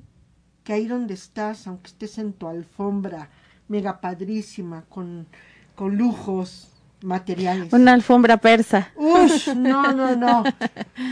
que 0.63 0.71
ahí 0.71 0.87
donde 0.87 1.13
estás, 1.13 1.67
aunque 1.67 1.89
estés 1.89 2.19
en 2.19 2.31
tu 2.31 2.47
alfombra 2.47 3.29
mega 3.67 3.99
padrísima, 3.99 4.85
con, 4.85 5.27
con 5.75 5.97
lujos 5.97 6.72
materiales. 7.03 7.71
Una 7.73 7.93
alfombra 7.93 8.37
persa. 8.37 8.91
Ush, 8.95 9.49
no, 9.55 9.91
no, 9.93 10.15
no. 10.15 10.43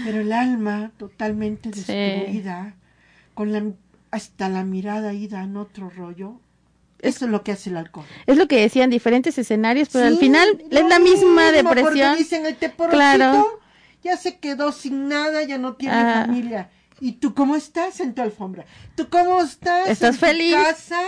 Pero 0.06 0.22
el 0.22 0.32
alma 0.34 0.92
totalmente 0.98 1.72
Sí. 1.74 1.84
destruida, 1.94 2.74
con 3.34 3.52
la, 3.52 3.64
hasta 4.12 4.50
la 4.50 4.64
mirada 4.64 5.14
ida 5.14 5.44
en 5.44 5.58
otro 5.58 5.90
rollo. 5.90 6.40
Eso 7.00 7.26
es 7.26 7.32
lo 7.32 7.44
que 7.44 7.52
hace 7.52 7.72
el 7.72 7.78
alcohol. 7.78 8.06
Es 8.28 8.38
lo 8.38 8.48
que 8.48 8.60
decían 8.62 8.90
diferentes 8.92 9.38
escenarios, 9.38 9.90
pero 9.92 10.06
al 10.06 10.18
final 10.18 10.64
es 10.70 10.86
la 10.86 11.00
misma 11.00 11.52
depresión. 11.52 12.16
dicen 12.18 12.46
el 12.46 12.56
Claro. 12.90 13.60
ya 14.04 14.18
se 14.18 14.38
quedó 14.38 14.72
sin 14.72 15.08
nada, 15.08 15.42
ya 15.44 15.58
no 15.58 15.74
tiene 15.74 15.96
Ah. 15.96 16.24
familia. 16.28 16.70
¿Y 17.00 17.14
tú 17.14 17.34
cómo 17.34 17.56
estás 17.56 18.00
en 18.00 18.14
tu 18.14 18.22
alfombra? 18.22 18.66
¿Tú 18.96 19.10
cómo 19.10 19.42
estás 19.42 19.90
¿Estás 19.90 20.14
en 20.16 20.20
tu 20.20 20.26
feliz? 20.28 20.54
casa? 20.56 21.02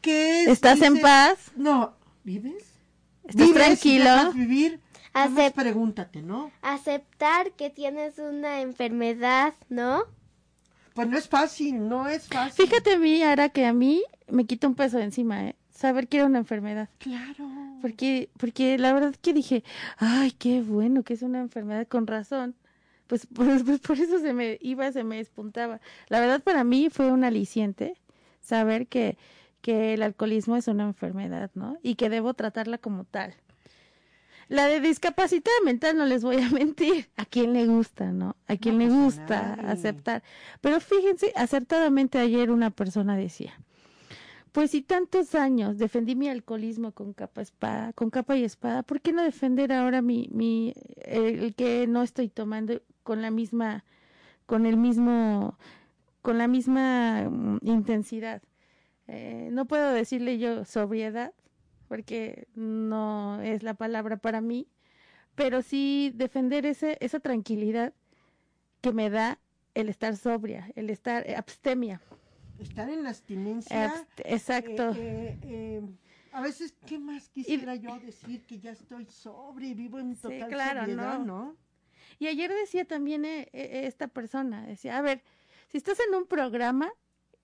¿Qué 0.00 0.42
es? 0.44 0.48
¿Estás 0.48 0.80
en 0.82 1.00
paz? 1.00 1.50
No, 1.56 1.94
¿vives? 2.22 2.67
¿Estás 3.28 3.46
¿Vives 3.46 3.50
y 3.50 3.64
tranquilo? 3.64 4.04
dejas 4.04 4.34
vivir? 4.34 4.80
Nada 5.14 5.28
más 5.30 5.52
pregúntate, 5.52 6.22
¿no? 6.22 6.50
Aceptar 6.62 7.52
que 7.52 7.70
tienes 7.70 8.18
una 8.18 8.60
enfermedad, 8.60 9.54
¿no? 9.68 10.04
Pues 10.94 11.08
no 11.08 11.18
es 11.18 11.28
fácil, 11.28 11.88
no 11.88 12.08
es 12.08 12.26
fácil. 12.28 12.66
Fíjate 12.66 12.94
a 12.94 12.98
mí, 12.98 13.22
ahora 13.22 13.48
que 13.50 13.66
a 13.66 13.72
mí 13.72 14.02
me 14.28 14.46
quita 14.46 14.66
un 14.66 14.74
peso 14.74 14.98
de 14.98 15.04
encima, 15.04 15.44
¿eh? 15.46 15.56
Saber 15.70 16.08
que 16.08 16.18
era 16.18 16.26
una 16.26 16.38
enfermedad. 16.38 16.88
Claro. 16.98 17.48
Porque, 17.82 18.30
porque 18.38 18.78
la 18.78 18.92
verdad 18.92 19.14
que 19.20 19.32
dije, 19.32 19.62
ay, 19.98 20.32
qué 20.32 20.62
bueno 20.62 21.02
que 21.02 21.14
es 21.14 21.22
una 21.22 21.40
enfermedad 21.40 21.86
con 21.86 22.06
razón. 22.06 22.54
Pues, 23.06 23.26
pues, 23.34 23.62
pues 23.62 23.80
por 23.80 23.98
eso 23.98 24.18
se 24.20 24.32
me 24.32 24.58
iba, 24.60 24.90
se 24.92 25.04
me 25.04 25.16
despuntaba. 25.16 25.80
La 26.08 26.20
verdad 26.20 26.42
para 26.42 26.64
mí 26.64 26.88
fue 26.90 27.12
un 27.12 27.24
aliciente 27.24 27.96
saber 28.40 28.86
que, 28.86 29.18
que 29.60 29.94
el 29.94 30.02
alcoholismo 30.02 30.56
es 30.56 30.68
una 30.68 30.84
enfermedad, 30.84 31.50
¿no? 31.54 31.78
Y 31.82 31.96
que 31.96 32.08
debo 32.08 32.34
tratarla 32.34 32.78
como 32.78 33.04
tal. 33.04 33.34
La 34.48 34.66
de 34.66 34.80
discapacidad 34.80 35.52
mental 35.64 35.96
no 35.98 36.06
les 36.06 36.24
voy 36.24 36.40
a 36.40 36.48
mentir. 36.50 37.10
¿A 37.16 37.24
quién 37.26 37.52
le 37.52 37.66
gusta, 37.66 38.12
no? 38.12 38.36
A 38.46 38.56
quién 38.56 38.78
le 38.78 38.86
pues 38.86 38.96
a 38.96 39.02
gusta 39.04 39.56
nadie. 39.56 39.62
aceptar. 39.62 40.22
Pero 40.60 40.80
fíjense, 40.80 41.32
acertadamente 41.36 42.18
ayer 42.18 42.50
una 42.50 42.70
persona 42.70 43.16
decía, 43.16 43.60
pues 44.52 44.70
si 44.70 44.80
tantos 44.82 45.34
años 45.34 45.78
defendí 45.78 46.14
mi 46.16 46.28
alcoholismo 46.28 46.92
con 46.92 47.12
capa 47.12 47.42
espada, 47.42 47.92
con 47.92 48.10
capa 48.10 48.36
y 48.36 48.44
espada, 48.44 48.82
¿por 48.82 49.00
qué 49.02 49.12
no 49.12 49.22
defender 49.22 49.72
ahora 49.72 50.00
mi, 50.00 50.28
mi, 50.32 50.72
el, 51.04 51.40
el 51.40 51.54
que 51.54 51.86
no 51.86 52.02
estoy 52.02 52.28
tomando 52.28 52.80
con 53.02 53.20
la 53.20 53.30
misma, 53.30 53.84
con 54.46 54.64
el 54.64 54.78
mismo, 54.78 55.58
con 56.22 56.38
la 56.38 56.48
misma 56.48 57.28
mm, 57.28 57.58
intensidad? 57.62 58.42
Eh, 59.08 59.48
no 59.50 59.66
puedo 59.66 59.92
decirle 59.92 60.38
yo 60.38 60.64
sobriedad, 60.64 61.32
porque 61.88 62.46
no 62.54 63.40
es 63.40 63.62
la 63.62 63.74
palabra 63.74 64.18
para 64.18 64.40
mí, 64.40 64.68
pero 65.34 65.62
sí 65.62 66.12
defender 66.14 66.66
ese, 66.66 66.98
esa 67.00 67.18
tranquilidad 67.20 67.94
que 68.80 68.92
me 68.92 69.08
da 69.10 69.38
el 69.74 69.88
estar 69.88 70.16
sobria, 70.16 70.70
el 70.76 70.90
estar 70.90 71.28
eh, 71.28 71.36
abstemia. 71.36 72.00
Estar 72.58 72.90
en 72.90 73.02
la 73.02 73.10
abstinencia. 73.10 73.94
Abst- 73.94 74.22
exacto. 74.24 74.90
eh, 74.90 74.96
eh, 74.96 75.38
eh, 75.42 75.82
a 76.32 76.42
veces, 76.42 76.74
¿qué 76.86 76.98
más 76.98 77.28
quisiera 77.30 77.74
yo 77.76 77.98
decir? 78.00 78.44
Que 78.44 78.58
ya 78.58 78.72
estoy 78.72 79.06
sobre 79.06 79.68
y 79.68 79.74
vivo 79.74 79.98
en 79.98 80.14
Sí, 80.14 80.40
claro, 80.48 80.80
sobriedad, 80.80 81.18
¿no? 81.20 81.24
¿no? 81.24 81.56
Y 82.18 82.26
ayer 82.26 82.52
decía 82.52 82.84
también 82.84 83.24
eh, 83.24 83.48
eh, 83.52 83.86
esta 83.86 84.08
persona, 84.08 84.66
decía, 84.66 84.98
a 84.98 85.02
ver, 85.02 85.22
si 85.68 85.78
estás 85.78 85.98
en 86.00 86.14
un 86.14 86.26
programa, 86.26 86.90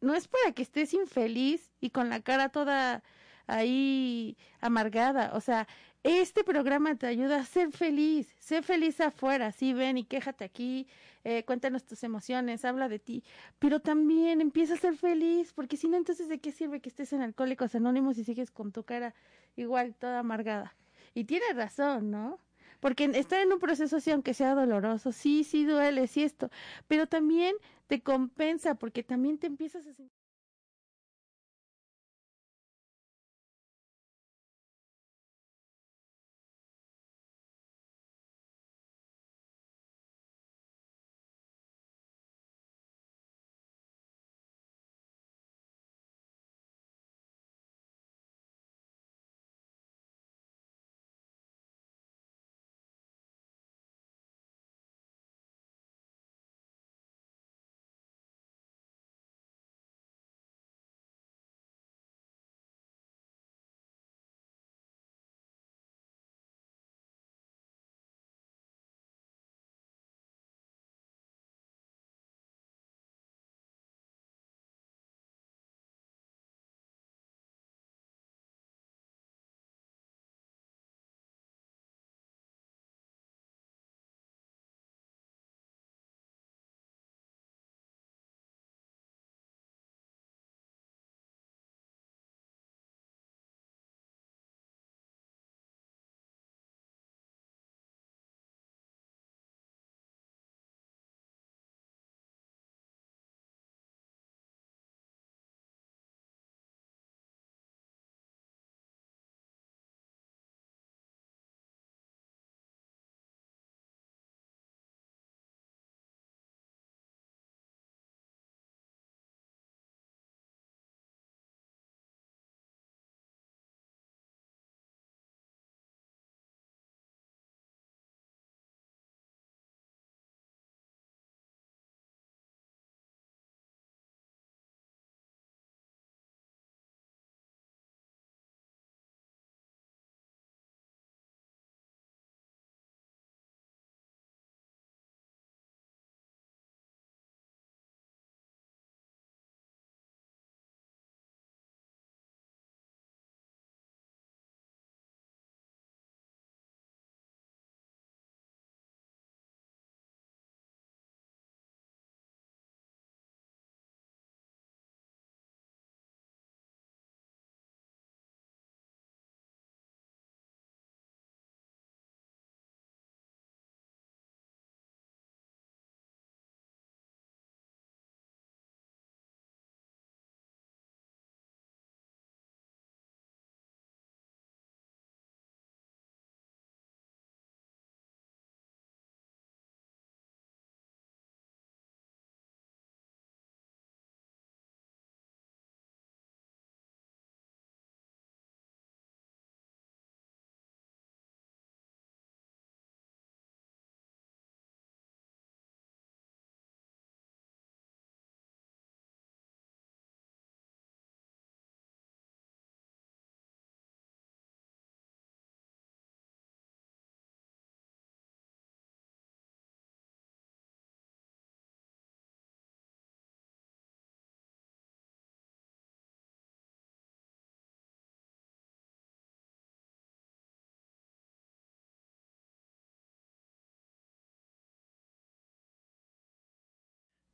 no 0.04 0.14
es 0.14 0.28
para 0.28 0.52
que 0.52 0.62
estés 0.62 0.94
infeliz 0.94 1.72
y 1.80 1.90
con 1.90 2.08
la 2.10 2.20
cara 2.20 2.50
toda 2.50 3.02
ahí 3.46 4.36
amargada. 4.60 5.32
O 5.34 5.40
sea, 5.40 5.66
este 6.02 6.44
programa 6.44 6.94
te 6.96 7.06
ayuda 7.06 7.40
a 7.40 7.44
ser 7.44 7.72
feliz, 7.72 8.34
ser 8.38 8.62
feliz 8.62 9.00
afuera, 9.00 9.52
sí, 9.52 9.72
ven 9.72 9.96
y 9.96 10.04
quéjate 10.04 10.44
aquí, 10.44 10.86
eh, 11.24 11.44
cuéntanos 11.44 11.84
tus 11.84 12.04
emociones, 12.04 12.64
habla 12.66 12.88
de 12.88 12.98
ti, 12.98 13.24
pero 13.58 13.80
también 13.80 14.42
empieza 14.42 14.74
a 14.74 14.76
ser 14.76 14.96
feliz, 14.96 15.52
porque 15.54 15.78
si 15.78 15.88
no, 15.88 15.96
entonces 15.96 16.28
¿de 16.28 16.38
qué 16.38 16.52
sirve 16.52 16.80
que 16.80 16.90
estés 16.90 17.14
en 17.14 17.22
Alcohólicos 17.22 17.74
Anónimos 17.74 18.18
y 18.18 18.24
sigues 18.24 18.50
con 18.50 18.70
tu 18.72 18.84
cara 18.84 19.14
igual 19.56 19.94
toda 19.94 20.18
amargada? 20.18 20.76
Y 21.14 21.24
tiene 21.24 21.46
razón, 21.54 22.10
¿no? 22.10 22.38
Porque 22.84 23.04
estar 23.14 23.40
en 23.40 23.50
un 23.50 23.60
proceso 23.60 23.96
así, 23.96 24.10
aunque 24.10 24.34
sea 24.34 24.54
doloroso, 24.54 25.10
sí, 25.10 25.42
sí 25.42 25.64
duele, 25.64 26.06
sí 26.06 26.22
esto, 26.22 26.50
pero 26.86 27.06
también 27.06 27.56
te 27.86 28.02
compensa 28.02 28.74
porque 28.74 29.02
también 29.02 29.38
te 29.38 29.46
empiezas 29.46 29.86
a 29.86 29.94
sentir 29.94 30.23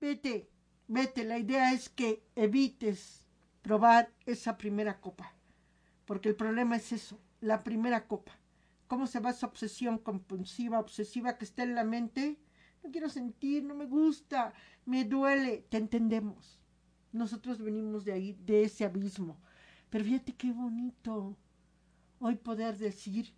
Vete, 0.00 0.48
vete, 0.88 1.24
la 1.24 1.38
idea 1.38 1.74
es 1.74 1.90
que 1.90 2.24
evites 2.34 3.26
probar 3.60 4.10
esa 4.24 4.56
primera 4.56 4.98
copa, 4.98 5.34
porque 6.06 6.30
el 6.30 6.36
problema 6.36 6.76
es 6.76 6.92
eso, 6.92 7.20
la 7.42 7.62
primera 7.62 8.06
copa. 8.06 8.32
¿Cómo 8.86 9.06
se 9.06 9.20
va 9.20 9.30
esa 9.30 9.46
obsesión 9.46 9.98
compulsiva, 9.98 10.80
obsesiva 10.80 11.36
que 11.36 11.44
está 11.44 11.64
en 11.64 11.74
la 11.74 11.84
mente? 11.84 12.38
No 12.82 12.90
quiero 12.90 13.10
sentir, 13.10 13.62
no 13.62 13.74
me 13.74 13.84
gusta, 13.84 14.54
me 14.86 15.04
duele, 15.04 15.66
te 15.68 15.76
entendemos. 15.76 16.58
Nosotros 17.12 17.60
venimos 17.60 18.04
de 18.06 18.12
ahí, 18.12 18.32
de 18.46 18.64
ese 18.64 18.86
abismo. 18.86 19.38
Pero 19.90 20.04
fíjate 20.04 20.32
qué 20.32 20.50
bonito 20.50 21.36
hoy 22.20 22.36
poder 22.36 22.78
decir 22.78 23.34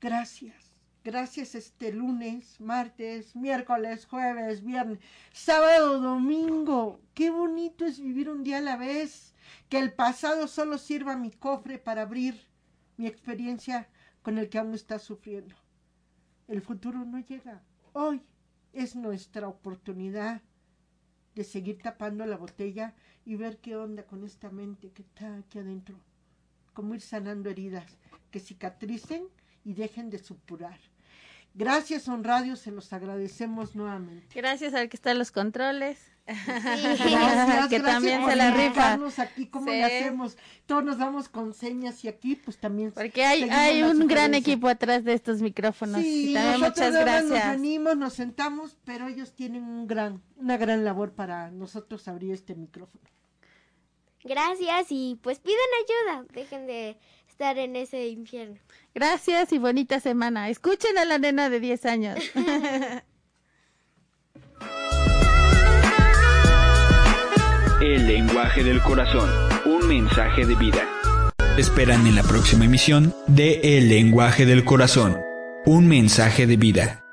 gracias 0.00 0.71
Gracias 1.04 1.56
este 1.56 1.92
lunes, 1.92 2.60
martes, 2.60 3.34
miércoles, 3.34 4.06
jueves, 4.06 4.62
viernes, 4.62 5.00
sábado, 5.32 5.98
domingo. 5.98 7.00
Qué 7.12 7.28
bonito 7.28 7.84
es 7.84 7.98
vivir 7.98 8.30
un 8.30 8.44
día 8.44 8.58
a 8.58 8.60
la 8.60 8.76
vez. 8.76 9.34
Que 9.68 9.80
el 9.80 9.92
pasado 9.92 10.46
solo 10.46 10.78
sirva 10.78 11.16
mi 11.16 11.32
cofre 11.32 11.80
para 11.80 12.02
abrir 12.02 12.46
mi 12.98 13.08
experiencia 13.08 13.88
con 14.22 14.38
el 14.38 14.48
que 14.48 14.58
aún 14.58 14.74
está 14.74 15.00
sufriendo. 15.00 15.56
El 16.46 16.62
futuro 16.62 17.04
no 17.04 17.18
llega. 17.18 17.64
Hoy 17.94 18.22
es 18.72 18.94
nuestra 18.94 19.48
oportunidad 19.48 20.40
de 21.34 21.42
seguir 21.42 21.82
tapando 21.82 22.24
la 22.26 22.36
botella 22.36 22.94
y 23.24 23.34
ver 23.34 23.58
qué 23.58 23.74
onda 23.74 24.04
con 24.04 24.22
esta 24.22 24.50
mente 24.50 24.92
que 24.92 25.02
está 25.02 25.34
aquí 25.34 25.58
adentro. 25.58 25.96
Como 26.74 26.94
ir 26.94 27.00
sanando 27.00 27.50
heridas 27.50 27.98
que 28.30 28.38
cicatricen 28.38 29.24
y 29.64 29.74
dejen 29.74 30.08
de 30.08 30.18
supurar 30.18 30.78
Gracias, 31.54 32.08
On 32.08 32.24
Radio, 32.24 32.56
se 32.56 32.70
los 32.70 32.92
agradecemos 32.92 33.74
nuevamente. 33.76 34.26
Gracias 34.34 34.72
al 34.74 34.88
que 34.88 34.96
está 34.96 35.10
en 35.10 35.18
los 35.18 35.30
controles. 35.30 35.98
Gracias, 36.26 37.68
que 37.68 37.78
gracias 37.78 37.82
también 37.82 38.20
por 38.22 38.30
se 38.30 38.36
la 38.36 38.50
rifa. 38.52 38.98
aquí, 39.18 39.46
¿cómo 39.48 39.66
Sí. 39.66 39.72
le 39.72 39.84
hacemos? 39.84 40.38
Todos 40.66 40.84
nos 40.84 40.96
vamos 40.96 41.28
con 41.28 41.52
señas 41.52 42.04
y 42.04 42.08
aquí 42.08 42.36
pues 42.36 42.58
también. 42.58 42.92
Porque 42.92 43.24
hay, 43.24 43.82
un 43.82 44.06
gran 44.06 44.32
equipo 44.34 44.68
atrás 44.68 45.02
de 45.04 45.14
estos 45.14 45.42
micrófonos. 45.42 46.00
Sí, 46.00 46.30
y 46.30 46.34
también 46.34 46.60
nosotros 46.60 46.86
muchas 46.88 46.92
más 47.06 47.22
nos 47.24 47.30
gracias. 47.32 47.50
venimos, 47.56 47.96
nos 47.96 48.12
sentamos, 48.14 48.76
pero 48.84 49.08
ellos 49.08 49.32
tienen 49.34 49.64
un 49.64 49.86
gran, 49.88 50.22
una 50.36 50.56
gran 50.56 50.84
labor 50.84 51.12
para 51.12 51.50
nosotros 51.50 52.06
abrir 52.06 52.32
este 52.32 52.54
micrófono. 52.54 53.02
Gracias 54.24 54.86
y 54.90 55.18
pues 55.22 55.40
pidan 55.40 55.58
ayuda. 55.84 56.26
Dejen 56.32 56.66
de 56.66 56.96
estar 57.32 57.58
en 57.58 57.74
ese 57.76 58.08
infierno. 58.08 58.56
Gracias 58.94 59.52
y 59.52 59.58
bonita 59.58 60.00
semana. 60.00 60.50
Escuchen 60.50 60.98
a 60.98 61.06
la 61.06 61.18
nena 61.18 61.48
de 61.48 61.60
10 61.60 61.86
años. 61.86 62.18
El 67.80 68.06
lenguaje 68.06 68.62
del 68.62 68.80
corazón. 68.82 69.28
Un 69.64 69.88
mensaje 69.88 70.44
de 70.46 70.54
vida. 70.54 70.86
Esperan 71.58 72.06
en 72.06 72.14
la 72.16 72.22
próxima 72.22 72.66
emisión 72.66 73.12
de 73.26 73.78
El 73.78 73.88
lenguaje 73.88 74.46
del 74.46 74.64
corazón, 74.64 75.18
un 75.66 75.88
mensaje 75.88 76.46
de 76.46 76.56
vida 76.56 77.04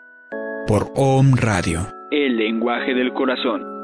por 0.68 0.92
OM 0.96 1.36
Radio. 1.36 1.88
El 2.12 2.38
lenguaje 2.38 2.94
del 2.94 3.14
corazón. 3.14 3.79